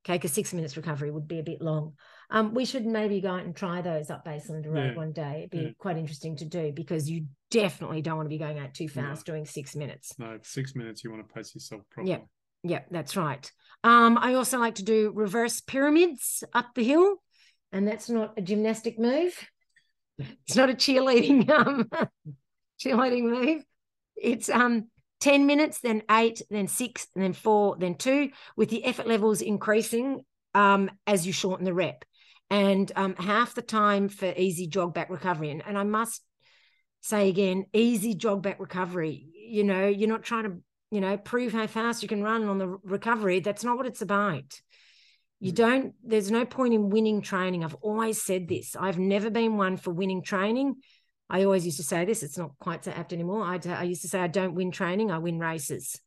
Okay, 0.05 0.15
because 0.15 0.31
six 0.31 0.53
minutes 0.53 0.77
recovery 0.77 1.11
would 1.11 1.27
be 1.27 1.39
a 1.39 1.43
bit 1.43 1.61
long. 1.61 1.93
Um, 2.29 2.53
we 2.53 2.63
should 2.63 2.85
maybe 2.85 3.19
go 3.19 3.29
out 3.29 3.43
and 3.43 3.53
try 3.55 3.81
those 3.81 4.09
up 4.09 4.23
Basin-Olinda 4.23 4.69
Road 4.69 4.85
Yeah, 4.91 4.95
one 4.95 5.11
day. 5.11 5.39
It'd 5.39 5.49
be 5.49 5.57
yeah. 5.57 5.69
quite 5.77 5.97
interesting 5.97 6.37
to 6.37 6.45
do 6.45 6.71
because 6.73 7.09
you 7.09 7.25
definitely 7.51 8.01
don't 8.01 8.15
want 8.15 8.25
to 8.27 8.29
be 8.29 8.37
going 8.37 8.57
out 8.57 8.73
too 8.73 8.85
No. 8.85 9.01
fast 9.01 9.25
doing 9.25 9.45
six 9.45 9.75
minutes. 9.75 10.13
No, 10.17 10.37
six 10.43 10.75
minutes. 10.75 11.03
You 11.03 11.11
want 11.11 11.27
to 11.27 11.33
pace 11.33 11.53
yourself 11.53 11.81
properly. 11.89 12.23
Yeah, 12.63 12.81
that's 12.89 13.17
right. 13.17 13.51
Um, 13.83 14.17
I 14.17 14.33
also 14.35 14.59
like 14.59 14.75
to 14.75 14.83
do 14.83 15.11
reverse 15.13 15.61
pyramids 15.61 16.43
up 16.53 16.73
the 16.73 16.83
hill, 16.83 17.21
and 17.71 17.87
that's 17.87 18.09
not 18.09 18.33
a 18.37 18.41
gymnastic 18.41 18.97
move. 18.97 19.37
It's 20.17 20.55
not 20.55 20.69
a 20.69 20.73
cheerleading 20.73 21.49
um 21.57 21.89
cheerleading 22.79 23.23
move. 23.23 23.63
It's 24.15 24.49
um 24.49 24.87
10 25.19 25.45
minutes, 25.45 25.79
then 25.79 26.03
eight, 26.11 26.41
then 26.49 26.67
six, 26.67 27.07
and 27.15 27.23
then 27.23 27.33
four, 27.33 27.75
then 27.77 27.95
two, 27.95 28.29
with 28.55 28.69
the 28.69 28.83
effort 28.85 29.07
levels 29.07 29.41
increasing 29.41 30.21
um 30.53 30.89
as 31.05 31.27
you 31.27 31.33
shorten 31.33 31.65
the 31.65 31.73
rep. 31.73 32.05
And 32.49 32.91
um 32.95 33.15
half 33.15 33.55
the 33.55 33.61
time 33.61 34.09
for 34.09 34.33
easy 34.35 34.67
jog 34.67 34.93
back 34.93 35.09
recovery. 35.09 35.51
And, 35.51 35.63
and 35.65 35.77
I 35.77 35.83
must 35.83 36.21
say 37.01 37.29
again, 37.29 37.65
easy 37.73 38.15
jog 38.15 38.41
back 38.41 38.59
recovery. 38.59 39.27
You 39.49 39.63
know, 39.63 39.87
you're 39.87 40.09
not 40.09 40.23
trying 40.23 40.43
to 40.43 40.57
you 40.91 41.01
know, 41.01 41.17
prove 41.17 41.53
how 41.53 41.67
fast 41.67 42.01
you 42.01 42.07
can 42.07 42.23
run 42.23 42.47
on 42.47 42.57
the 42.57 42.67
recovery. 42.83 43.39
That's 43.39 43.63
not 43.63 43.77
what 43.77 43.87
it's 43.87 44.01
about. 44.01 44.61
You 45.39 45.51
Mm. 45.51 45.55
don't, 45.55 45.93
there's 46.03 46.31
no 46.31 46.45
point 46.45 46.73
in 46.73 46.89
winning 46.89 47.21
training. 47.21 47.63
I've 47.63 47.75
always 47.75 48.23
said 48.23 48.47
this. 48.47 48.75
I've 48.75 48.97
never 48.97 49.29
been 49.29 49.57
one 49.57 49.77
for 49.77 49.91
winning 49.91 50.23
training. 50.23 50.75
I 51.29 51.43
always 51.43 51.65
used 51.65 51.77
to 51.77 51.83
say 51.83 52.05
this. 52.05 52.23
It's 52.23 52.37
not 52.37 52.57
quite 52.59 52.85
so 52.85 52.91
apt 52.91 53.13
anymore. 53.13 53.43
I, 53.43 53.59
I 53.67 53.83
used 53.83 54.01
to 54.03 54.07
say, 54.07 54.19
I 54.19 54.27
don't 54.27 54.55
win 54.55 54.71
training, 54.71 55.11
I 55.11 55.17
win 55.17 55.39
races. 55.39 55.99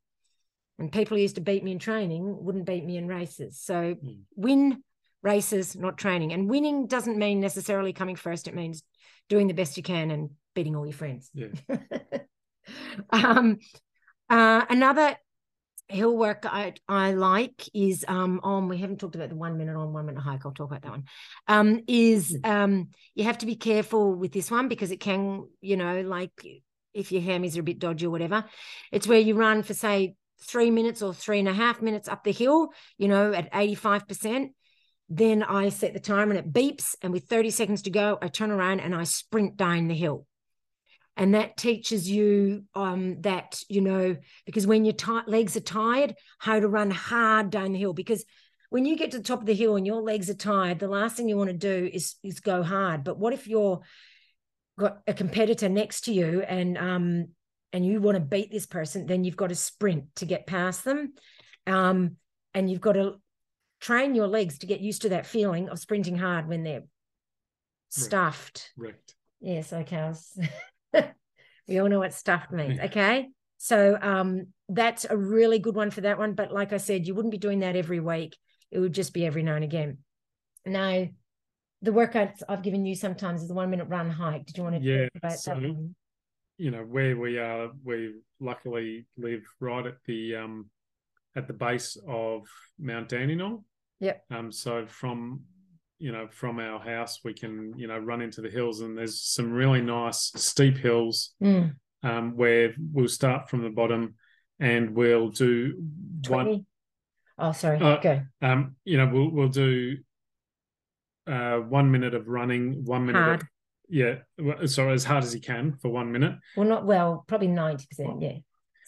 And 0.79 0.91
people 0.91 1.17
who 1.17 1.23
used 1.23 1.35
to 1.35 1.43
beat 1.43 1.63
me 1.63 1.73
in 1.73 1.79
training 1.79 2.43
wouldn't 2.43 2.65
beat 2.65 2.85
me 2.85 2.97
in 2.97 3.07
races. 3.07 3.61
So 3.61 3.95
Mm. 3.95 4.21
win 4.35 4.83
races, 5.23 5.77
not 5.77 5.99
training. 5.99 6.33
And 6.33 6.49
winning 6.49 6.87
doesn't 6.87 7.19
mean 7.19 7.41
necessarily 7.41 7.93
coming 7.93 8.17
first. 8.17 8.49
It 8.49 8.55
means 8.55 8.83
doing 9.29 9.47
the 9.47 9.55
best 9.55 9.77
you 9.77 9.83
can 9.83 10.11
and 10.11 10.31
beating 10.55 10.75
all 10.75 10.87
your 10.87 10.95
friends. 10.95 11.31
Yeah. 11.35 11.49
um, 13.11 13.59
uh, 14.31 14.65
another 14.71 15.17
hill 15.91 16.17
work 16.17 16.45
I, 16.45 16.75
I 16.89 17.13
like 17.13 17.69
is 17.75 18.05
um 18.09 18.41
on 18.43 18.69
we 18.69 18.79
haven't 18.79 18.99
talked 18.99 19.15
about 19.15 19.29
the 19.29 19.37
one 19.37 19.57
minute 19.59 19.77
on 19.77 19.93
one 19.93 20.07
minute 20.07 20.21
hike. 20.21 20.45
I'll 20.45 20.53
talk 20.53 20.71
about 20.71 20.83
that 20.83 20.91
one. 20.91 21.05
Um 21.49 21.81
is 21.87 22.37
um 22.45 22.89
you 23.15 23.25
have 23.25 23.39
to 23.39 23.47
be 23.47 23.57
careful 23.57 24.15
with 24.15 24.33
this 24.33 24.51
one 24.51 24.69
because 24.69 24.91
it 24.91 25.01
can 25.01 25.47
you 25.61 25.77
know 25.77 26.01
like 26.03 26.47
if 26.95 27.13
your 27.13 27.23
hammies 27.23 27.57
are 27.57 27.61
a 27.61 27.65
bit 27.65 27.79
dodgy 27.79 28.07
or 28.07 28.11
whatever 28.11 28.45
it's 28.91 29.07
where 29.07 29.21
you 29.21 29.35
run 29.35 29.63
for 29.63 29.75
say 29.75 30.15
three 30.43 30.71
minutes 30.71 31.03
or 31.03 31.15
three 31.15 31.39
and 31.39 31.49
a 31.49 31.53
half 31.53 31.83
minutes 31.83 32.09
up 32.09 32.25
the 32.25 32.33
hill 32.33 32.73
you 32.99 33.09
know 33.09 33.33
at 33.33 33.53
85% 33.53 34.49
then 35.09 35.43
i 35.43 35.69
set 35.69 35.93
the 35.93 36.01
timer 36.01 36.35
and 36.35 36.47
it 36.47 36.53
beeps 36.53 36.95
and 37.03 37.13
with 37.13 37.25
30 37.25 37.51
seconds 37.51 37.83
to 37.83 37.91
go 37.91 38.19
i 38.23 38.29
turn 38.29 38.51
around 38.51 38.81
and 38.81 38.95
i 38.95 39.05
sprint 39.05 39.57
down 39.57 39.89
the 39.89 39.95
hill 39.95 40.27
and 41.21 41.35
that 41.35 41.59
teaches 41.59 42.11
you 42.11 42.65
um, 42.75 43.21
that 43.21 43.63
you 43.69 43.83
know 43.83 44.17
because 44.47 44.67
when 44.67 44.87
your 44.87 44.95
ti 44.95 45.21
legs 45.27 45.55
are 45.55 45.61
tired 45.61 46.15
how 46.39 46.59
to 46.59 46.67
run 46.67 46.91
hard 46.91 47.51
down 47.51 47.73
the 47.73 47.79
hill 47.79 47.93
because 47.93 48.25
when 48.71 48.87
you 48.87 48.97
get 48.97 49.11
to 49.11 49.19
the 49.19 49.25
top 49.25 49.41
of 49.41 49.47
the 49.47 49.55
hill 49.55 49.77
and 49.77 49.87
your 49.87 50.01
legs 50.01 50.31
are 50.31 50.35
tired 50.35 50.79
the 50.79 50.89
last 50.89 51.17
thing 51.17 51.29
you 51.29 51.37
want 51.37 51.51
to 51.51 51.57
do 51.57 51.89
is 51.93 52.17
is 52.25 52.41
go 52.41 52.63
hard. 52.63 53.05
But 53.05 53.19
what 53.19 53.35
if 53.35 53.47
you're 53.47 53.81
got 54.79 55.01
a 55.07 55.13
competitor 55.13 55.69
next 55.69 56.03
to 56.03 56.13
you 56.13 56.41
and 56.41 56.79
um 56.79 57.29
and 57.73 57.85
you 57.85 58.01
want 58.01 58.17
to 58.17 58.21
beat 58.21 58.51
this 58.51 58.67
person 58.67 59.07
then 59.07 59.23
you've 59.23 59.37
got 59.37 59.51
to 59.51 59.55
sprint 59.55 60.05
to 60.17 60.25
get 60.25 60.47
past 60.47 60.85
them. 60.85 61.13
Um 61.67 62.17
and 62.55 62.71
you've 62.71 62.81
got 62.81 62.95
to 62.95 63.17
train 63.79 64.15
your 64.15 64.27
legs 64.27 64.59
to 64.59 64.67
get 64.67 64.81
used 64.81 65.03
to 65.03 65.11
that 65.11 65.27
feeling 65.27 65.69
of 65.69 65.79
sprinting 65.79 66.17
hard 66.17 66.49
when 66.49 66.63
they're 66.63 66.85
stuffed. 67.91 68.73
Correct. 68.79 69.15
Yes, 69.41 69.73
okay. 69.73 70.13
we 71.69 71.79
all 71.79 71.89
know 71.89 71.99
what 71.99 72.13
stuffed 72.15 72.53
means. 72.53 72.79
Okay. 72.81 73.29
So 73.59 73.99
um 74.01 74.49
that's 74.69 75.05
a 75.09 75.17
really 75.17 75.59
good 75.59 75.75
one 75.75 75.91
for 75.91 76.01
that 76.03 76.19
one. 76.19 76.35
But 76.35 76.53
like 76.53 76.73
I 76.73 76.79
said, 76.79 77.07
you 77.07 77.15
wouldn't 77.15 77.33
be 77.33 77.39
doing 77.39 77.61
that 77.61 77.77
every 77.77 78.01
week. 78.01 78.37
It 78.71 78.79
would 78.79 78.93
just 78.95 79.13
be 79.13 79.27
every 79.27 79.43
now 79.43 79.55
and 79.57 79.65
again. 79.65 79.99
Now, 80.65 81.09
the 81.83 81.91
workouts 81.91 82.43
I've 82.49 82.63
given 82.63 82.87
you 82.87 82.95
sometimes 82.95 83.43
is 83.43 83.49
the 83.49 83.55
one 83.55 83.71
minute 83.71 83.89
run 83.89 84.11
hike. 84.11 84.47
Did 84.47 84.57
you 84.59 84.63
want 84.63 84.77
to 84.77 84.83
Yeah, 84.83 85.05
talk 85.05 85.11
about 85.17 85.33
so- 85.39 85.55
that 85.55 85.63
one? 85.63 85.95
You 86.59 86.71
know 86.71 86.83
where 86.83 87.17
we 87.17 87.39
are. 87.39 87.71
We 87.85 88.17
luckily 88.39 89.07
live 89.17 89.43
right 89.61 89.87
at 89.87 89.97
the 90.05 90.37
um 90.37 90.69
at 91.35 91.47
the 91.47 91.55
base 91.55 91.97
of 92.07 92.47
Mount 92.79 93.09
Dandenong. 93.09 93.65
Yep. 94.01 94.25
Um. 94.31 94.53
So 94.53 94.87
from 94.87 95.43
you 96.01 96.11
know 96.11 96.27
from 96.31 96.59
our 96.59 96.81
house 96.81 97.21
we 97.23 97.33
can 97.35 97.73
you 97.77 97.87
know 97.87 97.99
run 97.99 98.21
into 98.23 98.41
the 98.41 98.49
hills 98.51 98.81
and 98.81 98.97
there's 98.97 99.21
some 99.23 99.53
really 99.53 99.83
nice 99.83 100.33
steep 100.35 100.77
hills 100.79 101.35
Mm, 101.43 101.75
um 102.03 102.37
where 102.37 102.75
we'll 102.93 103.07
start 103.09 103.49
from 103.51 103.63
the 103.63 103.71
bottom 103.71 104.15
and 104.59 104.95
we'll 104.97 105.29
do 105.29 105.75
one 106.29 106.45
20. 106.47 106.65
Oh, 107.39 107.53
sorry. 107.53 107.79
Uh, 107.79 107.97
Go. 108.01 108.23
um 108.43 108.77
you 108.85 108.97
know 108.97 109.09
we'll 109.13 109.31
we'll 109.31 109.49
do 109.49 109.99
uh 111.27 111.59
one 111.59 111.91
minute 111.91 112.15
of 112.15 112.29
running 112.29 112.85
one 112.85 113.07
minute 113.07 113.23
Hard. 113.23 113.43
of, 113.43 113.49
yeah 113.89 114.15
well, 114.39 114.67
so 114.67 114.89
as 114.89 115.05
hard 115.05 115.23
as 115.25 115.35
you 115.35 115.41
can 115.41 115.77
for 115.81 115.89
one 115.91 116.11
minute 116.13 116.35
Well, 116.57 116.67
not 116.69 116.87
well, 116.87 117.25
probably 117.27 117.49
90%. 117.49 117.87
Yeah. 118.23 118.39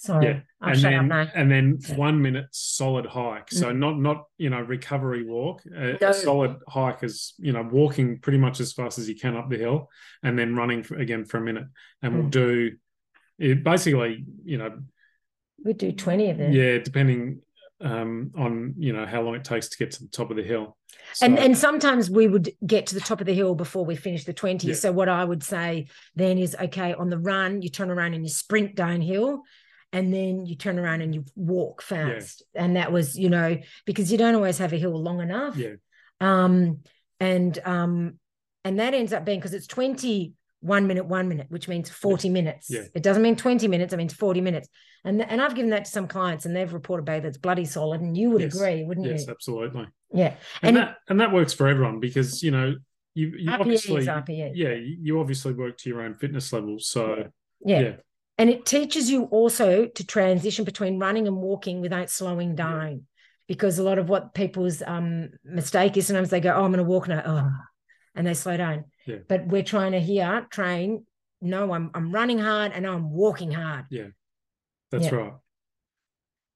Sorry. 0.03 0.27
Yeah, 0.27 0.41
I'll 0.61 0.71
and 0.71 0.81
shut 0.81 0.91
then 0.91 0.99
up 1.01 1.07
now. 1.07 1.33
and 1.37 1.49
then 1.49 1.79
one 1.95 2.21
minute 2.21 2.47
solid 2.51 3.07
hike 3.07 3.53
so 3.53 3.71
not 3.71 4.01
not 4.01 4.25
you 4.37 4.51
know 4.51 4.61
recovery 4.61 5.23
walk 5.25 5.63
a, 5.67 5.69
Mm. 5.69 6.01
No. 6.01 6.09
a 6.09 6.13
solid 6.15 6.57
hike 6.69 7.05
is 7.05 7.35
you 7.39 7.53
know 7.53 7.63
walking 7.63 8.19
pretty 8.19 8.39
much 8.39 8.59
as 8.59 8.73
fast 8.73 8.99
as 8.99 9.09
you 9.09 9.15
can 9.15 9.37
up 9.37 9.49
the 9.49 9.59
hill 9.59 9.89
and 10.25 10.37
then 10.37 10.57
running 10.57 10.83
for, 10.83 10.97
again 10.99 11.25
for 11.25 11.37
a 11.39 11.41
minute 11.41 11.67
and 12.03 12.15
we'll 12.15 12.25
Mm. 12.25 12.31
do 12.33 12.71
it 13.39 13.63
basically 13.63 14.25
you 14.45 14.59
know 14.59 14.73
We'd 15.65 15.79
do 15.79 15.93
20 15.93 16.31
of 16.31 16.39
them. 16.39 16.53
yeah 16.53 16.79
depending 16.79 17.41
um 17.81 18.33
on 18.37 18.75
you 18.79 18.93
know 18.93 19.07
how 19.07 19.23
long 19.23 19.37
it 19.37 19.45
takes 19.45 19.69
to 19.69 19.77
get 19.79 19.93
to 19.93 20.03
the 20.03 20.09
top 20.09 20.31
of 20.33 20.37
the 20.37 20.43
hill 20.43 20.77
and 21.21 21.39
and 21.39 21.57
sometimes 21.57 22.11
we 22.11 22.27
would 22.27 22.51
get 22.67 22.87
to 22.89 22.95
the 22.95 23.01
top 23.01 23.21
of 23.21 23.27
the 23.27 23.35
hill 23.35 23.55
before 23.55 23.85
we 23.85 23.95
finish 23.97 24.25
the 24.25 24.33
20 24.33 24.67
Yeah. 24.69 24.75
so 24.75 24.91
what 24.93 25.09
i 25.09 25.25
would 25.25 25.43
say 25.45 25.87
then 26.17 26.39
is 26.39 26.57
okay 26.61 26.93
on 26.95 27.09
the 27.09 27.19
run 27.19 27.63
you 27.63 27.69
turn 27.71 27.91
around 27.91 28.15
and 28.15 28.25
you 28.25 28.31
sprint 28.31 28.75
downhill 28.75 29.43
and 29.93 30.13
then 30.13 30.47
you 30.47 30.55
turn 30.57 30.79
around 30.79 31.03
and 31.03 31.15
you 31.15 31.25
walk 31.37 31.83
fast. 31.83 32.43
And 32.55 32.77
that 32.77 32.91
was 32.93 33.19
you 33.19 33.29
know 33.31 33.59
because 33.87 34.11
you 34.11 34.19
don't 34.19 34.35
always 34.35 34.59
have 34.59 34.73
a 34.73 34.79
hill 34.79 35.01
long 35.01 35.21
enough. 35.21 35.57
Yeah. 35.57 35.75
Um 36.21 36.81
and 37.21 37.59
um 37.65 38.19
and 38.65 38.79
that 38.79 38.95
ends 38.95 39.13
up 39.13 39.25
being 39.25 39.39
because 39.39 39.55
it's 39.55 39.67
20 39.67 40.33
one 40.61 40.87
minute 40.87 41.05
one 41.07 41.29
minute 41.29 41.47
which 41.51 41.67
means 41.69 41.91
40 41.91 42.29
minutes. 42.29 42.69
Yeah. 42.71 42.83
it 42.95 43.03
doesn't 43.03 43.23
mean 43.23 43.35
20 43.37 43.67
minutes 43.69 43.93
it 43.93 43.97
means 43.97 44.15
40 44.15 44.41
minutes. 44.41 44.69
And 45.05 45.21
and 45.21 45.43
i've 45.43 45.55
given 45.57 45.71
that 45.71 45.85
to 45.87 45.91
some 45.91 46.07
clients 46.07 46.47
and 46.47 46.55
they've 46.55 46.73
reported 46.73 47.05
back 47.05 47.23
that's 47.23 47.39
bloody 47.39 47.65
solid 47.65 48.01
and 48.01 48.17
you 48.17 48.31
would 48.31 48.43
Yes. 48.43 48.55
agree 48.55 48.85
wouldn't 48.85 49.07
yes 49.07 49.21
you? 49.23 49.27
yes 49.27 49.29
absolutely. 49.29 49.89
Yeah. 50.13 50.35
And, 50.63 50.77
And- 50.77 50.77
that 50.77 50.97
and 51.09 51.21
that 51.21 51.33
works 51.33 51.53
for 51.53 51.67
everyone 51.69 51.99
because 52.01 52.43
you 52.43 52.51
know 52.53 52.75
you, 53.15 53.33
you 53.37 53.51
obviously 53.51 54.05
yeah 54.05 54.47
you 54.55 54.97
you 55.03 55.21
obviously 55.21 55.53
work 55.53 55.77
to 55.79 55.91
your 55.91 56.01
own 56.01 56.15
fitness 56.15 56.53
level. 56.53 56.79
So 56.79 57.25
yeah. 57.65 57.81
yeah 57.81 57.93
and 58.39 58.51
it 58.51 58.65
teaches 58.67 59.11
you 59.11 59.25
also 59.25 59.87
to 59.87 60.07
transition 60.07 60.65
between 60.65 60.99
running 60.99 61.27
and 61.27 61.37
walking 61.37 61.81
without 61.81 62.11
slowing 62.11 62.55
down 62.55 63.03
because 63.49 63.79
a 63.79 63.83
lot 63.83 63.99
of 63.99 64.09
what 64.09 64.35
people's 64.35 64.83
um, 64.87 65.31
mistake 65.45 65.97
is 65.97 66.07
sometimes 66.07 66.31
they 66.31 66.41
go 66.41 66.53
oh 66.55 66.65
i'm 66.65 66.73
going 66.73 66.79
to 66.85 66.91
walk 66.91 67.09
now. 67.09 67.23
Oh, 67.25 67.51
and 68.15 68.27
they 68.27 68.35
slow 68.35 68.57
down. 68.57 68.85
Yeah. 69.07 69.17
but 69.29 69.47
we're 69.47 69.63
trying 69.65 69.93
to 69.93 70.01
here 70.01 70.47
train 70.51 71.05
no 71.41 71.73
i'm 71.73 71.91
i'm 71.95 72.13
running 72.13 72.39
hard 72.39 72.73
and 72.73 72.87
i'm 72.87 73.11
walking 73.11 73.51
hard. 73.51 73.87
Yeah, 73.91 74.09
That's 74.91 75.07
Yeah. 75.07 75.15
right. 75.15 75.33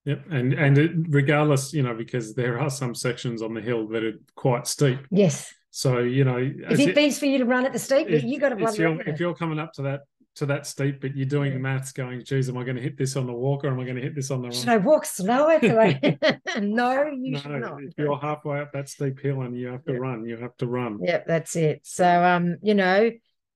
Yep, 0.05 0.25
and 0.31 0.53
and 0.53 0.79
it, 0.79 0.91
regardless, 1.09 1.73
you 1.73 1.83
know, 1.83 1.95
because 1.95 2.35
there 2.35 2.61
are 2.61 2.71
some 2.71 2.95
sections 2.95 3.43
on 3.43 3.55
the 3.55 3.61
hill 3.61 3.89
that 3.89 4.05
are 4.05 4.13
quite 4.37 4.69
steep. 4.69 5.01
yes. 5.11 5.53
So 5.73 5.99
you 5.99 6.25
know, 6.25 6.39
if 6.39 6.79
it 6.79 6.95
beats 6.95 7.19
for 7.19 7.27
you 7.27 7.39
to 7.39 7.45
run 7.45 7.67
at 7.67 7.73
the 7.73 7.79
steep 7.79 8.09
if, 8.09 8.23
you 8.23 8.39
got 8.39 8.51
to 8.51 8.65
if 8.65 8.79
you're, 8.79 8.97
run 8.97 9.03
if 9.09 9.19
you're 9.21 9.35
coming 9.35 9.59
up 9.59 9.73
to 9.75 9.83
that 9.83 10.03
to 10.37 10.47
that 10.47 10.67
steep, 10.67 11.01
but 11.01 11.17
you're 11.17 11.27
doing 11.27 11.53
the 11.53 11.59
maths, 11.59 11.93
going, 11.93 12.23
"Geez, 12.25 12.49
am 12.49 12.59
I 12.59 12.65
going 12.65 12.77
to 12.77 12.83
hit 12.83 12.97
this 12.97 13.17
on 13.17 13.27
the 13.27 13.33
walk 13.33 13.65
or 13.65 13.69
am 13.69 13.81
I 13.81 13.85
going 13.85 13.97
to 13.97 14.03
hit 14.03 14.15
this 14.15 14.31
on 14.31 14.43
the 14.43 14.51
should 14.51 14.69
run?" 14.69 14.75
i 14.75 14.79
walk 14.79 15.05
slower 15.05 15.59
I... 15.63 16.19
no 16.61 17.05
you 17.07 17.39
should 17.39 17.51
No, 17.51 17.59
not 17.59 17.83
if 17.83 17.95
you're 17.97 18.19
halfway 18.19 18.61
up 18.61 18.73
that 18.73 18.89
steep 18.89 19.19
hill 19.21 19.43
and 19.43 19.59
you 19.59 19.69
have 19.69 19.85
to 19.87 19.99
run, 19.99 20.25
you 20.27 20.37
have 20.37 20.57
to 20.59 20.67
run. 20.67 20.99
Yep, 21.03 21.27
that's 21.27 21.57
it. 21.57 21.81
So 21.85 22.07
um, 22.25 22.57
you 22.63 22.75
know, 22.75 23.11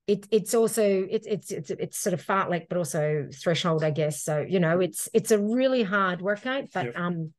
it 0.06 0.26
it's 0.30 0.54
also 0.54 1.06
it's 1.08 1.26
it's 1.26 1.50
it's 1.50 1.70
it's 1.70 1.98
sort 1.98 2.14
of 2.14 2.24
fartlek, 2.24 2.68
but 2.68 2.78
also 2.78 3.28
threshold, 3.32 3.84
I 3.84 3.90
guess. 3.90 4.22
So 4.22 4.40
you 4.40 4.58
know, 4.58 4.80
it's 4.80 5.08
it's 5.12 5.30
a 5.30 5.38
really 5.38 5.82
hard 5.82 6.22
workout, 6.22 6.64
but 6.72 6.86
Yep. 6.86 6.98
um, 6.98 7.32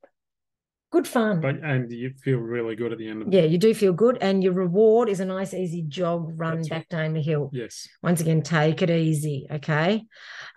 good 0.92 1.08
fun. 1.08 1.42
But 1.42 1.64
and 1.64 1.92
you 1.92 2.14
feel 2.24 2.38
really 2.38 2.76
good 2.76 2.92
at 2.92 2.98
the 2.98 3.08
end 3.08 3.22
of 3.22 3.28
it. 3.28 3.34
yeah, 3.34 3.44
you 3.44 3.58
do 3.58 3.74
feel 3.74 3.94
good, 3.94 4.18
and 4.22 4.44
your 4.44 4.54
reward 4.54 5.10
is 5.10 5.20
a 5.20 5.26
nice, 5.26 5.54
easy 5.54 5.84
jog 5.88 6.32
run 6.40 6.58
That's 6.58 6.70
back 6.70 6.90
down 6.90 7.14
the 7.14 7.22
hill. 7.22 7.50
Yes. 7.54 7.88
Once 8.04 8.22
again, 8.22 8.42
take 8.42 8.82
it 8.82 8.90
easy, 8.90 9.48
okay? 9.50 10.04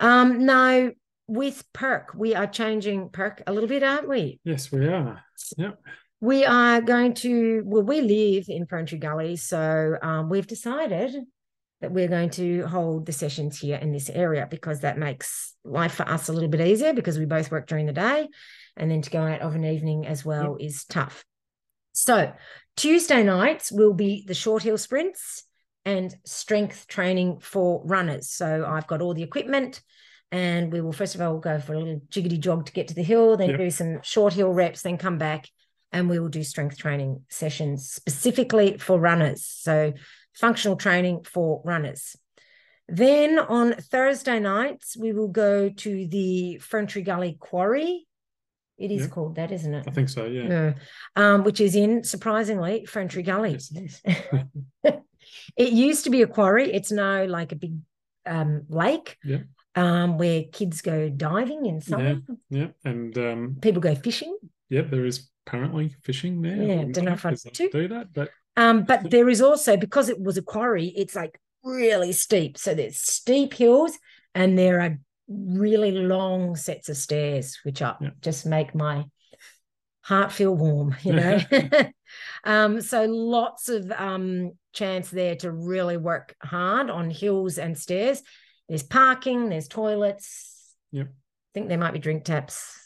Um, 0.01 0.45
now 0.45 0.91
with 1.27 1.65
perk, 1.73 2.13
we 2.15 2.35
are 2.35 2.47
changing 2.47 3.09
perk 3.11 3.43
a 3.47 3.53
little 3.53 3.69
bit, 3.69 3.83
aren't 3.83 4.09
we? 4.09 4.41
Yes, 4.45 4.71
we 4.71 4.87
are. 4.89 5.23
Yep. 5.57 5.81
We 6.21 6.45
are 6.45 6.81
going 6.81 7.15
to, 7.15 7.63
well, 7.67 7.83
we 7.83 8.01
live 8.01 8.47
in 8.49 8.67
Ferntree 8.67 9.01
Gully, 9.01 9.37
so 9.37 9.97
um, 10.03 10.31
we've 10.31 10.47
decided 10.47 11.15
that 11.85 11.93
we're 11.93 12.09
going 12.09 12.31
to 12.31 12.67
hold 12.67 13.05
the 13.05 13.13
sessions 13.13 13.59
here 13.61 13.77
in 13.77 13.93
this 13.93 14.09
area 14.09 14.49
because 14.51 14.81
that 14.81 14.97
makes 14.97 15.55
life 15.65 15.93
for 15.93 16.09
us 16.09 16.31
a 16.31 16.33
little 16.33 16.49
bit 16.49 16.63
easier 16.63 16.95
because 16.95 17.19
we 17.19 17.27
both 17.27 17.51
work 17.51 17.67
during 17.67 17.85
the 17.85 17.93
day 17.93 18.27
and 18.75 18.91
then 18.91 19.03
to 19.03 19.11
go 19.11 19.21
out 19.21 19.43
of 19.43 19.55
an 19.55 19.67
evening 19.67 20.07
as 20.07 20.25
well 20.25 20.57
is 20.59 20.87
tough. 20.87 21.27
So 21.93 22.33
Tuesday 22.75 23.23
nights 23.23 23.71
will 23.71 23.93
be 23.93 24.25
the 24.27 24.33
short 24.33 24.63
hill 24.63 24.79
sprints 24.79 25.45
and 25.85 26.17
strength 26.25 26.87
training 26.89 27.41
for 27.41 27.83
runners. 27.85 28.31
So 28.31 28.65
I've 28.67 28.87
got 28.87 29.03
all 29.03 29.13
the 29.13 29.23
equipment 29.23 29.83
and 30.33 30.73
we 30.73 30.81
will 30.81 30.95
first 30.95 31.15
of 31.15 31.21
all 31.21 31.37
go 31.37 31.61
for 31.61 31.75
a 31.75 31.79
little 31.79 32.01
jiggity 32.09 32.41
jog 32.41 32.65
to 32.65 32.73
get 32.73 32.89
to 32.89 32.95
the 32.95 33.03
hill, 33.03 33.37
then 33.37 33.51
Yep. 33.51 33.59
do 33.59 33.71
some 33.71 34.01
short 34.01 34.33
hill 34.33 34.55
reps, 34.55 34.81
then 34.81 34.97
come 34.97 35.19
back 35.19 35.51
and 35.93 36.09
we 36.09 36.19
will 36.19 36.31
do 36.31 36.45
strength 36.45 36.79
training 36.79 37.21
sessions 37.29 37.91
specifically 37.91 38.79
for 38.79 38.99
runners. 38.99 39.45
So 39.45 39.93
functional 40.35 40.77
training 40.77 41.25
for 41.25 41.63
runners. 41.65 42.17
Then 42.89 43.39
on 43.39 43.75
Thursday 43.75 44.39
nights, 44.41 44.97
we 44.97 45.13
will 45.13 45.29
go 45.29 45.71
to 45.71 46.07
the 46.07 46.61
Ferntree 46.63 47.05
Gully 47.05 47.37
Quarry. 47.41 48.07
It 48.77 48.91
is 48.91 49.03
Yep. 49.03 49.11
called 49.11 49.35
that, 49.37 49.53
isn't 49.53 49.73
it? 49.73 49.85
I 49.87 49.91
think 49.93 50.09
so. 50.09 50.27
Yeah. 50.27 50.49
Yeah. 50.49 50.73
Um, 51.17 51.45
which 51.45 51.61
is 51.61 51.75
in 51.77 52.03
surprisingly 52.05 52.87
Ferntree 52.91 53.25
Gully. 53.25 53.53
Yes, 53.53 54.03
it. 54.05 55.01
It 55.57 55.73
used 55.73 56.05
to 56.05 56.11
be 56.11 56.23
a 56.23 56.27
quarry. 56.27 56.71
It's 56.73 56.93
now 56.93 57.25
like 57.25 57.53
a 57.53 57.57
big 57.57 57.79
um, 58.27 58.63
lake 58.69 59.17
Yeah. 59.25 59.39
um, 59.75 60.19
where 60.19 60.45
kids 60.53 60.83
go 60.83 61.09
diving 61.09 61.65
in 61.67 61.81
summer. 61.81 62.21
Yeah. 62.51 62.69
And 62.85 63.17
um, 63.17 63.57
People 63.63 63.81
go 63.81 63.95
fishing. 63.95 64.37
yeah, 64.69 64.83
there 64.83 65.07
is 65.07 65.31
apparently 65.47 65.95
fishing 66.03 66.43
there. 66.43 66.57
Yeah, 66.63 66.85
don't 66.91 67.05
know 67.07 67.13
if 67.13 67.25
I 67.25 67.35
do. 67.35 67.71
do 67.71 67.89
that, 67.89 68.13
but 68.13 68.31
Um, 68.57 68.85
but 68.85 69.11
there 69.11 69.29
is 69.29 69.41
also 69.41 69.77
because 69.77 70.09
it 70.09 70.21
was 70.21 70.37
a 70.37 70.43
quarry, 70.43 70.87
it's 70.97 71.17
like 71.17 71.41
really 71.63 72.13
steep. 72.13 72.57
So 72.59 72.75
there's 72.75 72.97
steep 72.97 73.55
hills 73.55 73.99
and 74.35 74.59
there 74.59 74.81
are 74.81 74.99
really 75.29 75.91
long 75.93 76.57
sets 76.57 76.89
of 76.89 76.97
stairs, 76.97 77.59
which 77.65 77.83
are 77.83 77.99
just 78.21 78.47
make 78.47 78.75
my 78.75 79.05
heart 80.03 80.33
feel 80.33 80.55
warm, 80.55 80.95
you 81.03 81.13
know. 81.15 81.41
um, 82.45 82.81
so 82.81 83.05
lots 83.05 83.69
of 83.69 83.91
um 83.93 84.53
chance 84.73 85.11
there 85.11 85.37
to 85.37 85.51
really 85.51 85.97
work 85.97 86.35
hard 86.43 86.91
on 86.91 87.11
hills 87.11 87.59
and 87.59 87.77
stairs. 87.79 88.23
There's 88.69 88.83
parking, 88.83 89.49
there's 89.49 89.69
toilets. 89.69 90.75
Yep. 90.93 91.07
I 91.09 91.51
think 91.55 91.69
there 91.69 91.79
might 91.79 91.93
be 91.93 91.99
drink 91.99 92.25
taps. 92.25 92.77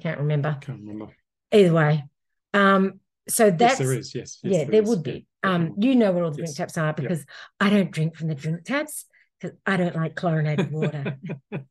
Can't 0.00 0.20
remember. 0.20 0.56
can't 0.60 0.80
remember. 0.80 1.14
Either 1.52 1.72
way. 1.72 2.04
Um, 2.52 3.00
so 3.28 3.50
that's 3.50 3.60
yes, 3.60 3.78
there 3.78 3.98
is. 3.98 4.14
Yes. 4.14 4.38
yes 4.42 4.52
yeah, 4.52 4.64
there 4.64 4.82
is. 4.82 4.88
would 4.88 5.06
Yeah, 5.06 5.12
be. 5.12 5.26
Um, 5.42 5.74
you 5.78 5.94
know 5.94 6.12
where 6.12 6.24
all 6.24 6.30
the 6.30 6.36
drink 6.38 6.48
Yes. 6.50 6.56
taps 6.56 6.78
are 6.78 6.92
because 6.92 7.24
I 7.60 7.70
don't 7.70 7.90
drink 7.90 8.16
from 8.16 8.28
the 8.28 8.34
drink 8.34 8.64
taps 8.64 9.04
because 9.40 9.56
I 9.66 9.76
don't 9.76 9.94
like 9.96 10.14
chlorinated 10.14 10.70
water. 10.70 11.18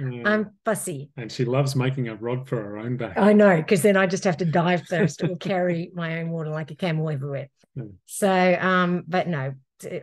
Yeah. 0.00 0.22
I'm 0.28 0.50
fussy. 0.64 1.10
and 1.16 1.30
she 1.30 1.44
loves 1.44 1.76
making 1.76 2.08
a 2.08 2.16
rod 2.16 2.48
for 2.48 2.56
her 2.56 2.78
own 2.78 2.96
back. 2.96 3.16
I 3.16 3.32
know 3.32 3.56
because 3.58 3.82
then 3.82 3.96
I 3.96 4.06
just 4.08 4.24
have 4.24 4.38
to 4.38 4.44
dive 4.44 4.82
first 4.88 5.22
or 5.22 5.36
carry 5.36 5.92
my 5.94 6.18
own 6.18 6.30
water 6.30 6.50
like 6.50 6.72
a 6.72 6.74
camel 6.74 7.08
everywhere. 7.10 7.48
Mm. 7.78 7.92
So, 8.06 8.58
um, 8.60 9.04
but 9.06 9.28
no, 9.28 9.54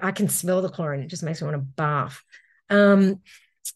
i 0.02 0.12
can 0.12 0.30
smell 0.30 0.62
the 0.62 0.70
chlorine. 0.70 1.02
It 1.02 1.08
just 1.10 1.24
makes 1.24 1.42
me 1.42 1.50
want 1.50 1.56
to 1.62 1.66
bath. 1.76 2.24
Um, 2.70 3.20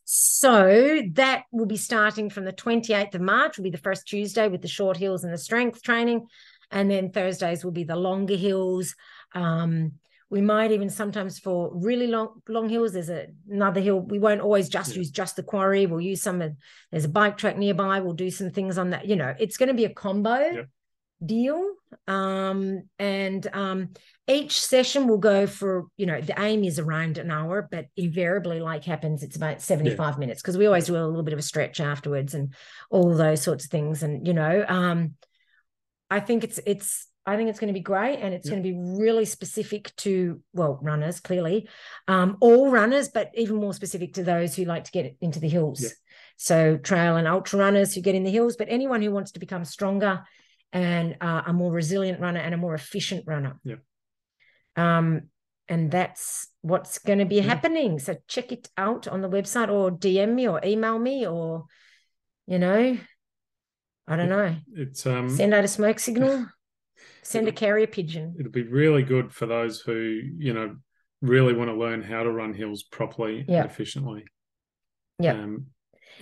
so 0.06 1.02
that 1.14 1.44
will 1.52 1.66
be 1.66 1.76
starting 1.78 2.30
from 2.30 2.46
the 2.46 2.54
28th 2.54 3.16
of 3.16 3.22
March, 3.22 3.58
will 3.58 3.64
be 3.64 3.70
the 3.70 3.78
first 3.78 4.08
Tuesday 4.08 4.48
with 4.48 4.62
the 4.62 4.70
short 4.70 4.96
hills 4.96 5.26
and 5.26 5.34
the 5.34 5.38
strength 5.38 5.84
training. 5.84 6.28
And 6.72 6.90
then 6.90 7.12
Thursdays 7.12 7.64
will 7.64 7.72
be 7.72 7.84
the 7.84 7.96
longer 7.96 8.36
hills. 8.36 8.96
Um, 9.34 9.94
we 10.30 10.42
might 10.42 10.72
even 10.72 10.90
sometimes 10.90 11.38
for 11.38 11.72
really 11.74 12.08
long 12.08 12.42
long 12.50 12.68
hills, 12.68 12.94
there's 12.94 13.10
a, 13.10 13.28
another 13.50 13.80
hill. 13.80 14.00
We 14.00 14.20
won't 14.20 14.42
always 14.42 14.68
just 14.70 14.92
Yeah. 14.94 15.00
use 15.00 15.12
just 15.12 15.36
the 15.36 15.44
quarry. 15.44 15.86
We'll 15.86 16.02
use 16.02 16.22
some 16.22 16.42
of 16.42 16.54
there's 16.92 17.06
a 17.06 17.10
bike 17.10 17.38
track 17.38 17.58
nearby. 17.58 18.00
We'll 18.00 18.14
do 18.14 18.32
some 18.32 18.50
things 18.50 18.78
on 18.78 18.90
that. 18.90 19.06
You 19.08 19.16
know, 19.16 19.36
it's 19.40 19.58
going 19.58 19.68
to 19.68 19.76
be 19.76 19.86
a 19.86 19.94
combo 19.94 20.40
Yep. 20.40 20.68
deal. 21.26 21.74
Um, 22.08 22.90
and 22.98 23.48
um, 23.54 23.90
each 24.28 24.60
session 24.60 25.08
will 25.08 25.20
go 25.20 25.46
for, 25.48 25.86
you 25.96 26.08
know, 26.08 26.20
the 26.20 26.34
aim 26.42 26.64
is 26.64 26.80
around 26.80 27.18
an 27.20 27.30
hour, 27.30 27.68
but 27.72 27.86
invariably, 27.96 28.60
like 28.60 28.84
happens, 28.84 29.22
it's 29.24 29.38
about 29.38 29.62
75 29.62 30.18
minutes 30.18 30.42
because 30.42 30.58
we 30.58 30.66
always 30.66 30.88
do 30.88 30.98
a 30.98 31.06
little 31.06 31.24
bit 31.24 31.34
of 31.34 31.40
a 31.40 31.44
stretch 31.44 31.80
afterwards 31.80 32.34
and 32.34 32.54
all 32.90 33.16
those 33.16 33.42
sorts 33.42 33.66
of 33.66 33.72
things. 33.72 34.02
And, 34.04 34.28
you 34.28 34.34
know, 34.34 34.66
um, 34.68 35.14
I 36.16 36.20
think 36.22 36.44
it's 36.44 36.60
it's 36.66 37.08
I 37.26 37.36
think 37.36 37.50
it's 37.50 37.60
going 37.60 37.74
to 37.74 37.80
be 37.82 37.88
great 37.94 38.20
and 38.20 38.34
it's 38.34 38.48
Yep. 38.48 38.52
going 38.54 38.64
to 38.64 38.70
be 38.72 38.78
really 39.04 39.26
specific 39.26 39.84
to 39.98 40.42
well 40.54 40.80
runners 40.82 41.20
clearly 41.20 41.68
um, 42.08 42.38
all 42.40 42.72
runners 42.72 43.10
but 43.10 43.32
even 43.34 43.56
more 43.58 43.74
specific 43.74 44.14
to 44.14 44.24
those 44.24 44.56
who 44.56 44.64
like 44.66 44.84
to 44.86 44.92
get 44.92 45.18
into 45.22 45.40
the 45.40 45.50
hills 45.50 45.82
Yep. 45.82 45.92
so 46.38 46.58
trail 46.78 47.18
and 47.18 47.28
ultra 47.28 47.60
runners 47.60 47.94
who 47.94 48.02
get 48.02 48.16
in 48.16 48.24
the 48.24 48.32
hills 48.32 48.56
but 48.56 48.68
anyone 48.70 49.02
who 49.02 49.12
wants 49.12 49.32
to 49.34 49.40
become 49.40 49.66
stronger 49.66 50.24
and 50.72 51.18
uh, 51.20 51.42
a 51.48 51.54
more 51.54 51.72
resilient 51.82 52.20
runner 52.22 52.40
and 52.40 52.54
a 52.54 52.58
more 52.66 52.76
efficient 52.76 53.24
runner 53.28 53.60
Yep. 53.64 53.80
um 54.78 55.08
and 55.68 55.90
that's 55.90 56.48
what's 56.62 57.00
going 57.00 57.20
to 57.20 57.26
be 57.26 57.38
Yeah. 57.38 57.50
happening 57.52 58.00
so 58.00 58.16
check 58.28 58.52
it 58.52 58.70
out 58.78 59.08
on 59.08 59.20
the 59.22 59.30
website 59.38 59.70
or 59.70 59.92
dm 59.92 60.32
me 60.40 60.48
or 60.48 60.62
email 60.64 60.98
me 61.00 61.28
or 61.28 61.66
you 62.54 62.60
know 62.60 62.98
i 64.08 64.16
don't 64.16 64.30
know 64.30 64.56
It's 64.74 65.06
um 65.06 65.30
send 65.30 65.54
out 65.54 65.64
a 65.64 65.68
smoke 65.68 66.00
signal 66.00 66.48
send 67.24 67.48
a 67.48 67.52
carrier 67.52 67.88
pigeon 67.88 68.36
it'll 68.40 68.52
be 68.52 68.64
really 68.64 69.04
good 69.04 69.32
for 69.34 69.46
those 69.48 69.80
who, 69.82 70.22
you 70.38 70.54
know, 70.54 70.76
really 71.22 71.54
want 71.54 71.70
to 71.72 71.76
learn 71.76 72.04
how 72.04 72.22
to 72.24 72.32
run 72.32 72.54
hills 72.54 72.84
properly 72.84 73.44
Yeah. 73.48 73.62
and 73.64 73.72
efficiently. 73.72 74.26
Yeah. 75.20 75.34
Um 75.34 75.68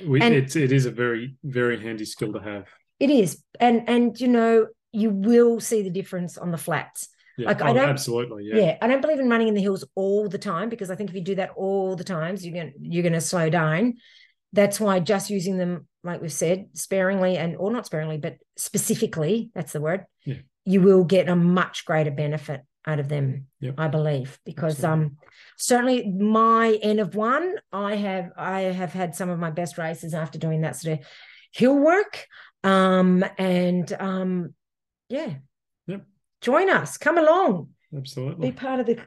we, 0.08 0.22
And- 0.22 0.34
it's 0.34 0.56
it 0.56 0.72
is 0.72 0.86
a 0.86 0.92
very, 0.92 1.36
very 1.44 1.80
handy 1.80 2.06
skill 2.06 2.34
to 2.34 2.40
have. 2.40 2.66
it 3.00 3.10
is 3.10 3.44
and 3.60 3.88
and 3.90 4.20
you 4.20 4.28
know 4.30 4.68
you 4.94 5.10
will 5.10 5.60
see 5.60 5.82
the 5.84 5.90
difference 5.90 6.38
on 6.38 6.52
the 6.52 6.58
flats 6.58 7.10
Yeah. 7.38 7.48
Like, 7.50 7.62
I 7.62 7.72
Oh, 7.72 7.74
don't- 7.74 7.90
absolutely. 7.90 8.46
yeah. 8.46 8.56
Yeah. 8.62 8.78
i 8.82 8.88
don't 8.88 9.02
believe 9.02 9.20
in 9.20 9.30
running 9.30 9.50
in 9.50 9.56
the 9.56 9.62
hills 9.68 9.84
all 9.96 10.30
the 10.30 10.38
time 10.52 10.70
because 10.70 10.90
i 10.90 10.96
think 10.96 11.10
if 11.10 11.16
you 11.18 11.22
do 11.32 11.36
that 11.42 11.52
all 11.58 11.96
the 11.98 12.04
times 12.18 12.46
you're 12.46 12.64
to 12.64 12.72
you're 12.80 13.04
going 13.10 13.20
to 13.22 13.28
slow 13.34 13.50
down 13.50 13.96
that's 14.54 14.80
why 14.80 15.00
just 15.00 15.30
using 15.30 15.58
them 15.58 15.88
like 16.04 16.22
we've 16.22 16.32
said 16.32 16.68
sparingly 16.74 17.38
and 17.38 17.56
or 17.58 17.72
not 17.72 17.86
sparingly 17.86 18.18
but 18.18 18.38
specifically 18.58 19.52
that's 19.54 19.74
the 19.74 19.82
word 19.82 20.06
Yeah. 20.26 20.36
you 20.66 20.82
will 20.82 21.04
get 21.04 21.28
a 21.30 21.36
much 21.36 21.86
greater 21.86 22.12
benefit 22.12 22.62
out 22.86 23.00
of 23.00 23.08
them 23.10 23.48
Yep. 23.62 23.76
i 23.78 23.88
believe 23.88 24.40
because 24.46 24.76
Absolutely. 24.84 25.06
um 25.06 25.18
certainly 25.58 26.12
my 26.12 26.78
end 26.82 27.00
of 27.00 27.16
one 27.16 27.56
i 27.72 27.96
have 27.96 28.32
i 28.38 28.62
have 28.62 28.94
had 28.94 29.16
some 29.16 29.30
of 29.30 29.40
my 29.40 29.50
best 29.52 29.78
races 29.78 30.14
after 30.14 30.38
doing 30.38 30.62
that 30.62 30.76
sort 30.76 31.00
of 31.00 31.06
hill 31.52 31.78
work 31.78 32.28
um 32.64 33.24
and 33.38 33.92
um 34.00 34.54
yeah 35.10 35.34
Yep. 35.88 36.06
join 36.42 36.70
us 36.70 36.98
come 36.98 37.18
along 37.18 37.70
Absolutely. 37.96 38.50
be 38.50 38.56
part 38.56 38.80
of 38.80 38.86
the 38.86 39.00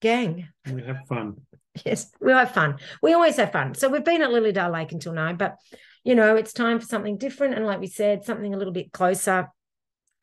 gang 0.00 0.48
We 0.72 0.82
have 0.82 1.06
fun. 1.08 1.36
Yes, 1.84 2.10
we 2.20 2.32
have 2.32 2.52
fun. 2.52 2.76
We 3.02 3.14
always 3.14 3.36
have 3.36 3.52
fun. 3.52 3.74
So 3.74 3.88
we've 3.88 4.04
been 4.04 4.22
at 4.22 4.30
Lilydale 4.30 4.72
Lake 4.72 4.92
until 4.92 5.12
now, 5.12 5.32
but 5.32 5.56
you 6.04 6.14
know, 6.14 6.36
it's 6.36 6.52
time 6.52 6.78
for 6.78 6.86
something 6.86 7.16
different. 7.16 7.54
And 7.54 7.66
like 7.66 7.80
we 7.80 7.86
said, 7.86 8.24
something 8.24 8.52
a 8.54 8.56
little 8.58 8.72
bit 8.72 8.92
closer 8.92 9.48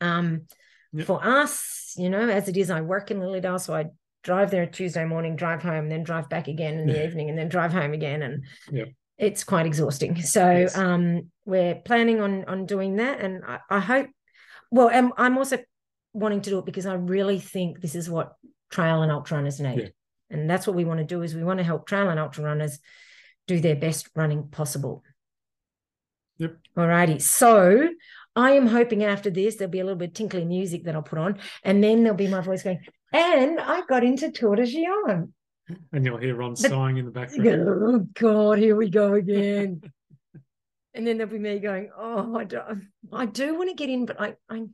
um, 0.00 0.42
Yep. 0.94 1.06
for 1.06 1.24
us, 1.24 1.94
you 1.96 2.10
know, 2.10 2.28
as 2.28 2.48
it 2.48 2.56
is, 2.56 2.70
I 2.70 2.82
work 2.82 3.10
in 3.10 3.18
Lilydale. 3.18 3.58
So 3.60 3.74
I 3.74 3.86
drive 4.22 4.50
there 4.50 4.66
Tuesday 4.66 5.04
morning, 5.06 5.36
drive 5.36 5.62
home, 5.62 5.88
then 5.88 6.02
drive 6.04 6.28
back 6.28 6.48
again 6.48 6.78
in 6.78 6.86
the 6.86 6.94
Yeah. 6.94 7.04
evening, 7.06 7.30
and 7.30 7.38
then 7.38 7.48
drive 7.48 7.72
home 7.72 7.92
again. 7.94 8.22
And 8.22 8.44
Yep. 8.70 8.88
it's 9.18 9.42
quite 9.42 9.64
exhausting. 9.66 10.20
So 10.20 10.50
Yes. 10.50 10.76
um, 10.76 11.30
we're 11.46 11.76
planning 11.76 12.20
on 12.20 12.44
on 12.44 12.66
doing 12.66 12.96
that. 12.96 13.20
And 13.20 13.42
I, 13.44 13.60
I 13.70 13.80
hope, 13.80 14.08
well, 14.70 14.90
I'm, 14.92 15.12
I'm 15.16 15.38
also 15.38 15.58
wanting 16.12 16.42
to 16.42 16.50
do 16.50 16.58
it 16.58 16.66
because 16.66 16.86
I 16.86 16.94
really 16.94 17.40
think 17.40 17.80
this 17.80 17.94
is 17.94 18.08
what 18.10 18.34
trail 18.70 19.02
and 19.02 19.10
ultra 19.10 19.38
runners 19.38 19.60
need. 19.60 19.78
Yeah. 19.78 19.88
And 20.32 20.50
that's 20.50 20.66
what 20.66 20.74
we 20.74 20.84
want 20.84 20.98
to 20.98 21.04
do 21.04 21.22
is 21.22 21.34
we 21.34 21.44
want 21.44 21.58
to 21.58 21.64
help 21.64 21.86
trail 21.86 22.08
and 22.08 22.18
ultra 22.18 22.42
runners 22.44 22.80
do 23.46 23.60
their 23.60 23.76
best 23.76 24.08
running 24.16 24.48
possible. 24.48 25.04
Yep. 26.38 26.56
All 26.76 26.86
righty. 26.88 27.18
So 27.20 27.88
I 28.34 28.52
am 28.52 28.66
hoping 28.66 29.04
after 29.04 29.30
this 29.30 29.56
there'll 29.56 29.70
be 29.70 29.80
a 29.80 29.84
little 29.84 29.98
bit 29.98 30.08
of 30.08 30.14
tinkly 30.14 30.44
music 30.44 30.84
that 30.84 30.94
I'll 30.96 31.02
put 31.02 31.18
on, 31.18 31.38
and 31.62 31.84
then 31.84 32.02
there'll 32.02 32.16
be 32.16 32.28
my 32.28 32.40
voice 32.40 32.62
going, 32.62 32.80
and 33.12 33.60
I 33.60 33.82
got 33.86 34.02
into 34.02 34.32
Tor 34.32 34.56
des 34.56 34.64
Géants. 34.66 35.30
And 35.92 36.04
you'll 36.04 36.16
hear 36.18 36.34
Ron 36.34 36.50
But- 36.52 36.58
sighing 36.58 36.96
in 36.96 37.04
the 37.04 37.10
background. 37.12 37.68
Oh 37.68 37.98
God, 38.14 38.58
here 38.58 38.74
we 38.74 38.88
go 38.90 39.12
again. 39.14 39.82
and 40.94 41.06
then 41.06 41.18
there'll 41.18 41.32
be 41.32 41.38
me 41.38 41.58
going, 41.58 41.90
Oh, 41.96 42.36
I 42.36 42.44
do, 42.44 42.60
I 43.12 43.26
do 43.26 43.54
want 43.56 43.68
to 43.68 43.76
get 43.76 43.90
in, 43.90 44.06
but 44.06 44.20
I 44.20 44.34
I 44.48 44.64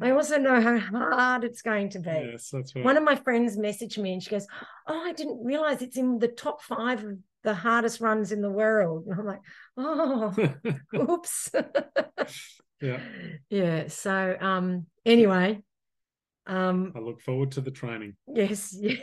I 0.00 0.10
also 0.12 0.38
know 0.38 0.60
how 0.60 0.78
hard 0.78 1.44
it's 1.44 1.62
going 1.62 1.90
to 1.90 1.98
be. 1.98 2.10
Yes, 2.10 2.50
that's 2.50 2.74
right. 2.74 2.84
One 2.84 2.96
of 2.96 3.02
my 3.04 3.16
friends 3.16 3.56
messaged 3.56 3.98
me 3.98 4.12
and 4.12 4.22
she 4.22 4.30
goes, 4.30 4.46
Oh, 4.86 5.02
I 5.06 5.12
didn't 5.12 5.44
realize 5.44 5.82
it's 5.82 5.96
in 5.96 6.18
the 6.18 6.28
top 6.28 6.62
five 6.62 7.02
of 7.04 7.18
the 7.44 7.54
hardest 7.54 8.00
runs 8.00 8.32
in 8.32 8.40
the 8.42 8.50
world. 8.50 9.06
And 9.08 9.18
I'm 9.20 9.26
like, 9.26 9.40
Oh, 9.76 10.34
oops. 10.94 11.50
yeah, 12.80 13.00
yeah. 13.50 13.88
So 13.88 14.36
um 14.40 14.86
anyway. 15.04 15.62
Um 16.46 16.92
I 16.96 17.00
look 17.00 17.20
forward 17.20 17.52
to 17.52 17.60
the 17.60 17.70
training. 17.70 18.16
yes, 18.32 18.76
yeah. 18.80 18.94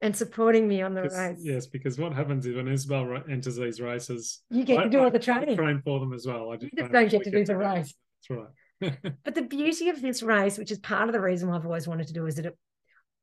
and 0.00 0.14
supporting 0.16 0.68
me 0.68 0.82
on 0.82 0.94
the 0.94 1.02
race. 1.02 1.38
Yes, 1.40 1.66
because 1.66 1.98
what 1.98 2.12
happens 2.12 2.46
is 2.46 2.54
when 2.56 2.68
Isabel 2.68 3.06
ra- 3.06 3.22
enters 3.30 3.56
these 3.56 3.80
races, 3.80 4.42
You 4.50 4.64
get 4.64 4.78
I- 4.80 4.84
to 4.84 4.90
do 4.90 4.98
all 4.98 5.10
the 5.10 5.18
I 5.18 5.22
training. 5.22 5.56
train 5.56 5.80
for 5.84 6.00
them 6.00 6.12
as 6.12 6.26
well. 6.26 6.50
I 6.50 6.56
just, 6.56 6.72
You 6.72 6.82
just 6.82 6.92
don't 6.92 7.10
get 7.10 7.24
to 7.24 7.30
do 7.30 7.44
the 7.44 7.56
race. 7.56 7.94
That's 8.28 8.38
right. 8.38 8.48
But 9.24 9.34
the 9.34 9.42
beauty 9.42 9.88
of 9.88 10.00
this 10.02 10.22
race, 10.22 10.58
which 10.58 10.70
is 10.70 10.78
part 10.78 11.08
of 11.08 11.12
the 11.12 11.20
reason 11.20 11.48
why 11.48 11.56
I've 11.56 11.66
always 11.66 11.88
wanted 11.88 12.08
to 12.08 12.12
do, 12.12 12.26
is 12.26 12.36
that 12.36 12.46
it, 12.46 12.58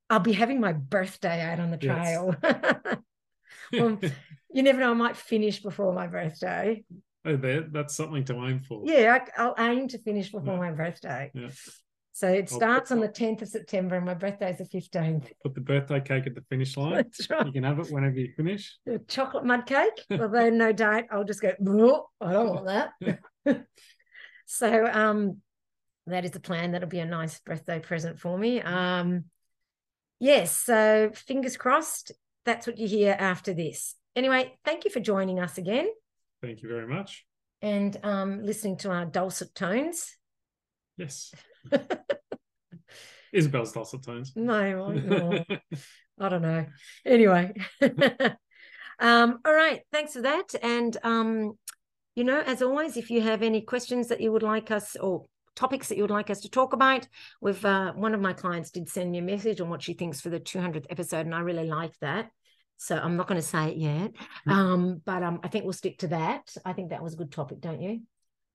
I'll 0.10 0.20
be 0.20 0.34
having 0.34 0.60
my 0.60 0.74
birthday 0.74 1.42
out 1.42 1.60
on 1.60 1.72
the 1.72 1.78
Yes. 1.82 1.96
trail. 2.16 2.36
Well, 3.74 4.00
you 4.54 4.64
never 4.64 4.80
know, 4.80 4.92
I 4.92 4.96
might 4.96 5.16
finish 5.16 5.62
before 5.62 5.94
my 5.94 6.08
birthday. 6.08 6.84
Oh, 7.24 7.38
there, 7.38 7.62
that's 7.62 7.96
something 7.96 8.26
to 8.26 8.34
aim 8.46 8.60
for. 8.60 8.82
Yeah, 8.86 9.20
I, 9.38 9.42
I'll 9.42 9.56
aim 9.60 9.88
to 9.90 9.98
finish 10.00 10.32
before 10.32 10.54
Yeah. 10.56 10.60
my 10.60 10.72
birthday. 10.72 11.32
Yeah. 11.34 11.50
So 12.14 12.28
it 12.28 12.50
starts 12.50 12.92
on 12.92 13.00
the 13.00 13.08
10th 13.08 13.42
of 13.42 13.48
September 13.48 13.96
and 13.96 14.06
my 14.06 14.14
birthday 14.14 14.52
is 14.52 14.58
the 14.58 14.66
15th. 14.66 15.32
Put 15.44 15.56
the 15.56 15.62
birthday 15.62 16.02
cake 16.02 16.28
at 16.28 16.36
the 16.36 16.44
finish 16.50 16.76
line. 16.76 16.96
That's 16.96 17.28
You 17.30 17.52
can 17.54 17.64
have 17.64 17.80
it 17.80 17.90
whenever 17.90 18.16
you 18.20 18.34
finish. 18.36 18.78
A 18.88 19.00
chocolate 19.00 19.46
mud 19.46 19.66
cake, 19.66 20.06
although 20.12 20.50
no 20.50 20.74
doubt 20.74 21.06
I'll 21.10 21.24
just 21.24 21.42
go, 21.42 21.50
I 21.50 22.34
don't 22.34 22.66
want 22.66 22.66
that. 22.68 22.92
so 24.46 24.86
um 24.92 25.38
that 26.12 26.26
is 26.26 26.32
the 26.32 26.40
plan. 26.40 26.72
That'll 26.72 26.88
be 26.90 27.00
a 27.00 27.06
nice 27.06 27.40
birthday 27.40 27.80
present 27.80 28.20
for 28.20 28.38
me. 28.38 28.62
Um 28.62 29.26
yes, 30.20 30.58
so 30.58 31.12
fingers 31.14 31.58
crossed. 31.58 32.12
That's 32.46 32.66
what 32.68 32.78
you 32.78 32.88
hear 32.88 33.16
after 33.18 33.54
this. 33.54 33.96
Anyway, 34.16 34.54
thank 34.66 34.86
you 34.86 34.92
for 34.92 35.00
joining 35.00 35.40
us 35.40 35.58
again 35.58 35.88
Thank 36.42 36.62
you 36.64 36.70
very 36.70 36.88
much. 36.88 37.26
and 37.62 37.98
um 38.04 38.44
listening 38.44 38.78
to 38.78 38.92
our 38.92 39.06
dulcet 39.06 39.54
tones. 39.56 40.16
Yes. 40.98 41.32
Isabel's 43.34 43.72
dulcet 43.72 44.04
tones. 44.04 44.34
No, 44.36 44.54
I- 44.54 44.74
oh, 44.74 45.44
I 46.20 46.30
don't 46.30 46.42
know. 46.42 46.66
Anyway. 47.06 47.54
um, 49.00 49.40
all 49.46 49.54
right. 49.54 49.82
Thanks 49.92 50.14
for 50.14 50.22
that. 50.22 50.54
And 50.62 50.96
um, 51.04 51.54
you 52.16 52.24
know, 52.26 52.42
as 52.42 52.62
always, 52.62 52.98
if 52.98 53.10
you 53.10 53.22
have 53.22 53.42
any 53.42 53.62
questions 53.62 54.10
that 54.10 54.20
you 54.22 54.32
would 54.34 54.44
like 54.44 54.70
us 54.70 54.96
or 54.98 55.26
topics 55.56 55.90
that 55.90 55.98
you 55.98 56.04
would 56.04 56.12
like 56.12 56.30
us 56.30 56.42
to 56.42 56.50
talk 56.50 56.74
about, 56.74 57.08
with 57.42 57.64
uh, 57.66 57.94
one 57.94 58.14
of 58.14 58.22
my 58.22 58.34
clients 58.34 58.72
did 58.72 58.90
send 58.90 59.12
me 59.12 59.20
a 59.20 59.22
message 59.22 59.62
on 59.62 59.70
what 59.70 59.82
she 59.82 59.94
thinks 59.94 60.22
for 60.22 60.30
the 60.30 60.40
200th 60.40 60.86
episode, 60.90 61.26
and 61.26 61.36
I 61.36 61.40
really 61.42 61.66
like 61.68 61.98
that. 62.00 62.30
So 62.78 62.98
I'm 62.98 63.16
not 63.16 63.28
going 63.28 63.40
to 63.40 63.48
say 63.48 63.70
it 63.70 63.78
yet, 63.78 64.12
um, 64.48 65.02
but 65.06 65.22
um, 65.22 65.40
I 65.44 65.50
think 65.50 65.66
we'll 65.66 65.74
stick 65.74 66.00
to 66.00 66.08
that. 66.08 66.52
I 66.66 66.74
think 66.74 66.90
that 66.90 67.04
was 67.04 67.14
a 67.14 67.18
good 67.18 67.32
topic, 67.32 67.62
don't 67.62 67.82
you? 67.82 68.02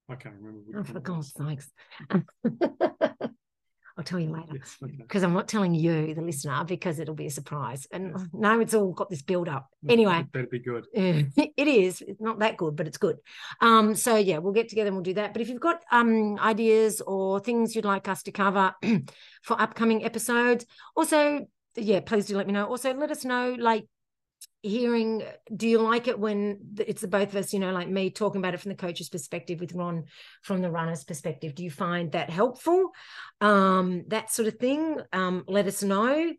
I 0.08 0.16
can't 0.16 0.34
remember. 0.40 0.80
Oh, 0.80 0.84
for 0.84 1.00
God's 1.00 1.32
sakes! 1.32 1.70
I'll 3.98 4.04
tell 4.04 4.20
you 4.20 4.30
later 4.30 4.54
Yes, 4.54 4.76
okay. 4.82 4.94
because 4.98 5.22
I'm 5.22 5.32
not 5.32 5.48
telling 5.48 5.74
you, 5.74 6.14
the 6.14 6.20
listener, 6.20 6.64
because 6.64 6.98
it'll 6.98 7.14
be 7.14 7.26
a 7.26 7.30
surprise. 7.30 7.86
And 7.90 8.12
Yes. 8.14 8.26
now 8.32 8.60
it's 8.60 8.74
all 8.74 8.92
got 8.92 9.08
this 9.08 9.22
build 9.22 9.48
up. 9.48 9.68
It 9.82 9.92
Anyway, 9.92 10.26
better 10.32 10.46
be 10.46 10.58
good. 10.58 10.86
it 10.92 11.68
is. 11.68 12.02
It's 12.02 12.20
not 12.20 12.40
that 12.40 12.58
good, 12.58 12.76
but 12.76 12.86
it's 12.86 12.98
good. 12.98 13.16
Um, 13.60 13.94
so 13.94 14.16
yeah, 14.16 14.38
we'll 14.38 14.52
get 14.52 14.68
together 14.68 14.88
and 14.88 14.96
we'll 14.96 15.02
do 15.02 15.14
that. 15.14 15.32
But 15.32 15.40
if 15.40 15.48
you've 15.48 15.60
got 15.60 15.82
um 15.90 16.38
ideas 16.38 17.00
or 17.00 17.40
things 17.40 17.74
you'd 17.74 17.86
like 17.86 18.06
us 18.08 18.22
to 18.24 18.32
cover 18.32 18.74
for 19.42 19.60
upcoming 19.60 20.04
episodes, 20.04 20.66
also 20.94 21.46
yeah, 21.76 22.00
please 22.00 22.26
do 22.26 22.36
let 22.36 22.46
me 22.46 22.52
know. 22.52 22.66
Also, 22.66 22.94
let 22.94 23.10
us 23.10 23.24
know 23.24 23.54
like 23.58 23.86
hearing 24.62 25.22
do 25.54 25.68
you 25.68 25.78
like 25.78 26.08
it 26.08 26.18
when 26.18 26.58
it's 26.78 27.00
the 27.00 27.08
both 27.08 27.28
of 27.28 27.36
us 27.36 27.52
you 27.52 27.60
know 27.60 27.72
like 27.72 27.88
me 27.88 28.10
talking 28.10 28.40
about 28.40 28.52
it 28.54 28.60
from 28.60 28.70
the 28.70 28.76
coach's 28.76 29.08
perspective 29.08 29.60
with 29.60 29.72
ron 29.74 30.04
from 30.42 30.60
the 30.60 30.70
runner's 30.70 31.04
perspective? 31.04 31.54
Do 31.54 31.62
you 31.62 31.70
find 31.70 32.12
that 32.12 32.30
helpful? 32.30 32.90
Um 33.40 34.04
that 34.08 34.30
sort 34.32 34.48
of 34.48 34.56
thing. 34.58 35.00
Um 35.12 35.44
let 35.46 35.66
us 35.66 35.82
know. 35.82 36.32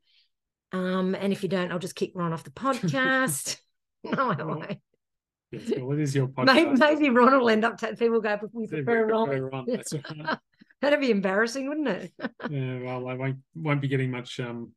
Um 0.73 1.15
and 1.15 1.31
if 1.31 1.41
you 1.43 1.49
don't 1.49 1.71
i'll 1.71 1.79
just 1.79 1.95
kick 1.95 2.11
ron 2.15 2.33
off 2.33 2.43
the 2.43 2.51
podcast. 2.51 3.57
No 4.03 4.31
I 4.31 4.43
won't. 4.43 4.77
Yes, 5.51 5.71
well, 5.77 5.93
it 5.93 5.99
is 5.99 6.15
your 6.15 6.27
podcast. 6.27 6.53
maybe, 6.53 6.71
maybe 6.77 7.09
ron 7.09 7.39
will 7.39 7.49
end 7.49 7.65
up 7.65 7.79
t- 7.79 7.95
people 7.95 8.19
go 8.19 8.37
we 8.53 8.67
prefer 8.67 9.07
ron. 9.07 9.29
Ron, 9.29 9.65
that's 9.67 9.93
right. 9.93 10.37
that'd 10.81 10.99
be 10.99 11.11
embarrassing 11.11 11.67
wouldn't 11.67 11.87
it? 11.87 12.11
Yeah, 12.49 12.79
well, 12.83 13.07
I 13.07 13.13
won't 13.15 13.37
won't 13.55 13.81
be 13.81 13.87
getting 13.87 14.11
much 14.11 14.39
um 14.39 14.71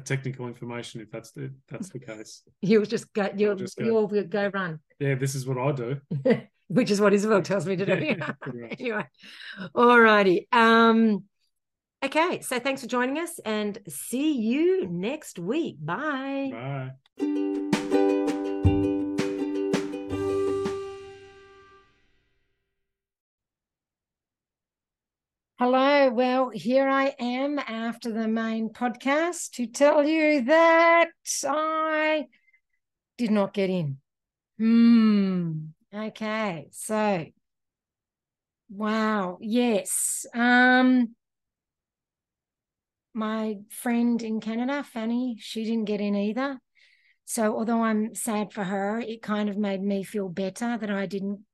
technical 0.00 0.46
information 0.46 1.00
if 1.00 1.10
that's 1.10 1.32
the 1.32 1.52
that's 1.68 1.90
the 1.90 1.98
case. 1.98 2.42
you'll 2.60 2.84
just 2.84 3.12
go 3.12 3.28
you'll 3.36 3.54
just 3.54 3.76
go. 3.76 3.84
you'll 3.84 4.24
go 4.24 4.50
run 4.52 4.80
Yeah, 4.98 5.14
this 5.14 5.34
is 5.34 5.46
what 5.46 5.58
I 5.58 5.72
do. 5.72 6.00
which 6.72 6.90
is 6.90 7.00
what 7.00 7.12
Isabel 7.12 7.42
tells 7.42 7.66
me 7.66 7.76
to 7.76 7.84
do. 7.84 7.92
Yeah, 8.02 8.32
anyway, 8.78 9.06
all 9.74 10.00
righty. 10.00 10.48
Um, 10.52 11.24
okay, 12.02 12.40
so 12.40 12.58
thanks 12.58 12.80
for 12.80 12.88
joining 12.88 13.18
us 13.18 13.38
and 13.44 13.78
see 13.88 14.38
you 14.38 14.88
next 14.88 15.38
week. 15.38 15.76
Bye. 15.80 16.90
Bye. 17.18 17.48
Hello. 25.64 26.10
Well, 26.10 26.50
here 26.52 26.88
I 26.88 27.14
am 27.20 27.56
after 27.60 28.12
the 28.12 28.26
main 28.26 28.70
podcast 28.70 29.50
to 29.52 29.68
tell 29.68 30.04
you 30.04 30.42
that 30.46 31.10
I 31.46 32.26
did 33.16 33.30
not 33.30 33.54
get 33.54 33.70
in. 33.70 33.98
Hmm. 34.58 35.66
Okay. 35.94 36.66
So, 36.72 37.26
wow. 38.70 39.38
Yes. 39.40 40.26
Um, 40.34 41.14
my 43.14 43.58
friend 43.70 44.20
in 44.20 44.40
Canada, 44.40 44.82
Fanny, 44.82 45.36
she 45.38 45.62
didn't 45.62 45.84
get 45.84 46.00
in 46.00 46.16
either. 46.16 46.58
So, 47.24 47.56
although 47.56 47.84
I'm 47.84 48.16
sad 48.16 48.52
for 48.52 48.64
her, 48.64 48.98
it 48.98 49.22
kind 49.22 49.48
of 49.48 49.56
made 49.56 49.80
me 49.80 50.02
feel 50.02 50.28
better 50.28 50.76
that 50.76 50.90
I 50.90 51.06
didn't 51.06 51.44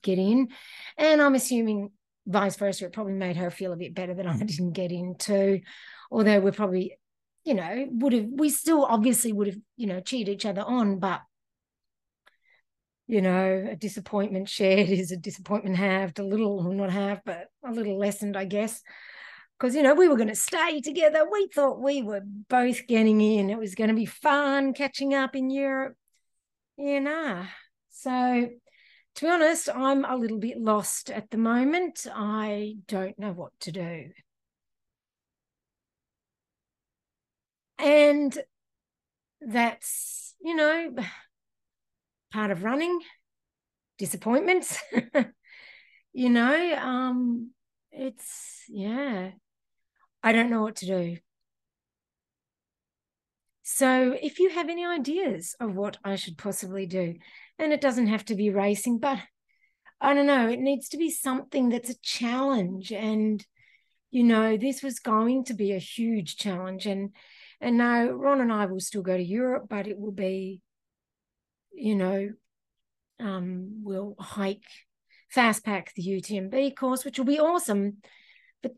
get 0.00 0.20
in. 0.20 0.46
And 0.96 1.20
I'm 1.20 1.34
assuming 1.34 1.90
vice 2.28 2.56
versa, 2.56 2.84
it 2.84 2.92
probably 2.92 3.14
made 3.14 3.36
her 3.36 3.50
feel 3.50 3.72
a 3.72 3.76
bit 3.76 3.94
better 3.94 4.14
that 4.14 4.26
I 4.26 4.36
didn't 4.36 4.72
get 4.72 4.92
into. 4.92 5.60
Although 6.10 6.40
we're 6.40 6.52
probably, 6.52 6.96
you 7.44 7.54
know, 7.54 7.86
would 7.90 8.12
have, 8.12 8.26
we 8.30 8.50
still 8.50 8.84
obviously 8.84 9.32
would 9.32 9.48
have, 9.48 9.58
you 9.76 9.86
know, 9.86 10.00
cheered 10.00 10.28
each 10.28 10.46
other 10.46 10.62
on, 10.62 10.98
but, 10.98 11.22
you 13.06 13.22
know, 13.22 13.68
a 13.70 13.74
disappointment 13.74 14.48
shared 14.48 14.90
is 14.90 15.10
a 15.10 15.16
disappointment 15.16 15.76
halved, 15.76 16.18
a 16.18 16.22
little, 16.22 16.62
not 16.72 16.90
halved, 16.90 17.22
but 17.24 17.46
a 17.64 17.72
little 17.72 17.98
lessened, 17.98 18.36
I 18.36 18.44
guess. 18.44 18.82
Because, 19.58 19.74
you 19.74 19.82
know, 19.82 19.94
we 19.94 20.06
were 20.06 20.16
going 20.16 20.28
to 20.28 20.36
stay 20.36 20.80
together. 20.80 21.26
We 21.32 21.48
thought 21.52 21.80
we 21.80 22.02
were 22.02 22.22
both 22.24 22.86
getting 22.86 23.20
in. 23.20 23.50
It 23.50 23.58
was 23.58 23.74
going 23.74 23.88
to 23.88 23.96
be 23.96 24.06
fun 24.06 24.72
catching 24.74 25.14
up 25.14 25.34
in 25.34 25.50
Europe. 25.50 25.96
Yeah, 26.76 27.00
nah. 27.00 27.46
So, 27.88 28.50
to 29.18 29.24
be 29.24 29.30
honest, 29.32 29.68
I'm 29.74 30.04
a 30.04 30.14
little 30.14 30.38
bit 30.38 30.60
lost 30.60 31.10
at 31.10 31.28
the 31.30 31.38
moment. 31.38 32.06
I 32.14 32.76
don't 32.86 33.18
know 33.18 33.32
what 33.32 33.50
to 33.62 33.72
do. 33.72 34.10
And 37.80 38.38
that's, 39.40 40.36
you 40.40 40.54
know, 40.54 40.94
part 42.32 42.52
of 42.52 42.62
running, 42.62 43.00
disappointments. 43.98 44.78
you 46.12 46.30
know, 46.30 46.76
um, 46.76 47.50
it's, 47.90 48.62
yeah, 48.68 49.32
I 50.22 50.30
don't 50.30 50.50
know 50.50 50.62
what 50.62 50.76
to 50.76 50.86
do. 50.86 51.16
So, 53.64 54.16
if 54.22 54.38
you 54.38 54.50
have 54.50 54.68
any 54.68 54.86
ideas 54.86 55.56
of 55.58 55.74
what 55.74 55.98
I 56.04 56.14
should 56.16 56.38
possibly 56.38 56.86
do, 56.86 57.16
and 57.58 57.72
it 57.72 57.80
doesn't 57.80 58.06
have 58.06 58.24
to 58.26 58.34
be 58.34 58.50
racing, 58.50 58.98
but 58.98 59.18
I 60.00 60.14
don't 60.14 60.26
know, 60.26 60.48
it 60.48 60.60
needs 60.60 60.88
to 60.90 60.96
be 60.96 61.10
something 61.10 61.70
that's 61.70 61.90
a 61.90 62.00
challenge. 62.02 62.92
And, 62.92 63.44
you 64.10 64.22
know, 64.22 64.56
this 64.56 64.82
was 64.82 65.00
going 65.00 65.44
to 65.46 65.54
be 65.54 65.72
a 65.72 65.78
huge 65.78 66.36
challenge. 66.36 66.86
And 66.86 67.10
and 67.60 67.76
now 67.76 68.08
Ron 68.08 68.40
and 68.40 68.52
I 68.52 68.66
will 68.66 68.80
still 68.80 69.02
go 69.02 69.16
to 69.16 69.22
Europe, 69.22 69.66
but 69.68 69.88
it 69.88 69.98
will 69.98 70.12
be, 70.12 70.60
you 71.72 71.96
know, 71.96 72.30
um, 73.18 73.80
we'll 73.82 74.14
hike 74.18 74.62
fast 75.28 75.64
pack 75.64 75.92
the 75.94 76.02
UTMB 76.02 76.76
course, 76.76 77.04
which 77.04 77.18
will 77.18 77.26
be 77.26 77.40
awesome, 77.40 77.98
but 78.62 78.72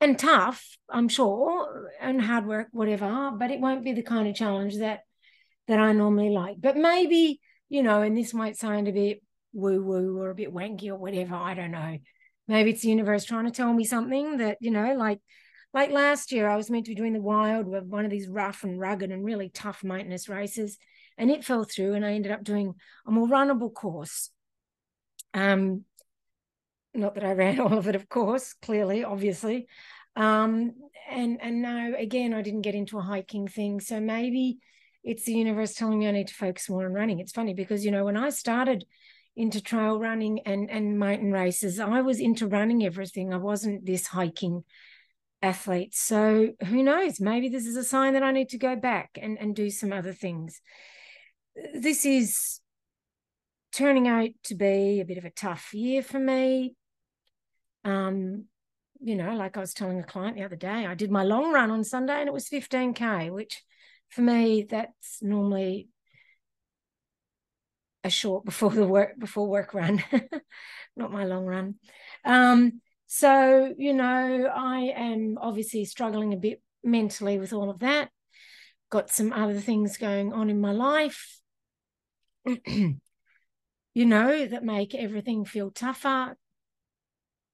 and 0.00 0.18
tough, 0.18 0.76
I'm 0.88 1.08
sure, 1.08 1.90
and 2.00 2.20
hard 2.20 2.46
work, 2.46 2.68
whatever. 2.72 3.32
But 3.36 3.50
it 3.50 3.60
won't 3.60 3.84
be 3.84 3.92
the 3.92 4.02
kind 4.02 4.28
of 4.28 4.34
challenge 4.34 4.76
that 4.78 5.00
that 5.66 5.78
I 5.78 5.92
normally 5.92 6.30
like. 6.30 6.60
But 6.60 6.76
maybe, 6.76 7.40
you 7.68 7.82
know, 7.82 8.02
and 8.02 8.16
this 8.16 8.34
might 8.34 8.56
sound 8.56 8.88
a 8.88 8.92
bit 8.92 9.22
woo 9.52 9.82
woo 9.82 10.18
or 10.18 10.30
a 10.30 10.34
bit 10.34 10.52
wanky 10.52 10.88
or 10.88 10.96
whatever. 10.96 11.34
I 11.34 11.54
don't 11.54 11.70
know. 11.70 11.98
Maybe 12.46 12.70
it's 12.70 12.82
the 12.82 12.88
universe 12.88 13.24
trying 13.24 13.44
to 13.44 13.50
tell 13.50 13.72
me 13.72 13.84
something 13.84 14.38
that 14.38 14.58
you 14.60 14.70
know, 14.70 14.94
like 14.94 15.20
like 15.74 15.90
last 15.90 16.32
year, 16.32 16.48
I 16.48 16.56
was 16.56 16.70
meant 16.70 16.86
to 16.86 16.92
be 16.92 16.94
doing 16.94 17.12
the 17.12 17.20
wild, 17.20 17.66
with 17.66 17.84
one 17.84 18.04
of 18.04 18.10
these 18.10 18.28
rough 18.28 18.64
and 18.64 18.80
rugged 18.80 19.10
and 19.10 19.24
really 19.24 19.50
tough 19.50 19.84
maintenance 19.84 20.28
races, 20.28 20.78
and 21.18 21.30
it 21.30 21.44
fell 21.44 21.64
through, 21.64 21.94
and 21.94 22.04
I 22.06 22.12
ended 22.12 22.32
up 22.32 22.42
doing 22.42 22.74
a 23.06 23.10
more 23.10 23.28
runnable 23.28 23.72
course. 23.72 24.30
Um, 25.34 25.84
not 26.94 27.14
that 27.14 27.24
I 27.24 27.32
ran 27.32 27.60
all 27.60 27.76
of 27.76 27.86
it, 27.88 27.94
of 27.94 28.08
course, 28.08 28.54
clearly, 28.54 29.04
obviously. 29.04 29.66
Um, 30.16 30.72
and 31.10 31.38
and 31.40 31.62
now 31.62 31.92
again, 31.96 32.32
I 32.32 32.42
didn't 32.42 32.62
get 32.62 32.74
into 32.74 32.98
a 32.98 33.02
hiking 33.02 33.46
thing, 33.46 33.80
so 33.80 34.00
maybe 34.00 34.58
it's 35.08 35.24
the 35.24 35.32
universe 35.32 35.72
telling 35.72 35.98
me 35.98 36.06
I 36.06 36.10
need 36.10 36.28
to 36.28 36.34
focus 36.34 36.68
more 36.68 36.84
on 36.84 36.92
running. 36.92 37.18
It's 37.18 37.32
funny 37.32 37.54
because 37.54 37.82
you 37.82 37.90
know 37.90 38.04
when 38.04 38.16
I 38.16 38.28
started 38.28 38.84
into 39.34 39.62
trail 39.62 39.98
running 39.98 40.40
and 40.40 40.70
and 40.70 40.98
mountain 40.98 41.32
races, 41.32 41.80
I 41.80 42.02
was 42.02 42.20
into 42.20 42.46
running 42.46 42.84
everything. 42.84 43.32
I 43.32 43.38
wasn't 43.38 43.86
this 43.86 44.06
hiking 44.08 44.64
athlete. 45.40 45.94
So 45.94 46.50
who 46.66 46.82
knows? 46.82 47.20
Maybe 47.20 47.48
this 47.48 47.66
is 47.66 47.76
a 47.76 47.84
sign 47.84 48.12
that 48.12 48.22
I 48.22 48.32
need 48.32 48.50
to 48.50 48.58
go 48.58 48.76
back 48.76 49.18
and, 49.20 49.38
and 49.38 49.56
do 49.56 49.70
some 49.70 49.94
other 49.94 50.12
things. 50.12 50.60
This 51.74 52.04
is 52.04 52.60
turning 53.72 54.08
out 54.08 54.30
to 54.44 54.54
be 54.54 55.00
a 55.00 55.06
bit 55.06 55.18
of 55.18 55.24
a 55.24 55.30
tough 55.30 55.72
year 55.72 56.02
for 56.02 56.18
me. 56.18 56.74
Um, 57.82 58.44
you 59.00 59.14
know, 59.14 59.34
like 59.36 59.56
I 59.56 59.60
was 59.60 59.72
telling 59.72 60.00
a 60.00 60.04
client 60.04 60.36
the 60.36 60.44
other 60.44 60.56
day, 60.56 60.84
I 60.84 60.94
did 60.94 61.10
my 61.10 61.22
long 61.22 61.50
run 61.50 61.70
on 61.70 61.82
Sunday 61.82 62.20
and 62.20 62.28
it 62.28 62.34
was 62.34 62.48
15K, 62.48 63.30
which 63.32 63.62
for 64.08 64.22
me, 64.22 64.66
that's 64.68 65.22
normally 65.22 65.88
a 68.04 68.10
short 68.10 68.44
before 68.44 68.70
the 68.70 68.86
work 68.86 69.18
before 69.18 69.48
work 69.48 69.74
run, 69.74 70.02
not 70.96 71.12
my 71.12 71.24
long 71.24 71.44
run. 71.44 71.74
Um, 72.24 72.80
so, 73.06 73.74
you 73.76 73.94
know, 73.94 74.50
I 74.54 74.92
am 74.96 75.38
obviously 75.40 75.84
struggling 75.84 76.32
a 76.32 76.36
bit 76.36 76.62
mentally 76.84 77.38
with 77.38 77.52
all 77.52 77.70
of 77.70 77.80
that. 77.80 78.10
Got 78.90 79.10
some 79.10 79.32
other 79.32 79.60
things 79.60 79.96
going 79.96 80.32
on 80.32 80.50
in 80.50 80.60
my 80.60 80.72
life, 80.72 81.40
you 82.66 82.96
know, 83.94 84.46
that 84.46 84.64
make 84.64 84.94
everything 84.94 85.44
feel 85.44 85.70
tougher. 85.70 86.36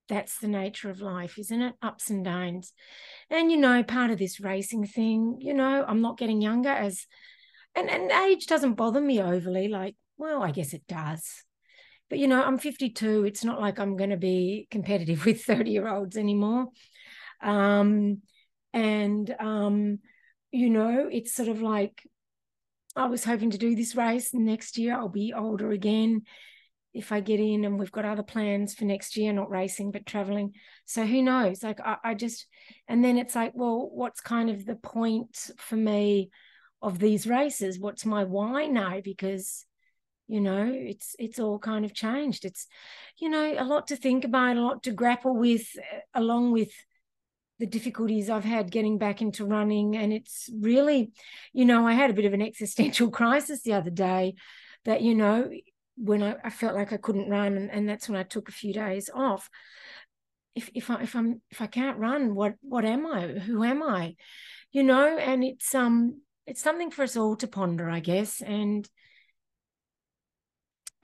That's 0.08 0.38
the 0.38 0.48
nature 0.48 0.90
of 0.90 1.00
life, 1.00 1.38
isn't 1.38 1.62
it? 1.62 1.74
Ups 1.80 2.10
and 2.10 2.24
downs. 2.24 2.72
And, 3.30 3.50
you 3.50 3.56
know, 3.56 3.82
part 3.82 4.10
of 4.10 4.18
this 4.18 4.40
racing 4.40 4.86
thing, 4.86 5.38
you 5.40 5.54
know, 5.54 5.84
I'm 5.86 6.02
not 6.02 6.18
getting 6.18 6.42
younger 6.42 6.70
as, 6.70 7.06
and, 7.74 7.88
and 7.88 8.10
age 8.10 8.46
doesn't 8.46 8.74
bother 8.74 9.00
me 9.00 9.22
overly. 9.22 9.68
Like, 9.68 9.96
well, 10.18 10.42
I 10.42 10.50
guess 10.50 10.74
it 10.74 10.86
does 10.86 11.44
but 12.10 12.18
you 12.18 12.28
know, 12.28 12.42
I'm 12.42 12.58
52. 12.58 13.24
It's 13.24 13.44
not 13.44 13.60
like 13.60 13.78
I'm 13.78 13.96
going 13.96 14.10
to 14.10 14.16
be 14.16 14.68
competitive 14.70 15.24
with 15.26 15.42
30 15.44 15.70
year 15.70 15.88
olds 15.88 16.16
anymore. 16.16 16.68
Um, 17.42 18.22
and 18.72 19.34
um, 19.38 19.98
you 20.50 20.70
know, 20.70 21.08
it's 21.10 21.34
sort 21.34 21.48
of 21.48 21.60
like 21.60 22.02
I 22.96 23.06
was 23.06 23.24
hoping 23.24 23.50
to 23.50 23.58
do 23.58 23.74
this 23.74 23.96
race 23.96 24.32
next 24.32 24.78
year. 24.78 24.94
I'll 24.94 25.08
be 25.08 25.32
older 25.32 25.72
again 25.72 26.22
if 26.94 27.12
I 27.12 27.20
get 27.20 27.40
in, 27.40 27.64
and 27.64 27.78
we've 27.78 27.92
got 27.92 28.04
other 28.04 28.22
plans 28.22 28.74
for 28.74 28.84
next 28.84 29.16
year, 29.16 29.32
not 29.32 29.50
racing 29.50 29.90
but 29.90 30.06
traveling. 30.06 30.52
So 30.86 31.04
who 31.04 31.22
knows? 31.22 31.62
Like 31.62 31.80
I, 31.80 31.96
I 32.04 32.14
just, 32.14 32.46
and 32.88 33.04
then 33.04 33.18
it's 33.18 33.34
like, 33.34 33.52
well, 33.54 33.90
what's 33.92 34.20
kind 34.20 34.48
of 34.48 34.64
the 34.64 34.76
point 34.76 35.50
for 35.58 35.76
me 35.76 36.30
of 36.80 36.98
these 36.98 37.26
races? 37.26 37.78
What's 37.78 38.06
my 38.06 38.24
why 38.24 38.66
now? 38.66 39.00
Because 39.02 39.66
you 40.26 40.40
know 40.40 40.70
it's 40.72 41.14
it's 41.18 41.38
all 41.38 41.58
kind 41.58 41.84
of 41.84 41.92
changed 41.92 42.44
it's 42.44 42.66
you 43.18 43.28
know 43.28 43.54
a 43.58 43.64
lot 43.64 43.88
to 43.88 43.96
think 43.96 44.24
about 44.24 44.56
a 44.56 44.60
lot 44.62 44.82
to 44.82 44.90
grapple 44.90 45.36
with 45.36 45.66
uh, 45.78 45.98
along 46.14 46.50
with 46.50 46.70
the 47.58 47.66
difficulties 47.66 48.30
I've 48.30 48.44
had 48.44 48.70
getting 48.70 48.98
back 48.98 49.22
into 49.22 49.44
running 49.44 49.96
and 49.96 50.12
it's 50.12 50.48
really 50.60 51.12
you 51.52 51.64
know 51.64 51.86
I 51.86 51.92
had 51.92 52.10
a 52.10 52.14
bit 52.14 52.24
of 52.24 52.32
an 52.32 52.42
existential 52.42 53.10
crisis 53.20 53.62
the 53.62 53.74
other 53.74 53.90
day 53.90 54.34
that 54.84 55.02
you 55.02 55.14
know 55.14 55.50
when 55.96 56.22
I, 56.22 56.36
I 56.44 56.50
felt 56.50 56.74
like 56.74 56.92
I 56.92 56.96
couldn't 56.98 57.30
run 57.30 57.56
and, 57.56 57.70
and 57.70 57.88
that's 57.88 58.08
when 58.08 58.18
I 58.18 58.24
took 58.24 58.48
a 58.48 58.52
few 58.52 58.72
days 58.72 59.08
off 59.14 59.48
if 60.54 60.70
if 60.74 60.90
I 60.90 61.02
if 61.02 61.14
I'm 61.16 61.40
if 61.50 61.60
I 61.60 61.66
can't 61.66 61.98
run 61.98 62.34
what 62.34 62.54
what 62.60 62.84
am 62.84 63.06
I 63.06 63.26
who 63.28 63.64
am 63.64 63.82
I 63.82 64.16
you 64.72 64.82
know 64.82 65.16
and 65.16 65.42
it's 65.44 65.74
um 65.74 66.20
it's 66.46 66.62
something 66.62 66.90
for 66.90 67.02
us 67.02 67.16
all 67.16 67.36
to 67.36 67.46
ponder 67.46 67.88
I 67.88 68.00
guess 68.00 68.40
and 68.40 68.88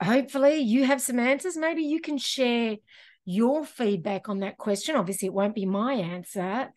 hopefully 0.01 0.57
you 0.57 0.85
have 0.85 1.01
some 1.01 1.19
answers. 1.19 1.55
Maybe 1.55 1.83
you 1.83 2.01
can 2.01 2.17
share 2.17 2.77
your 3.23 3.65
feedback 3.65 4.29
on 4.29 4.39
that 4.39 4.57
question. 4.57 4.95
Obviously, 4.95 5.27
it 5.27 5.33
won't 5.33 5.55
be 5.55 5.65
my 5.65 5.93
answer, 5.93 6.69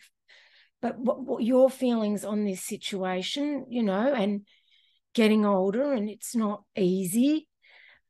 but 0.82 0.98
what, 0.98 1.20
what 1.20 1.42
your 1.42 1.70
feelings 1.70 2.24
on 2.24 2.44
this 2.44 2.62
situation, 2.62 3.66
you 3.70 3.82
know, 3.82 4.12
and 4.12 4.46
getting 5.14 5.46
older 5.46 5.92
and 5.92 6.10
it's 6.10 6.36
not 6.36 6.62
easy. 6.76 7.48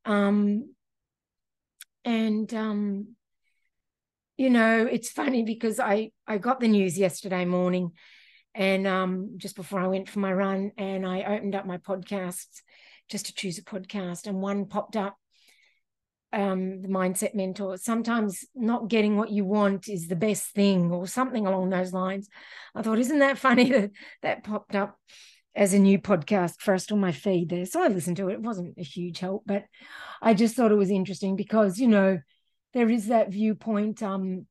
Um, 0.05 0.75
and 2.03 2.53
um, 2.53 3.15
you 4.37 4.49
know, 4.49 4.87
it's 4.89 5.09
funny 5.09 5.43
because 5.43 5.79
I 5.79 6.11
I 6.27 6.37
got 6.37 6.59
the 6.59 6.67
news 6.67 6.97
yesterday 6.97 7.45
morning, 7.45 7.91
and 8.53 8.85
um, 8.85 9.31
just 9.37 9.55
before 9.55 9.79
I 9.79 9.87
went 9.87 10.09
for 10.09 10.19
my 10.19 10.31
run, 10.31 10.71
and 10.77 11.05
I 11.05 11.23
opened 11.23 11.55
up 11.55 11.65
my 11.65 11.77
podcasts 11.77 12.61
just 13.09 13.27
to 13.27 13.33
choose 13.33 13.57
a 13.57 13.63
podcast, 13.63 14.27
and 14.27 14.41
one 14.41 14.65
popped 14.65 14.95
up. 14.95 15.15
Um, 16.33 16.81
the 16.81 16.89
mindset 16.89 17.33
mentor. 17.33 17.77
Sometimes 17.77 18.43
not 18.53 18.89
getting 18.89 19.15
what 19.15 19.31
you 19.31 19.45
want 19.45 19.87
is 19.87 20.09
the 20.09 20.17
best 20.17 20.47
thing, 20.47 20.91
or 20.91 21.07
something 21.07 21.47
along 21.47 21.69
those 21.69 21.93
lines. 21.93 22.27
I 22.75 22.81
thought, 22.81 22.99
isn't 22.99 23.19
that 23.19 23.37
funny 23.37 23.69
that 23.71 23.91
that 24.21 24.43
popped 24.43 24.75
up 24.75 24.99
as 25.55 25.73
a 25.73 25.79
new 25.79 25.99
podcast 25.99 26.59
first 26.59 26.91
on 26.91 26.99
my 26.99 27.11
feed 27.11 27.49
there? 27.49 27.65
So 27.65 27.81
I 27.81 27.87
listened 27.87 28.17
to 28.17 28.29
it. 28.29 28.33
It 28.33 28.41
wasn't 28.41 28.77
a 28.77 28.83
huge 28.83 29.19
help, 29.19 29.43
but 29.45 29.65
I 30.21 30.33
just 30.33 30.55
thought 30.55 30.71
it 30.71 30.75
was 30.75 30.89
interesting 30.89 31.35
because 31.35 31.79
you 31.79 31.87
know 31.87 32.19
there 32.73 32.89
is 32.89 33.07
that 33.07 33.31
viewpoint 33.31 34.03
um, 34.03 34.45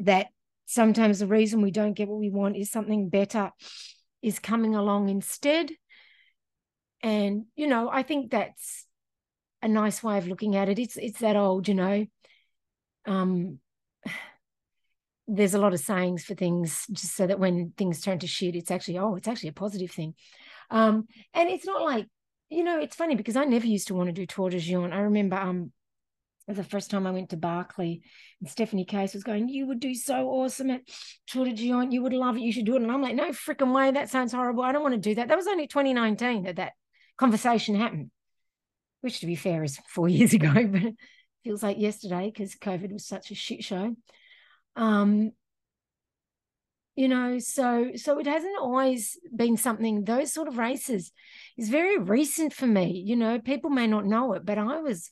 that 0.00 0.28
sometimes 0.66 1.18
the 1.18 1.26
reason 1.26 1.62
we 1.62 1.70
don't 1.70 1.94
get 1.94 2.08
what 2.08 2.20
we 2.20 2.30
want 2.30 2.56
is 2.56 2.70
something 2.70 3.08
better 3.08 3.50
is 4.22 4.38
coming 4.38 4.74
along 4.74 5.08
instead 5.08 5.70
and 7.02 7.46
you 7.56 7.66
know 7.66 7.90
i 7.90 8.02
think 8.02 8.30
that's 8.30 8.86
a 9.62 9.68
nice 9.68 10.02
way 10.02 10.16
of 10.18 10.28
looking 10.28 10.54
at 10.54 10.68
it 10.68 10.78
it's 10.78 10.96
it's 10.96 11.18
that 11.20 11.34
old 11.34 11.66
you 11.66 11.74
know 11.74 12.06
um 13.06 13.58
there's 15.32 15.54
a 15.54 15.58
lot 15.58 15.72
of 15.72 15.80
sayings 15.80 16.24
for 16.24 16.34
things 16.34 16.84
just 16.92 17.14
so 17.16 17.26
that 17.26 17.38
when 17.38 17.72
things 17.76 18.00
turn 18.00 18.18
to 18.18 18.26
shit 18.26 18.56
it's 18.56 18.70
actually 18.70 18.98
oh 18.98 19.14
it's 19.14 19.28
actually 19.28 19.48
a 19.48 19.52
positive 19.52 19.90
thing 19.90 20.14
um 20.70 21.06
and 21.34 21.48
it's 21.48 21.66
not 21.66 21.82
like 21.82 22.06
you 22.48 22.64
know 22.64 22.80
it's 22.80 22.96
funny 22.96 23.14
because 23.14 23.36
i 23.36 23.44
never 23.44 23.66
used 23.66 23.88
to 23.88 23.94
want 23.94 24.08
to 24.08 24.12
do 24.12 24.26
Tor 24.26 24.50
des 24.50 24.58
Géants. 24.58 24.92
i 24.92 25.00
remember 25.00 25.36
um 25.36 25.72
the 26.48 26.64
first 26.64 26.90
time 26.90 27.06
I 27.06 27.10
went 27.10 27.30
to 27.30 27.36
Barkley, 27.36 28.02
and 28.40 28.48
Stephanie 28.48 28.84
Case 28.84 29.14
was 29.14 29.22
going, 29.22 29.48
You 29.48 29.66
would 29.66 29.80
do 29.80 29.94
so 29.94 30.28
awesome 30.28 30.70
at 30.70 30.82
Tor 31.30 31.44
des 31.44 31.52
Géants. 31.52 31.92
You 31.92 32.02
would 32.02 32.12
love 32.12 32.36
it. 32.36 32.40
You 32.40 32.52
should 32.52 32.66
do 32.66 32.74
it. 32.74 32.82
And 32.82 32.90
I'm 32.90 33.02
like, 33.02 33.14
No 33.14 33.28
freaking 33.30 33.74
way. 33.74 33.90
That 33.90 34.10
sounds 34.10 34.32
horrible. 34.32 34.62
I 34.62 34.72
don't 34.72 34.82
want 34.82 34.94
to 34.94 35.00
do 35.00 35.14
that. 35.16 35.28
That 35.28 35.36
was 35.36 35.46
only 35.46 35.66
2019 35.66 36.44
that 36.44 36.56
that 36.56 36.72
conversation 37.18 37.76
happened, 37.76 38.10
which 39.00 39.20
to 39.20 39.26
be 39.26 39.36
fair 39.36 39.62
is 39.62 39.78
four 39.88 40.08
years 40.08 40.32
ago, 40.32 40.52
but 40.52 40.92
feels 41.44 41.62
like 41.62 41.78
yesterday 41.78 42.30
because 42.32 42.54
COVID 42.56 42.92
was 42.92 43.06
such 43.06 43.30
a 43.30 43.34
shit 43.34 43.64
show. 43.64 43.94
Um, 44.80 45.32
you 46.96 47.06
know 47.06 47.38
so 47.38 47.92
so 47.94 48.18
it 48.18 48.26
hasn't 48.26 48.58
always 48.60 49.18
been 49.34 49.56
something 49.56 50.04
those 50.04 50.32
sort 50.32 50.48
of 50.48 50.58
races 50.58 51.12
is 51.56 51.68
very 51.68 51.98
recent 51.98 52.52
for 52.52 52.66
me 52.66 53.02
you 53.06 53.14
know 53.14 53.38
people 53.38 53.70
may 53.70 53.86
not 53.86 54.04
know 54.04 54.32
it 54.32 54.44
but 54.44 54.58
i 54.58 54.80
was 54.80 55.10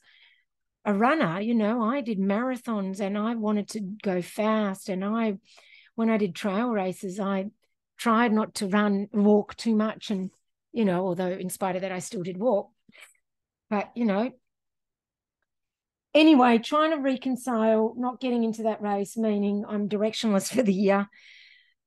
a 0.85 0.93
runner 0.93 1.41
you 1.41 1.55
know 1.55 1.83
i 1.83 2.01
did 2.01 2.19
marathons 2.19 3.01
and 3.01 3.17
i 3.17 3.35
wanted 3.37 3.69
to 3.69 3.81
go 4.03 4.21
fast 4.21 4.89
and 4.89 5.05
i 5.05 5.35
when 5.95 6.11
i 6.11 6.17
did 6.17 6.35
trail 6.35 6.69
races 6.69 7.21
i 7.21 7.47
tried 7.97 8.33
not 8.33 8.55
to 8.55 8.67
run 8.67 9.07
walk 9.13 9.55
too 9.57 9.75
much 9.77 10.11
and 10.11 10.31
you 10.73 10.85
know 10.85 11.07
although 11.07 11.31
in 11.31 11.49
spite 11.49 11.77
of 11.77 11.83
that 11.83 11.93
i 11.93 12.01
still 12.01 12.23
did 12.23 12.39
walk. 12.39 12.71
But 13.71 13.91
you 13.95 14.05
know 14.05 14.31
anyway 16.15 16.59
trying 16.59 16.91
to 16.91 16.99
reconcile 16.99 17.95
not 17.97 18.21
getting 18.21 18.45
into 18.45 18.65
that 18.65 18.81
race 18.81 19.17
meaning 19.17 19.65
i'm 19.69 19.89
directionless 19.89 20.53
for 20.55 20.63
the 20.63 20.73
year 20.73 21.09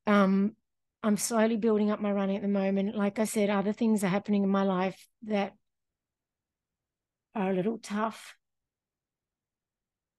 um, 0.07 0.55
I'm 1.03 1.17
slowly 1.17 1.57
building 1.57 1.89
up 1.89 1.99
my 1.99 2.11
running 2.11 2.35
at 2.35 2.41
the 2.41 2.47
moment. 2.47 2.95
Like 2.95 3.17
I 3.17 3.25
said, 3.25 3.49
other 3.49 3.73
things 3.73 4.03
are 4.03 4.07
happening 4.07 4.43
in 4.43 4.49
my 4.49 4.63
life 4.63 5.07
that 5.23 5.53
are 7.33 7.51
a 7.51 7.55
little 7.55 7.79
tough. 7.79 8.35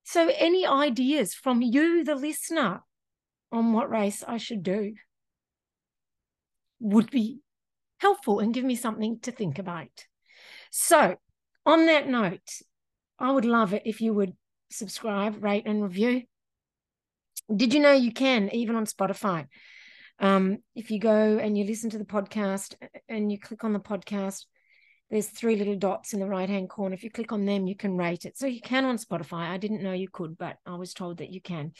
So, 0.03 0.31
any 0.37 0.67
ideas 0.67 1.35
from 1.35 1.63
you, 1.63 2.03
the 2.05 2.17
listener, 2.17 2.83
on 3.53 3.73
what 3.73 3.91
race 3.91 4.25
I 4.27 4.39
should 4.39 4.63
do 4.63 4.95
would 6.81 7.11
be 7.11 7.41
helpful 7.99 8.41
and 8.41 8.53
give 8.53 8.65
me 8.65 8.75
something 8.75 9.21
to 9.21 9.31
think 9.31 9.59
about. 9.59 10.07
So, 10.71 11.17
on 11.65 11.87
that 11.87 12.09
note, 12.09 12.41
I 13.23 13.31
would 13.31 13.45
love 13.45 13.73
it 13.73 13.83
if 13.87 14.01
you 14.01 14.13
would 14.13 14.35
subscribe, 14.71 15.43
rate, 15.43 15.63
and 15.65 15.83
review. 15.83 16.23
Did 17.55 17.73
you 17.73 17.81
know 17.81 17.93
you 17.93 18.13
can, 18.13 18.51
even 18.53 18.75
on 18.75 18.85
Spotify? 18.85 19.47
Um, 20.19 20.59
if 20.75 20.91
you 20.91 20.99
go 20.99 21.39
and 21.39 21.57
you 21.57 21.65
listen 21.65 21.91
to 21.91 21.99
the 21.99 22.05
podcast 22.05 22.75
and 23.09 23.31
you 23.31 23.39
click 23.39 23.63
on 23.63 23.73
the 23.73 23.81
podcast, 23.81 24.47
there's 25.11 25.29
three 25.29 25.57
little 25.57 25.77
dots 25.77 26.15
in 26.15 26.21
the 26.21 26.27
right 26.27 26.49
hand 26.49 26.69
corner. 26.69 26.95
If 26.95 27.05
you 27.05 27.11
click 27.11 27.33
on 27.33 27.45
them, 27.45 27.67
you 27.67 27.77
can 27.77 27.97
rate 27.97 28.25
it. 28.25 28.37
So 28.37 28.47
you 28.47 28.61
can 28.61 28.85
on 28.85 28.99
Spotify. 28.99 29.49
I 29.49 29.57
didn't 29.57 29.83
know 29.83 29.93
you 29.93 30.09
could, 30.11 30.37
but 30.37 30.57
I 30.67 30.75
was 30.75 30.93
told 30.93 31.19
that 31.19 31.33
you 31.33 31.41
can. 31.41 31.73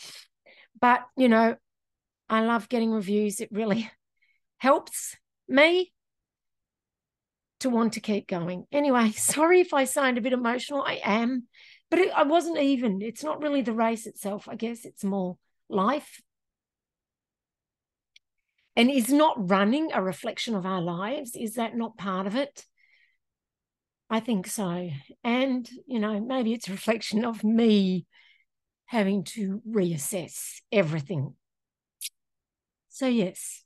But, 0.81 1.01
you 1.17 1.29
know, 1.29 1.57
I 2.29 2.43
love 2.43 2.69
getting 2.69 2.93
reviews. 2.93 3.41
It 3.41 3.49
really 3.51 3.91
helps 4.59 5.17
me 5.49 5.93
to 7.63 7.71
want 7.71 7.95
to 7.95 8.01
keep 8.01 8.29
going. 8.29 8.67
Anyway, 8.71 9.11
sorry 9.17 9.61
if 9.61 9.75
I 9.75 9.85
sound 9.85 10.19
a 10.19 10.23
bit 10.23 10.33
emotional. 10.33 10.83
I 10.83 11.01
am, 11.03 11.49
but 11.91 11.99
it, 11.99 12.11
I 12.15 12.23
wasn't 12.23 12.59
even. 12.59 13.03
It's 13.03 13.25
not 13.25 13.43
really 13.43 13.63
the 13.63 13.73
race 13.73 14.07
itself. 14.07 14.49
I 14.49 14.57
guess 14.57 14.85
it's 14.85 15.05
more 15.05 15.39
life 15.69 16.21
and 18.77 18.91
is 18.91 19.11
not 19.11 19.51
running 19.51 19.91
a 19.93 20.03
reflection 20.03 20.55
of 20.55 20.67
our 20.67 20.81
lives? 20.81 21.37
Is 21.37 21.55
that 21.55 21.77
not 21.77 21.99
part 21.99 22.27
of 22.27 22.37
it? 22.37 22.65
I 24.09 24.21
think 24.21 24.47
so. 24.47 24.91
And, 25.25 25.69
you 25.87 25.99
know, 25.99 26.21
maybe 26.21 26.53
it's 26.53 26.69
a 26.69 26.73
reflection 26.73 27.25
of 27.25 27.45
me 27.45 28.07
having 28.87 29.25
to 29.25 29.63
reassess 29.69 30.61
everything. 30.71 31.35
So, 32.89 33.07
yes. 33.07 33.65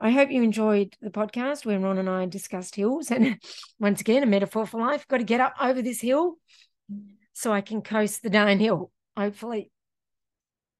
I 0.00 0.10
hope 0.10 0.30
you 0.30 0.42
enjoyed 0.42 0.96
the 1.00 1.10
podcast 1.10 1.66
where 1.66 1.78
Ron 1.78 1.98
and 1.98 2.08
I 2.08 2.26
discussed 2.26 2.76
hills. 2.76 3.10
And 3.18 3.38
once 3.80 4.00
again, 4.00 4.22
a 4.22 4.26
metaphor 4.26 4.66
for 4.66 4.80
life. 4.80 5.06
Got 5.08 5.18
to 5.18 5.24
get 5.24 5.40
up 5.40 5.54
over 5.60 5.82
this 5.82 6.00
hill 6.00 6.36
so 7.32 7.52
I 7.52 7.60
can 7.60 7.82
coast 7.82 8.22
the 8.22 8.30
downhill. 8.30 8.92
Hopefully, 9.16 9.70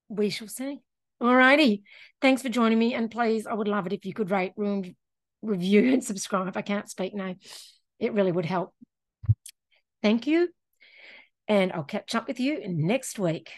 we 0.08 0.30
shall 0.30 0.48
see. 0.48 0.78
All 1.20 1.34
righty. 1.34 1.82
Thanks 2.20 2.42
for 2.42 2.48
joining 2.48 2.78
me. 2.78 2.94
And 2.94 3.10
please, 3.10 3.46
I 3.46 3.54
would 3.54 3.68
love 3.68 3.86
it 3.86 3.92
if 3.92 4.04
you 4.04 4.14
could 4.14 4.30
rate, 4.30 4.52
room, 4.56 4.94
review, 5.42 5.92
and 5.92 6.02
subscribe. 6.02 6.56
I 6.56 6.62
can't 6.62 6.88
speak 6.88 7.14
now. 7.14 7.34
It 7.98 8.12
really 8.12 8.32
would 8.32 8.46
help. 8.46 8.72
Thank 10.00 10.28
you. 10.28 10.48
And 11.48 11.72
I'll 11.72 11.82
catch 11.82 12.14
up 12.14 12.28
with 12.28 12.38
you 12.38 12.60
next 12.68 13.18
week. 13.18 13.50